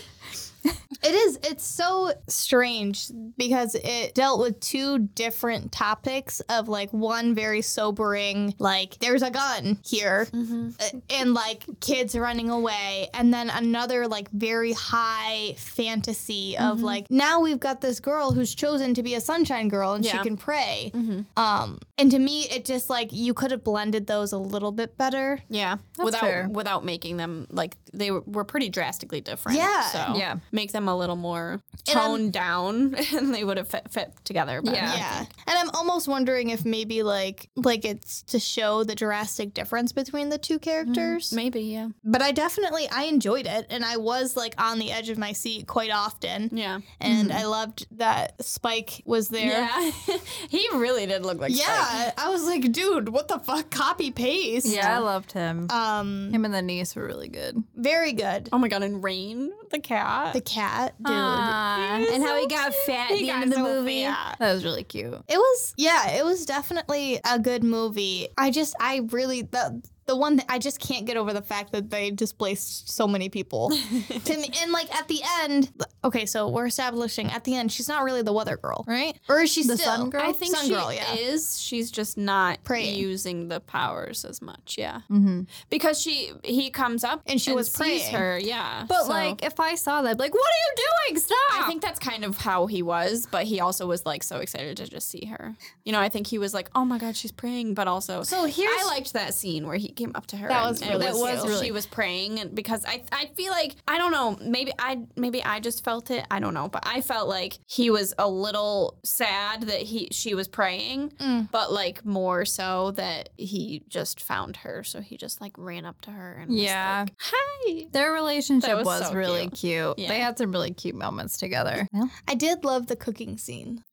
it 1.03 1.13
is 1.13 1.39
it's 1.43 1.63
so 1.65 2.12
strange 2.27 3.08
because 3.38 3.75
it 3.75 4.13
dealt 4.15 4.39
with 4.39 4.60
two 4.60 4.99
different 4.99 5.71
topics 5.71 6.39
of 6.49 6.67
like 6.67 6.91
one 6.91 7.34
very 7.36 7.62
sobering 7.62 8.53
like 8.60 8.97
there's 8.99 9.21
a 9.21 9.30
gun 9.32 9.77
here 9.86 10.27
uh, 10.34 10.84
and 11.10 11.34
like 11.34 11.63
kids 11.80 12.17
running 12.17 12.49
away 12.49 13.08
and 13.13 13.34
then 13.34 13.49
another 13.49 14.08
like 14.08 14.30
very 14.32 14.73
high 14.73 15.53
fantasy 15.58 16.58
of 16.58 16.82
like 16.82 17.10
now 17.10 17.39
we've 17.39 17.60
got 17.60 17.82
this 17.82 17.99
girl 17.99 18.32
who's 18.32 18.53
chosen 18.56 18.93
to 18.93 19.03
be 19.03 19.13
a 19.15 19.21
sunshine 19.21 19.67
girl 19.67 19.93
and 19.93 20.06
she 20.06 20.17
can 20.23 20.36
pray 20.38 20.91
um 21.38 21.80
and 21.97 22.12
to 22.12 22.19
me 22.19 22.41
it 22.49 22.65
just 22.65 22.89
like 22.89 23.10
you 23.12 23.34
could 23.34 23.51
have 23.51 23.63
blended 23.63 24.08
those 24.08 24.32
a 24.32 24.38
little 24.38 24.71
bit 24.71 24.97
better 24.97 25.39
Yeah, 25.49 25.77
That's 25.95 26.06
without 26.06 26.21
fair. 26.21 26.47
without 26.51 26.84
making 26.84 27.17
them 27.17 27.47
like 27.49 27.77
they 27.93 28.12
were, 28.12 28.21
were 28.25 28.43
pretty 28.43 28.69
drastically 28.69 29.21
different. 29.21 29.58
Yeah. 29.58 29.82
so 29.84 30.13
Yeah. 30.15 30.36
Make 30.58 30.72
them 30.74 30.88
a 30.89 30.98
little 30.98 31.15
more 31.15 31.52
And 31.54 31.62
toned 31.86 32.34
down, 32.34 32.96
and 33.15 33.34
they 33.34 33.43
would 33.46 33.58
have 33.58 33.70
fit, 33.70 33.89
fit 33.91 34.12
together. 34.26 34.62
Better. 34.62 34.76
Yeah. 34.76 34.96
Yeah. 34.98 35.20
And 35.48 35.58
I'm 35.60 35.70
almost 35.76 36.08
wondering 36.08 36.50
if 36.50 36.65
maybe 36.65 37.04
like 37.04 37.50
like 37.56 37.86
it's 37.86 38.24
to 38.24 38.39
show 38.39 38.84
the 38.84 38.96
drastic 38.96 39.54
difference 39.54 39.91
between 39.93 40.30
the 40.30 40.38
two 40.38 40.60
characters. 40.60 41.32
maybe. 41.32 41.62
Yeah, 41.62 41.89
But 42.04 42.22
I 42.22 42.32
definitely 42.32 42.88
I 42.91 43.04
enjoyed 43.04 43.46
it 43.46 43.67
and 43.70 43.86
I 43.86 43.98
was 43.98 44.36
like 44.36 44.56
on 44.62 44.80
the 44.80 44.91
edge 44.91 45.10
of 45.10 45.17
my 45.17 45.32
seat 45.34 45.67
quite 45.67 45.91
often. 45.91 46.50
yeah, 46.52 46.80
And 47.00 47.32
I 47.32 47.46
loved 47.46 47.86
that 47.98 48.43
Spike 48.43 49.04
was 49.06 49.30
there. 49.30 49.52
yeah. 49.52 49.91
he 50.50 50.67
really 50.74 51.06
did 51.06 51.24
look 51.26 51.39
like 51.39 51.52
Spike. 51.52 51.67
Yeah, 51.67 52.12
I 52.17 52.30
was 52.30 52.46
like, 52.46 52.72
dude, 52.72 53.10
what 53.10 53.28
the 53.28 53.39
fuck? 53.39 53.70
Copy 53.70 54.10
paste. 54.12 54.65
Yeah, 54.67 54.96
I 54.96 55.00
loved 55.00 55.32
him. 55.32 55.67
Um, 55.70 56.32
him 56.32 56.43
and 56.46 56.54
the 56.54 56.62
niece 56.62 56.96
were 56.96 57.06
really 57.06 57.30
good. 57.30 57.63
very 57.76 58.13
good. 58.13 58.50
Oh 58.52 58.58
my 58.58 58.67
god, 58.67 58.82
and 58.84 59.04
Rain 59.04 59.52
the 59.70 59.80
cat. 59.80 60.34
The 60.34 60.41
cat, 60.47 60.95
dude. 61.03 61.13
and 61.15 62.23
how 62.23 62.39
he 62.39 62.47
got 62.47 62.73
fat 62.86 63.12
at 63.12 63.19
the 63.19 63.29
end 63.29 63.43
of 63.43 63.49
the 63.49 63.55
so 63.55 63.63
movie. 63.63 64.03
fat. 64.03 64.38
That 64.39 64.53
was 64.53 64.63
really 64.63 64.83
cute. 64.83 65.13
It 65.27 65.38
was 65.38 65.73
yeah, 65.77 66.12
it 66.12 66.25
was 66.25 66.45
definitely 66.45 67.19
a 67.29 67.38
good 67.39 67.63
movie. 67.63 68.29
I 68.38 68.51
just 68.51 68.75
I 68.79 69.01
really 69.12 69.43
the 69.43 69.81
the 70.08 70.15
one 70.15 70.38
that 70.38 70.46
I 70.50 70.58
just 70.60 70.80
can't 70.80 71.06
get 71.06 71.17
over 71.17 71.34
the 71.34 71.41
fact 71.41 71.72
that 71.74 71.89
they 71.89 72.12
displaced 72.12 72.89
so 72.89 73.08
many 73.08 73.30
people. 73.30 73.70
to 74.26 74.38
me, 74.38 74.50
and 74.62 74.72
like 74.72 74.93
at 74.96 75.08
the 75.08 75.22
end, 75.41 75.72
okay, 76.04 76.26
so 76.26 76.48
we're 76.50 76.67
establishing 76.67 77.28
at 77.32 77.43
the 77.43 77.56
end 77.56 77.72
she's 77.72 77.88
not 77.88 78.04
really 78.04 78.22
the 78.22 78.34
weather 78.34 78.58
girl, 78.58 78.84
right? 78.88 79.17
Or 79.30 79.41
is 79.41 79.52
she 79.52 79.63
The 79.63 79.78
still 79.78 79.96
sun 79.96 80.10
girl? 80.10 80.22
I 80.24 80.32
think 80.32 80.56
sun 80.56 80.65
she 80.67 80.74
girl? 80.74 80.91
Yeah. 80.93 81.13
is. 81.15 81.60
She's 81.62 81.91
just 81.91 82.17
not 82.17 82.63
Praying. 82.63 82.96
using 82.98 83.48
the 83.50 83.60
powers 83.60 84.24
as 84.26 84.41
much. 84.41 84.76
Yeah, 84.78 85.02
Mm-hmm. 85.12 85.41
because 85.70 86.02
she 86.02 86.32
he 86.43 86.70
comes 86.70 87.04
up 87.04 87.22
And 87.28 87.39
she 87.41 87.52
was 87.54 87.67
sees 87.67 87.78
praying. 87.78 88.13
her. 88.15 88.39
Yeah, 88.39 88.86
But 88.88 89.04
so- 89.04 89.10
like, 89.10 89.43
if 89.43 89.60
I 89.60 89.76
saw 89.76 90.02
that, 90.02 90.10
I'd 90.12 90.17
be 90.17 90.24
like, 90.24 90.34
what 90.34 90.41
are 90.41 90.62
you 90.70 90.86
doing? 91.10 91.20
Stop! 91.20 91.38
I 91.54 91.67
think 91.67 91.82
that's 91.82 92.00
kind 92.00 92.24
of 92.24 92.38
how 92.38 92.65
he 92.67 92.82
was, 92.82 93.28
but 93.30 93.46
he 93.46 93.60
also 93.60 93.88
was 93.88 94.06
like 94.06 94.24
so 94.24 94.38
excited 94.38 94.78
to 94.78 94.88
just 94.88 95.10
see 95.10 95.26
her. 95.26 95.56
You 95.84 95.91
know, 95.91 96.00
I 96.00 96.10
think 96.10 96.28
he 96.28 96.38
was 96.38 96.54
like, 96.54 96.70
"Oh 96.76 96.86
my 96.86 96.98
god, 96.98 97.15
she's 97.15 97.32
praying," 97.32 97.74
but 97.74 97.88
also 97.88 98.24
So 98.24 98.46
here's- 98.46 98.74
I 98.80 98.86
liked 98.86 99.13
that 99.13 99.34
scene 99.34 99.65
where 99.67 99.78
he 99.78 99.89
came 99.97 100.12
up 100.15 100.27
to 100.27 100.38
her. 100.38 100.47
That 100.47 100.69
was 100.69 100.81
it 100.81 100.89
really 100.89 101.07
it 101.07 101.13
was 101.15 101.43
cute. 101.43 101.63
she 101.65 101.71
was 101.71 101.86
praying 101.86 102.39
and 102.39 102.55
because 102.55 102.86
I 102.86 103.03
I 103.12 103.25
feel 103.36 103.51
like 103.51 103.75
I 103.88 103.97
don't 103.97 104.12
know 104.12 104.38
maybe 104.41 104.71
I 104.79 104.99
maybe 105.15 105.43
I 105.43 105.60
just 105.60 105.83
felt 105.83 106.10
it 106.12 106.25
I 106.31 106.39
don't 106.39 106.53
know 106.53 106.69
but 106.69 106.83
I 106.88 107.01
felt 107.01 107.27
like 107.27 107.57
he 107.65 107.89
was 107.89 108.13
a 108.17 108.29
little 108.29 108.97
sad 109.03 109.63
that 109.63 109.81
he 109.81 110.07
she 110.12 110.33
was 110.36 110.47
praying 110.47 111.10
Mm. 111.19 111.49
but 111.51 111.71
like 111.73 112.05
more 112.05 112.45
so 112.45 112.91
that 112.91 113.29
he 113.38 113.83
just 113.89 114.21
found 114.21 114.55
her 114.57 114.83
so 114.83 115.01
he 115.01 115.17
just 115.17 115.41
like 115.41 115.53
ran 115.57 115.83
up 115.86 115.99
to 116.01 116.12
her 116.12 116.33
and 116.41 116.53
Yeah. 116.53 117.01
was 117.01 117.10
like, 117.10 117.17
hi 117.19 117.88
Their 117.91 118.13
relationship 118.13 118.67
That 118.69 118.77
was, 118.77 118.86
was 118.86 119.07
so 119.10 119.13
really 119.13 119.47
cute. 119.49 119.95
cute. 119.95 119.99
Yeah. 119.99 120.07
They 120.10 120.19
had 120.19 120.38
some 120.38 120.51
really 120.51 120.71
cute 120.73 120.95
moments 120.95 121.38
together. 121.38 121.88
Well, 121.91 122.10
I 122.27 122.36
did 122.36 122.63
love 122.63 122.88
the 122.88 122.95
cooking 122.95 123.38
scene. 123.38 123.83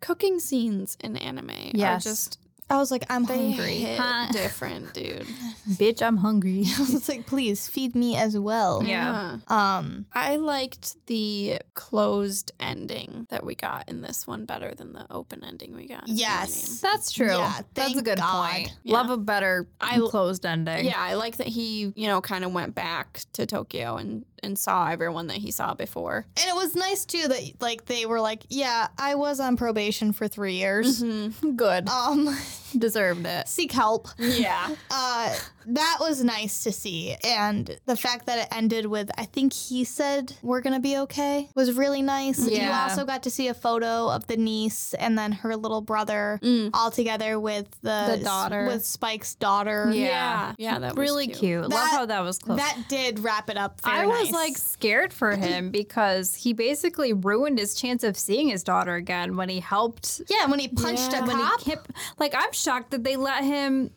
cooking 0.00 0.38
scenes 0.38 0.96
in 1.00 1.16
anime 1.16 1.50
are 1.80 1.98
just 1.98 2.38
I 2.70 2.76
was 2.78 2.90
like, 2.90 3.04
I'm 3.10 3.24
they 3.26 3.52
hungry. 3.52 3.74
hit 3.76 3.98
Huh. 3.98 4.28
different 4.32 4.94
dude 4.94 5.26
bitch, 5.68 6.02
I'm 6.02 6.18
hungry. 6.18 6.64
I 6.76 6.80
was 6.80 7.08
like, 7.08 7.26
please 7.26 7.68
feed 7.68 7.94
me 7.94 8.16
as 8.16 8.38
well. 8.38 8.82
Yeah. 8.84 9.38
Um, 9.48 10.06
I 10.12 10.36
liked 10.36 10.96
the 11.06 11.58
closed 11.74 12.52
ending 12.60 13.26
that 13.30 13.44
we 13.44 13.54
got 13.54 13.88
in 13.88 14.02
this 14.02 14.26
one 14.26 14.44
better 14.44 14.74
than 14.74 14.92
the 14.92 15.06
open 15.10 15.42
ending 15.44 15.74
we 15.74 15.86
got. 15.86 16.08
in 16.08 16.16
Yes. 16.16 16.80
That's 16.80 17.10
true. 17.12 17.28
Yeah, 17.36 17.60
That's 17.74 17.96
a 17.96 18.02
good 18.02 18.18
God. 18.18 18.50
point. 18.52 18.76
Yeah. 18.82 18.94
Love 18.94 19.10
a 19.10 19.16
better 19.16 19.66
I- 19.80 19.98
closed 20.10 20.44
ending. 20.44 20.84
Yeah, 20.86 20.98
I 20.98 21.14
like 21.14 21.36
that 21.38 21.46
he, 21.46 21.92
you 21.96 22.06
know, 22.08 22.20
kind 22.20 22.44
of 22.44 22.52
went 22.52 22.74
back 22.74 23.20
to 23.34 23.46
Tokyo 23.46 23.96
and 23.96 24.24
and 24.44 24.58
saw 24.58 24.88
everyone 24.88 25.26
that 25.28 25.38
he 25.38 25.50
saw 25.50 25.74
before. 25.74 26.26
and 26.36 26.48
it 26.48 26.54
was 26.54 26.74
nice 26.74 27.04
too 27.04 27.26
that 27.28 27.42
like 27.60 27.86
they 27.86 28.06
were 28.06 28.20
like, 28.20 28.42
yeah, 28.48 28.88
I 28.98 29.14
was 29.14 29.40
on 29.40 29.56
probation 29.56 30.12
for 30.12 30.28
three 30.28 30.54
years. 30.54 31.02
Good. 31.56 31.88
Um, 31.88 32.36
Deserved 32.76 33.26
it. 33.26 33.48
seek 33.48 33.72
help. 33.72 34.08
Yeah. 34.18 34.74
Uh, 34.90 35.34
that 35.66 35.96
was 36.00 36.22
nice 36.24 36.64
to 36.64 36.72
see, 36.72 37.16
and 37.24 37.78
the 37.86 37.96
fact 37.96 38.26
that 38.26 38.38
it 38.38 38.48
ended 38.56 38.86
with, 38.86 39.10
I 39.18 39.24
think 39.24 39.52
he 39.52 39.84
said 39.84 40.32
we're 40.42 40.60
gonna 40.60 40.80
be 40.80 40.96
okay, 40.98 41.48
was 41.54 41.72
really 41.72 42.02
nice. 42.02 42.38
You 42.46 42.56
Yeah. 42.58 42.86
also 42.88 43.04
got 43.04 43.22
to 43.24 43.30
see 43.30 43.48
a 43.48 43.54
photo 43.54 44.08
of 44.08 44.26
the 44.26 44.36
niece 44.36 44.94
and 44.94 45.18
then 45.18 45.32
her 45.32 45.56
little 45.56 45.80
brother 45.80 46.38
mm. 46.42 46.70
all 46.74 46.90
together 46.90 47.38
with 47.40 47.68
the, 47.82 48.16
The 48.16 48.24
daughter. 48.24 48.66
with 48.66 48.84
Spike's 48.84 49.34
daughter. 49.34 49.90
Yeah. 49.92 50.04
Yeah, 50.04 50.52
yeah, 50.58 50.78
that 50.78 50.96
was 50.96 50.98
really 50.98 51.26
cute. 51.28 51.62
Love 51.62 51.70
That- 51.70 51.90
how 51.90 52.06
that 52.06 52.20
was 52.20 52.38
close. 52.38 52.58
That 52.58 52.78
did 52.88 53.18
wrap 53.20 53.48
it 53.50 53.56
up. 53.56 53.80
Very 53.82 53.98
I 53.98 54.06
was 54.06 54.30
nice. 54.30 54.32
like 54.32 54.58
scared 54.58 55.12
for 55.12 55.32
him 55.36 55.70
because 55.70 56.34
he 56.34 56.52
basically 56.52 57.12
ruined 57.12 57.58
his 57.58 57.74
chance 57.74 58.04
of 58.04 58.16
seeing 58.18 58.48
his 58.48 58.62
daughter 58.62 58.94
again 58.94 59.36
when 59.36 59.48
he 59.48 59.60
helped. 59.60 60.20
yeah, 60.28 60.46
when 60.46 60.58
he 60.58 60.68
punched 60.68 61.12
Yeah. 61.12 61.24
a 61.24 61.26
When 61.26 61.36
cop. 61.36 61.60
he 61.60 61.70
kept, 61.70 61.90
like, 62.18 62.34
I'm 62.36 62.52
shocked 62.52 62.90
that 62.92 63.02
they 63.04 63.16
let 63.16 63.44
him 63.44 63.90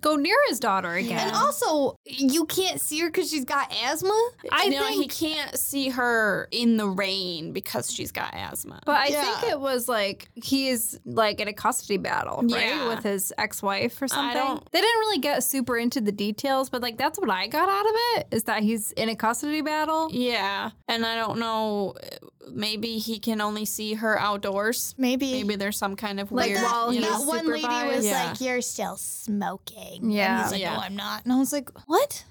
go 0.00 0.16
near 0.16 0.36
his 0.48 0.60
daughter 0.60 0.92
again. 0.94 1.18
And 1.18 1.36
also, 1.36 1.96
you 2.06 2.44
can't 2.46 2.80
see 2.80 3.00
her 3.00 3.08
because 3.10 3.30
she's 3.30 3.44
got 3.44 3.72
asthma. 3.84 4.30
I 4.52 4.64
you 4.64 4.70
know, 4.72 4.86
he 4.86 5.06
can't 5.08 5.58
see 5.58 5.88
her 5.90 6.48
in 6.50 6.76
the 6.76 6.88
rain 6.88 7.52
because 7.52 7.90
she's 7.92 8.12
got 8.12 8.34
asthma. 8.34 8.80
but 8.86 8.96
I 8.96 9.06
Yeah. 9.08 9.22
think 9.40 9.52
it 9.52 9.60
was 9.60 9.88
like 9.88 10.28
he 10.34 10.68
is 10.68 10.98
like 11.04 11.40
in 11.40 11.48
a 11.48 11.52
custody 11.52 11.96
battle, 11.98 12.38
right, 12.42 12.66
Yeah. 12.68 12.88
with 12.88 13.02
his 13.04 13.32
ex-wife 13.38 14.00
or 14.02 14.08
something. 14.08 14.34
don't- 14.40 14.72
They 14.72 14.80
didn't 14.80 14.98
really 15.00 15.18
get 15.18 15.42
super 15.44 15.76
into 15.76 16.00
the 16.00 16.12
details, 16.12 16.70
but 16.70 16.82
like 16.82 16.96
that's 16.98 17.18
what 17.18 17.30
I 17.30 17.46
got 17.46 17.68
out 17.68 17.86
of 17.86 17.94
it 18.16 18.26
is 18.30 18.44
that 18.44 18.62
he's 18.62 18.92
in 18.92 19.08
a 19.08 19.16
custody 19.16 19.60
battle. 19.60 20.08
yeah, 20.12 20.70
and 20.88 21.04
I 21.06 21.16
don't 21.16 21.38
know. 21.38 21.94
Maybe 22.52 22.98
he 22.98 23.18
can 23.18 23.40
only 23.40 23.64
see 23.64 23.94
her 23.94 24.18
outdoors. 24.20 24.94
Maybe. 24.98 25.32
Maybe 25.32 25.56
there's 25.56 25.78
some 25.78 25.96
kind 25.96 26.20
of 26.20 26.30
Like, 26.30 26.50
weird. 26.50 26.62
while 26.62 26.92
you 26.92 27.00
know, 27.00 27.18
that 27.20 27.26
one 27.26 27.46
lady 27.46 27.62
was 27.62 28.04
supervised. 28.04 28.10
like, 28.12 28.40
"You're 28.40 28.60
still 28.60 28.96
smoking." 28.98 29.53
Yeah. 30.02 30.34
and 30.36 30.42
he's 30.42 30.52
like, 30.52 30.60
Yeah. 30.60 30.74
"No, 30.74 30.80
I'm 30.80 30.96
not." 30.96 31.24
And 31.24 31.32
I 31.32 31.36
was 31.38 31.52
like, 31.52 31.68
"What? 31.86 32.24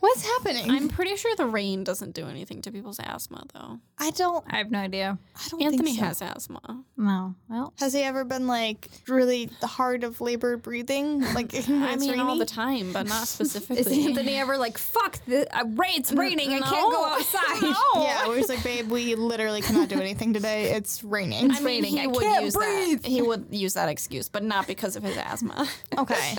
What's 0.00 0.24
happening?" 0.26 0.70
I'm 0.70 0.88
pretty 0.88 1.16
sure 1.16 1.34
the 1.36 1.46
rain 1.46 1.84
doesn't 1.84 2.14
do 2.14 2.26
anything 2.26 2.62
to 2.62 2.72
people's 2.72 2.98
asthma, 2.98 3.44
though. 3.54 3.78
I 3.98 4.10
don't. 4.10 4.44
I 4.50 4.56
have 4.58 4.70
no 4.70 4.78
idea. 4.78 5.18
I 5.36 5.48
don't 5.48 5.62
Anthony 5.62 5.94
think 5.94 5.98
so. 5.98 6.04
has 6.06 6.22
asthma. 6.22 6.84
No, 6.96 7.34
well, 7.48 7.72
Has 7.78 7.92
he 7.92 8.02
ever 8.02 8.24
been 8.24 8.46
like 8.46 8.88
really 9.08 9.50
hard 9.62 10.02
of 10.04 10.20
labor 10.20 10.56
breathing? 10.56 11.22
Like 11.34 11.54
I 11.54 11.58
it's 11.58 11.68
mean, 11.68 12.18
all 12.18 12.36
the 12.36 12.44
time, 12.46 12.92
but 12.92 13.06
not 13.06 13.28
specifically. 13.36 13.78
is 14.00 14.06
Anthony 14.06 14.36
ever 14.36 14.58
like 14.58 14.76
fuck? 14.78 15.18
The, 15.26 15.46
uh, 15.56 15.64
rain, 15.66 16.00
it's 16.00 16.12
raining. 16.12 16.50
I 16.54 16.60
can't 16.60 16.92
go 16.92 17.04
outside. 17.06 17.62
No. 17.62 18.02
Yeah, 18.02 18.26
where 18.26 18.36
he's 18.36 18.48
like, 18.48 18.62
babe, 18.64 18.90
we 18.90 19.14
literally 19.14 19.60
cannot 19.62 19.88
do 19.88 20.00
anything 20.00 20.32
today. 20.34 20.72
It's 20.72 21.04
raining. 21.04 21.50
I 21.50 21.54
mean, 21.56 21.64
raining. 21.64 21.92
he 21.92 22.00
I 22.02 22.06
would 22.06 22.22
can't 22.22 22.44
use 22.44 22.56
breathe. 22.56 23.02
that. 23.02 23.08
He 23.08 23.22
would 23.22 23.46
use 23.50 23.74
that 23.74 23.88
excuse, 23.88 24.28
but 24.28 24.42
not 24.42 24.66
because 24.66 24.96
of 24.96 25.02
his 25.02 25.16
asthma. 25.16 25.68
okay. 25.98 26.36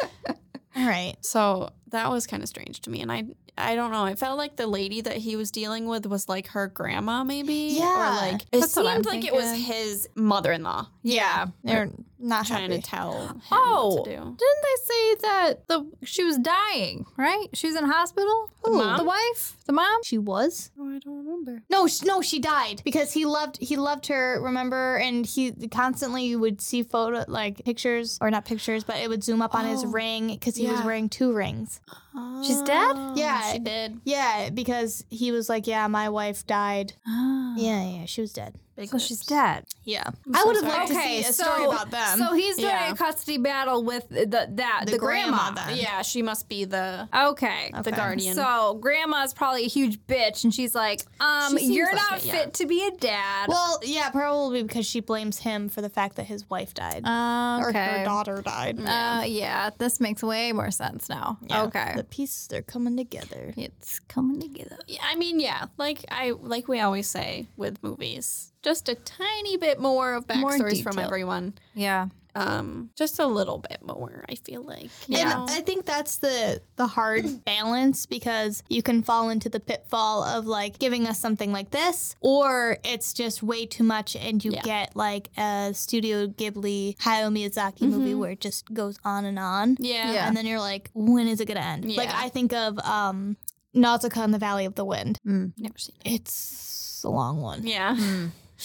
All 0.76 0.88
right. 0.88 1.16
So 1.22 1.70
that 1.92 2.10
was 2.10 2.28
kind 2.28 2.42
of 2.44 2.50
strange 2.50 2.82
to 2.82 2.90
me, 2.90 3.02
and 3.02 3.12
I, 3.12 3.26
I 3.58 3.76
don't 3.76 3.92
know. 3.92 4.04
I 4.04 4.16
felt 4.16 4.38
like 4.38 4.56
the 4.56 4.68
lady 4.68 5.02
that 5.02 5.18
he 5.18 5.36
was 5.36 5.52
dealing 5.52 5.86
with 5.88 6.06
was 6.06 6.28
like 6.30 6.48
her 6.48 6.68
grandma, 6.68 7.24
maybe. 7.24 7.76
Yeah. 7.80 7.86
or 7.86 8.32
like 8.32 8.42
it 8.52 8.60
That's 8.62 8.76
what 8.76 8.88
I'm 8.88 9.04
seemed 9.04 9.06
like 9.08 9.26
it 9.26 9.34
was 9.34 9.52
his 9.58 10.08
mother-in-law 10.16 10.88
Yeah. 11.04 11.48
They're 11.64 11.90
not 12.24 12.46
trying 12.46 12.70
happy. 12.70 12.82
to 12.82 12.88
tell 12.88 13.28
him 13.28 13.42
Oh, 13.52 13.96
what 13.96 14.06
to 14.06 14.12
oh, 14.12 14.16
do. 14.16 14.38
didn't 14.38 14.38
they 14.38 14.84
say 14.84 15.16
that 15.22 15.68
the 15.68 15.92
she 16.04 16.24
was 16.24 16.38
dying? 16.38 17.06
Right? 17.18 17.48
She 17.54 17.68
was 17.68 17.76
in 17.76 17.84
hospital. 17.86 18.52
Who? 18.64 18.72
The, 18.78 18.78
mom? 18.78 19.06
wife, 19.08 19.56
the 19.66 19.74
mom. 19.74 20.04
She 20.04 20.18
was. 20.20 20.70
Oh, 20.80 20.88
I 20.96 21.00
don't 21.00 21.18
remember. 21.18 21.64
No, 21.70 21.88
sh- 21.88 22.04
no, 22.04 22.22
she 22.22 22.38
died 22.40 22.82
because 22.86 23.12
he 23.12 23.26
loved 23.26 23.58
he 23.60 23.76
loved 23.76 24.06
her. 24.08 24.40
Remember, 24.42 24.98
and 24.98 25.26
he 25.26 25.52
constantly 25.70 26.36
would 26.36 26.62
see 26.62 26.84
photo 26.84 27.26
like 27.28 27.66
pictures 27.66 28.18
or 28.22 28.30
not 28.30 28.46
pictures, 28.46 28.84
but 28.84 28.98
it 28.98 29.10
would 29.10 29.24
zoom 29.24 29.42
up 29.42 29.56
on 29.56 29.66
his 29.66 29.84
Oh, 29.84 29.88
ring 29.88 30.28
because 30.28 30.56
he 30.56 30.68
was 30.68 30.82
wearing 30.84 31.10
two 31.10 31.34
rings. 31.34 31.81
She's 32.44 32.62
dead? 32.62 32.96
Oh, 32.96 33.14
yeah. 33.16 33.54
she 33.54 33.60
did. 33.60 34.02
Yeah, 34.04 34.50
because 34.50 35.06
he 35.10 35.32
was 35.32 35.50
like, 35.50 35.68
yeah, 35.68 35.88
my 35.88 36.10
wife 36.10 36.46
died. 36.46 36.94
Oh. 37.08 37.56
Yeah, 37.58 37.84
yeah, 37.84 38.06
she 38.06 38.22
was 38.22 38.34
dead. 38.34 38.56
Big 38.76 38.88
So 38.90 38.98
she's 39.00 39.26
dead. 39.26 39.66
Yeah, 39.84 40.04
I'm 40.08 40.36
I 40.36 40.40
so 40.42 40.48
would 40.48 40.56
have 40.58 40.66
liked 40.66 40.92
Okay, 40.92 41.18
to 41.18 41.24
see 41.24 41.30
a 41.30 41.34
so 41.34 41.44
story 41.44 41.66
about 41.66 41.92
them. 41.92 42.18
so 42.20 42.34
he's 42.34 42.56
doing 42.56 42.70
Yeah. 42.70 42.92
a 42.92 42.96
custody 42.96 43.38
battle 43.38 43.84
with 43.84 44.08
the 44.10 44.26
that 44.28 44.86
the, 44.86 44.92
The 44.94 44.98
grandma. 44.98 45.52
grandma 45.52 45.68
then. 45.68 45.78
Yeah, 45.78 46.02
she 46.04 46.22
must 46.22 46.48
be 46.48 46.64
the 46.66 47.10
Okay. 47.14 47.72
the 47.74 47.80
Okay. 47.80 47.92
guardian. 47.92 48.36
So 48.36 48.76
grandma's 48.76 49.34
probably 49.34 49.66
a 49.66 49.68
huge 49.68 50.00
bitch, 50.08 50.44
and 50.46 50.54
she's 50.54 50.74
like, 50.74 51.02
um, 51.20 51.58
She 51.58 51.74
you're 51.74 51.88
like 51.88 51.96
not 51.96 52.20
it, 52.20 52.26
yeah. 52.26 52.34
fit 52.34 52.54
to 52.56 52.66
be 52.66 52.86
a 52.88 52.92
dad. 52.92 53.50
well, 53.50 53.80
yeah, 53.84 54.10
probably 54.10 54.64
because 54.64 54.86
she 54.86 55.00
blames 55.02 55.40
him 55.40 55.68
for 55.68 55.82
the 55.82 55.90
fact 55.90 56.16
that 56.16 56.28
his 56.28 56.50
wife 56.50 56.74
died 56.74 57.04
Uh, 57.06 57.60
or 57.62 57.74
her 57.74 58.04
daughter 58.06 58.42
died. 58.42 58.80
Uh, 58.80 59.24
yeah, 59.26 59.72
this 59.80 60.00
makes 60.00 60.24
way 60.24 60.52
more 60.54 60.72
sense 60.72 61.10
now. 61.10 61.38
Yeah, 61.50 61.64
Okay. 61.64 61.94
the 61.98 62.04
pieces 62.06 62.48
they're 62.48 62.62
coming 62.62 62.96
together. 62.96 63.54
It's 63.58 64.00
coming 64.08 64.40
together. 64.40 64.78
Yeah, 64.88 65.02
I 65.04 65.16
mean, 65.16 65.40
yeah, 65.42 65.66
like 65.78 66.06
I 66.10 66.32
like 66.40 66.68
we 66.70 66.80
always 66.80 67.08
say 67.10 67.48
with 67.58 67.82
movies, 67.84 68.51
just 68.62 68.90
a 68.90 68.96
tiny 68.96 69.58
bit 69.58 69.80
more 69.80 70.14
of 70.14 70.26
More 70.36 70.52
backstories 70.52 70.84
from 70.84 71.00
everyone. 71.00 71.54
Yeah. 71.74 72.08
Um, 72.34 72.92
just 72.96 73.20
a 73.20 73.26
little 73.28 73.58
bit 73.58 73.80
more. 73.86 74.24
I 74.30 74.36
feel 74.36 74.64
like. 74.64 74.90
You 75.10 75.18
know? 75.26 75.42
And 75.42 75.50
I 75.52 75.60
think 75.60 75.86
that's 75.86 76.16
the 76.18 76.62
the 76.78 76.88
hard 76.88 77.26
balance 77.46 78.06
because 78.06 78.64
you 78.70 78.82
can 78.82 79.04
fall 79.04 79.30
into 79.30 79.50
the 79.50 79.60
pitfall 79.60 80.24
of 80.24 80.46
like 80.46 80.80
giving 80.80 81.08
us 81.08 81.20
something 81.20 81.52
like 81.52 81.72
this, 81.72 82.16
or 82.22 82.78
it's 82.86 83.12
just 83.12 83.44
way 83.44 83.66
too 83.66 83.84
much, 83.84 84.16
and 84.16 84.46
you 84.46 84.52
Yeah. 84.54 84.62
get 84.62 84.96
like 84.96 85.30
a 85.38 85.72
Studio 85.74 86.28
Ghibli 86.28 86.96
Hayao 87.00 87.30
Miyazaki 87.36 87.82
movie 87.82 88.16
where 88.16 88.32
it 88.32 88.40
just 88.40 88.74
goes 88.74 88.98
on 89.04 89.26
and 89.26 89.38
on, 89.38 89.76
yeah. 89.82 90.14
Yeah. 90.14 90.28
and 90.30 90.38
then 90.38 90.46
you're 90.46 90.60
like, 90.62 90.90
when 90.94 91.28
is 91.28 91.42
it 91.42 91.50
gonna 91.50 91.60
end? 91.60 91.84
Like 91.94 92.14
I 92.14 92.30
think 92.30 92.54
of 92.54 92.80
um, 92.80 93.36
Nausicaa 93.74 94.24
in 94.24 94.32
the 94.32 94.40
Valley 94.40 94.64
of 94.64 94.76
the 94.76 94.86
Wind. 94.86 95.20
Never 95.26 95.78
seen 95.78 95.96
it. 96.06 96.14
It's 96.14 97.02
a 97.04 97.10
long 97.10 97.42
one. 97.42 97.68
Yeah. 97.68 97.98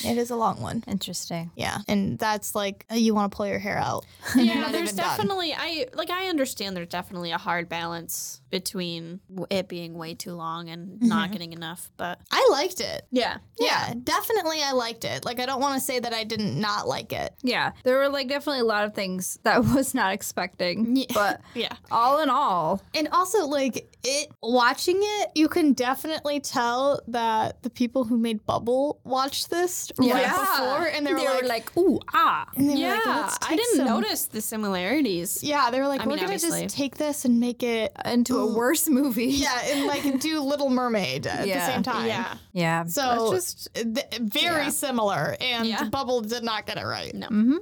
It 0.04 0.18
is 0.18 0.30
a 0.30 0.37
long 0.37 0.61
one. 0.61 0.85
Interesting. 0.87 1.50
Yeah, 1.56 1.78
and 1.88 2.18
that's 2.18 2.54
like 2.54 2.85
uh, 2.90 2.94
you 2.96 3.14
want 3.14 3.30
to 3.32 3.37
pull 3.37 3.46
your 3.46 3.59
hair 3.59 3.78
out. 3.78 4.04
Yeah, 4.37 4.70
there's 4.70 4.92
even 4.92 4.96
done. 4.96 5.16
definitely 5.16 5.54
I 5.54 5.87
like 5.94 6.11
I 6.11 6.26
understand 6.28 6.76
there's 6.76 6.88
definitely 6.88 7.30
a 7.32 7.38
hard 7.38 7.68
balance 7.68 8.40
between 8.50 9.20
it 9.50 9.68
being 9.68 9.94
way 9.94 10.14
too 10.14 10.32
long 10.35 10.68
and 10.68 10.88
mm-hmm. 10.98 11.09
not 11.09 11.32
getting 11.32 11.52
enough, 11.52 11.90
but 11.96 12.20
I 12.30 12.46
liked 12.52 12.80
it. 12.80 13.06
yeah. 13.11 13.38
Yeah, 13.59 13.94
definitely 14.04 14.59
I 14.62 14.72
liked 14.72 15.04
it. 15.04 15.24
Like 15.24 15.40
I 15.40 15.46
don't 15.46 15.61
want 15.61 15.74
to 15.78 15.80
say 15.85 15.98
that 15.98 16.12
I 16.12 16.24
didn't 16.24 16.61
not 16.61 16.87
like 16.87 17.12
it. 17.12 17.32
Yeah, 17.42 17.72
there 17.85 17.96
were 17.98 18.09
like 18.09 18.28
definitely 18.28 18.61
a 18.61 18.64
lot 18.64 18.85
of 18.85 18.94
things 18.94 19.38
that 19.42 19.56
I 19.56 19.59
was 19.74 19.94
not 19.94 20.12
expecting, 20.12 20.94
Yeah. 20.96 21.06
but 21.14 21.40
Yeah. 21.54 21.72
all 21.90 22.20
in 22.22 22.28
all, 22.30 22.82
And 22.94 23.09
also 23.09 23.46
like 23.46 23.88
it 24.04 24.28
watching 24.42 24.98
it, 25.00 25.30
you 25.35 25.48
can 25.48 25.72
definitely 25.72 26.40
tell 26.40 27.00
that 27.09 27.62
the 27.62 27.70
people 27.70 28.04
who 28.04 28.16
made 28.18 28.44
Bubble 28.46 29.00
watched 29.04 29.50
this 29.50 29.86
right 29.99 30.09
Yeah. 30.09 30.31
before 30.31 30.87
and 30.88 31.07
they 31.07 31.12
were 31.14 31.20
like, 31.20 31.44
like, 31.44 31.77
ooh, 31.77 32.01
ah. 32.14 32.46
and 32.57 32.68
they 32.68 32.75
were 32.75 32.79
Yeah, 32.81 32.94
like, 32.94 33.07
"Let's 33.07 33.38
I 33.42 33.57
didn't 33.57 33.77
some-" 33.77 33.87
notice 33.87 34.25
the 34.27 34.40
similarities. 34.40 35.42
Yeah, 35.42 35.70
they 35.70 35.81
were 35.81 35.88
like, 35.88 36.01
I 36.01 36.05
we're 36.05 36.11
mean, 36.11 36.18
gonna 36.20 36.35
obviously. 36.35 36.62
just 36.64 36.77
take 36.77 36.96
this 36.96 37.25
and 37.25 37.40
make 37.40 37.62
it 37.62 37.92
Into 38.05 38.38
a 38.38 38.55
worse 38.55 38.88
movie. 38.88 39.27
yeah, 39.27 39.61
and 39.66 39.87
like 39.87 40.20
do 40.20 40.40
Little 40.40 40.70
Mermaid 40.70 41.27
at 41.27 41.46
Yeah. 41.46 41.66
the 41.66 41.72
same 41.72 41.83
time. 41.83 42.07
Yeah. 42.07 42.35
Yeah. 42.53 42.85
So 42.85 43.31
That's 43.33 43.55
just 43.66 43.75
th- 43.75 44.18
very 44.20 44.64
Yeah. 44.64 44.68
similar, 44.70 45.37
and 45.40 45.66
Yeah. 45.66 45.85
Bubble 45.85 46.20
did 46.20 46.42
not 46.44 46.66
get 46.66 46.79
it 46.79 46.85
right. 46.85 47.14
No. 47.14 47.29
Mm-hmm. 47.29 47.57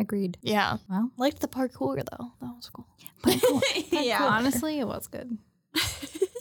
Agreed. 0.00 0.38
Yeah. 0.42 0.78
Well, 0.88 1.10
Liked 1.18 1.40
the 1.40 1.48
parkour 1.48 1.96
though. 1.96 2.32
That 2.40 2.52
was 2.56 2.68
cool. 2.72 2.86
yeah. 4.02 4.22
honestly, 4.24 4.80
it 4.80 4.86
was 4.86 5.06
good. 5.06 5.38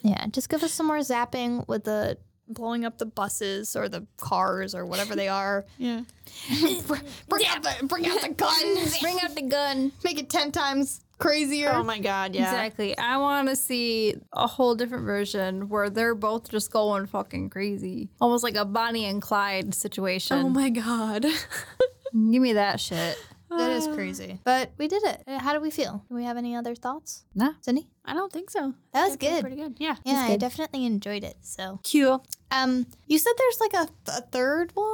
Yeah, 0.06 0.28
just 0.28 0.50
give 0.50 0.62
us 0.64 0.74
some 0.74 0.88
more 0.88 0.98
zapping 0.98 1.66
with 1.70 1.86
the 1.86 2.18
blowing 2.48 2.86
up 2.86 2.98
the 2.98 3.06
buses 3.06 3.76
or 3.76 3.90
the 3.90 4.06
cars 4.18 4.76
or 4.76 4.86
whatever 4.86 5.16
they 5.16 5.28
are. 5.28 5.66
Yeah. 5.78 6.02
bring 7.28 7.46
out 7.46 7.64
the 7.64 7.86
bring 7.86 8.08
out 8.08 8.22
the 8.22 8.30
gun. 8.30 8.76
Bring 9.02 9.18
out 9.22 9.36
the 9.36 9.42
gun. 9.42 9.92
Make 10.04 10.20
it 10.20 10.30
ten 10.30 10.52
times 10.52 11.02
crazier. 11.18 11.72
Oh 11.74 11.84
my 11.84 12.00
god, 12.00 12.34
yeah. 12.34 12.44
Exactly. 12.44 12.98
I 12.98 13.18
want 13.18 13.50
to 13.50 13.56
see 13.56 14.16
a 14.32 14.48
whole 14.48 14.74
different 14.74 15.06
version 15.06 15.68
where 15.68 15.90
they're 15.90 16.16
both 16.16 16.50
just 16.50 16.72
going 16.72 17.08
fucking 17.08 17.50
crazy. 17.50 18.10
Almost 18.22 18.44
like 18.44 18.56
a 18.56 18.66
Bonnie 18.66 19.06
and 19.06 19.22
Clyde 19.22 19.76
situation. 19.76 20.38
Oh 20.38 20.50
my 20.50 20.70
god. 20.70 21.24
Give 21.24 22.42
me 22.42 22.54
that 22.54 22.80
shit. 22.80 23.18
That 23.58 23.72
is 23.72 23.88
crazy. 23.88 24.40
But 24.44 24.72
we 24.78 24.88
did 24.88 25.04
it. 25.04 25.24
Uh, 25.28 25.40
How 25.40 25.54
do 25.54 25.60
we 25.60 25.72
feel? 25.72 26.04
Do 26.10 26.16
we 26.16 26.24
have 26.26 26.38
any 26.38 26.56
other 26.56 26.76
thoughts? 26.76 27.24
Nah. 27.36 27.54
Cindy? 27.62 27.88
I 28.06 28.14
don't 28.14 28.32
think 28.32 28.50
so. 28.50 28.74
That 28.94 29.04
was 29.08 29.16
That's 29.18 29.32
good. 29.34 29.42
Pretty 29.42 29.56
good. 29.56 29.76
Yeah. 29.80 29.96
Yeah, 30.04 30.26
I 30.30 30.38
definitely 30.38 30.86
enjoyed 30.86 31.24
it. 31.24 31.38
So, 31.42 31.80
Cute. 31.84 32.22
um, 32.52 32.86
you 33.08 33.18
said 33.18 33.34
there's 33.38 33.60
like 33.60 33.74
a, 33.74 34.12
a 34.12 34.22
third 34.22 34.72
one. 34.76 34.88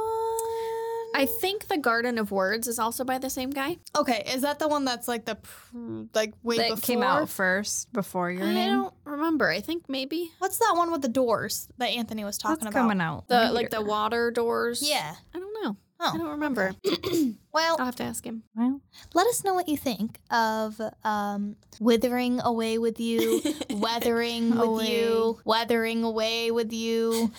I 1.12 1.26
think 1.40 1.66
the 1.66 1.76
Garden 1.76 2.18
of 2.18 2.30
Words 2.30 2.68
is 2.68 2.78
also 2.78 3.02
by 3.02 3.18
the 3.18 3.28
same 3.30 3.50
guy. 3.50 3.78
okay, 3.98 4.22
is 4.32 4.42
that 4.42 4.60
the 4.60 4.68
one 4.68 4.84
that's 4.84 5.08
like 5.08 5.24
the 5.24 5.34
pr- 5.34 5.76
like 6.14 6.34
way 6.44 6.56
That 6.58 6.68
before? 6.70 6.80
came 6.82 7.02
out 7.02 7.28
first 7.28 7.92
before 7.92 8.30
your 8.30 8.44
I 8.44 8.52
name. 8.54 8.70
don't 8.70 8.94
remember. 9.04 9.50
I 9.50 9.60
think 9.60 9.88
maybe 9.88 10.30
What's 10.38 10.58
that 10.58 10.74
one 10.76 10.92
with 10.92 11.02
the 11.02 11.08
doors 11.08 11.66
that 11.78 11.86
Anthony 11.90 12.24
was 12.24 12.38
talking 12.38 12.62
That's 12.64 12.74
about? 12.74 12.82
coming 12.82 13.00
out. 13.00 13.26
the 13.26 13.34
later. 13.40 13.52
like 13.52 13.70
the 13.70 13.82
water 13.82 14.30
doors. 14.30 14.88
Yeah. 14.88 15.14
I 15.34 15.38
don't 15.40 15.64
know. 15.64 15.76
Oh. 16.02 16.12
I 16.14 16.18
don't 16.18 16.30
remember. 16.30 16.72
Well, 17.52 17.74
I'll 17.80 17.86
have 17.86 17.96
to 17.96 18.04
ask 18.04 18.24
him. 18.24 18.44
Well, 18.54 18.80
let 19.12 19.26
us 19.26 19.42
know 19.42 19.54
what 19.54 19.66
you 19.68 19.76
think 19.76 20.20
of 20.30 20.80
um, 21.02 21.56
withering 21.80 22.40
away 22.40 22.78
with 22.78 23.00
you, 23.00 23.42
weathering 23.70 24.50
with 24.50 24.60
Away. 24.60 25.00
you, 25.00 25.40
weathering 25.44 26.04
away 26.04 26.52
with 26.52 26.72
you. 26.72 27.32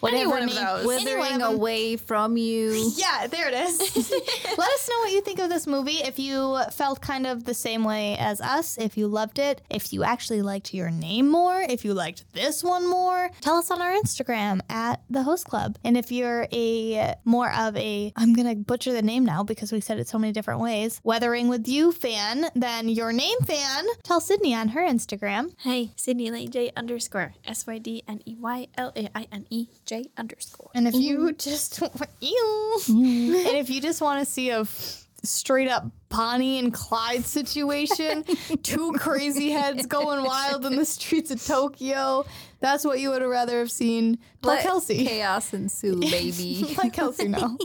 Whatever 0.00 0.30
one 0.30 0.42
of 0.44 0.54
name- 0.54 0.64
those. 0.64 0.80
any 0.80 0.86
one 0.86 1.04
withering 1.04 1.42
of 1.42 1.54
away 1.54 1.96
from 1.96 2.36
you. 2.36 2.92
Yeah, 2.96 3.26
there 3.26 3.48
it 3.48 3.54
is. 3.54 3.78
Let 4.58 4.70
us 4.70 4.88
know 4.88 4.98
what 5.00 5.12
you 5.12 5.20
think 5.22 5.38
of 5.38 5.48
this 5.50 5.66
movie. 5.66 5.98
If 6.04 6.18
you 6.18 6.58
felt 6.72 7.00
kind 7.00 7.26
of 7.26 7.44
the 7.44 7.54
same 7.54 7.84
way 7.84 8.16
as 8.18 8.40
us, 8.40 8.78
if 8.78 8.96
you 8.96 9.06
loved 9.08 9.38
it, 9.38 9.62
if 9.70 9.92
you 9.92 10.04
actually 10.04 10.42
liked 10.42 10.74
your 10.74 10.90
name 10.90 11.28
more, 11.28 11.60
if 11.60 11.84
you 11.84 11.94
liked 11.94 12.24
this 12.32 12.62
one 12.62 12.88
more, 12.88 13.30
tell 13.40 13.56
us 13.56 13.70
on 13.70 13.80
our 13.80 13.92
Instagram 13.92 14.60
at 14.68 15.02
the 15.10 15.22
Host 15.22 15.46
Club. 15.46 15.78
And 15.84 15.96
if 15.96 16.12
you're 16.12 16.46
a 16.52 17.14
more 17.24 17.52
of 17.52 17.76
a, 17.76 18.12
I'm 18.16 18.34
gonna 18.34 18.54
butcher 18.54 18.92
the 18.92 19.02
name 19.02 19.24
now 19.24 19.42
because 19.42 19.72
we 19.72 19.80
said 19.80 19.98
it 19.98 20.08
so 20.08 20.18
many 20.18 20.32
different 20.32 20.60
ways, 20.60 21.00
Weathering 21.04 21.48
with 21.48 21.66
You 21.68 21.92
fan, 21.92 22.46
then 22.54 22.88
your 22.88 23.12
name 23.12 23.38
fan, 23.44 23.84
tell 24.02 24.20
Sydney 24.20 24.54
on 24.54 24.68
her 24.68 24.80
Instagram. 24.80 25.52
Hey, 25.60 25.92
Sydney 25.96 26.30
Laine 26.30 26.50
J 26.50 26.70
underscore 26.76 27.34
S 27.44 27.66
Y 27.66 27.78
D 27.78 28.02
N 28.08 28.20
E 28.26 28.34
Y 28.38 28.66
L 28.76 28.92
A 28.96 29.08
I 29.14 29.26
N 29.32 29.46
E 29.50 29.68
J 29.86 30.10
underscore. 30.16 30.70
And 30.74 30.86
if 30.86 30.94
you 30.94 31.32
just, 31.32 31.80
ew. 32.20 32.80
and 32.88 33.56
if 33.56 33.70
you 33.70 33.80
just 33.80 34.00
want 34.00 34.24
to 34.24 34.30
see 34.30 34.50
a 34.50 34.60
f- 34.60 35.06
straight 35.22 35.68
up 35.68 35.86
Bonnie 36.08 36.58
and 36.58 36.72
Clyde 36.72 37.24
situation, 37.24 38.24
two 38.62 38.92
crazy 38.98 39.50
heads 39.50 39.86
going 39.86 40.24
wild 40.24 40.66
in 40.66 40.76
the 40.76 40.84
streets 40.84 41.30
of 41.30 41.44
Tokyo, 41.44 42.24
that's 42.60 42.84
what 42.84 43.00
you 43.00 43.10
would 43.10 43.22
have 43.22 43.30
rather 43.30 43.58
have 43.60 43.70
seen. 43.70 44.18
Let 44.42 44.62
Kelsey. 44.62 45.04
Chaos 45.06 45.52
ensue, 45.54 46.00
baby. 46.00 46.74
Let 46.78 46.92
Kelsey 46.92 47.28
know. 47.28 47.56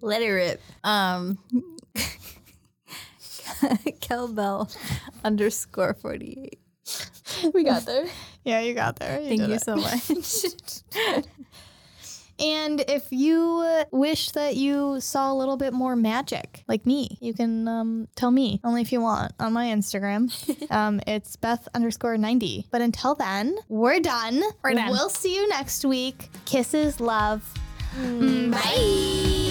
Let 0.00 0.22
it 0.22 0.30
rip. 0.30 0.60
Um, 0.82 1.38
Kelbell 4.00 4.74
underscore 5.24 5.94
48. 5.94 6.58
we 7.54 7.64
got 7.64 7.86
there. 7.86 8.06
Yeah, 8.44 8.60
you 8.60 8.74
got 8.74 8.96
there. 8.96 9.18
Thank 9.18 9.40
you 9.40 9.54
it. 9.54 9.62
so 9.62 9.76
much. 9.76 10.10
And 12.38 12.80
if 12.88 13.06
you 13.10 13.62
uh, 13.64 13.84
wish 13.90 14.30
that 14.30 14.56
you 14.56 15.00
saw 15.00 15.32
a 15.32 15.34
little 15.34 15.56
bit 15.56 15.72
more 15.72 15.96
magic, 15.96 16.64
like 16.68 16.86
me, 16.86 17.18
you 17.20 17.34
can 17.34 17.68
um, 17.68 18.08
tell 18.16 18.30
me, 18.30 18.60
only 18.64 18.82
if 18.82 18.92
you 18.92 19.00
want, 19.00 19.32
on 19.38 19.52
my 19.52 19.66
Instagram. 19.66 20.30
um, 20.70 21.00
it's 21.06 21.36
Beth 21.36 21.68
underscore 21.74 22.16
90. 22.18 22.66
But 22.70 22.80
until 22.80 23.14
then, 23.14 23.56
we're 23.68 24.00
done. 24.00 24.42
We're 24.62 24.74
done. 24.74 24.90
We'll 24.90 25.10
see 25.10 25.36
you 25.36 25.48
next 25.48 25.84
week. 25.84 26.28
Kisses, 26.44 27.00
love. 27.00 27.42
Mm, 27.96 28.50
Bye. 28.50 29.43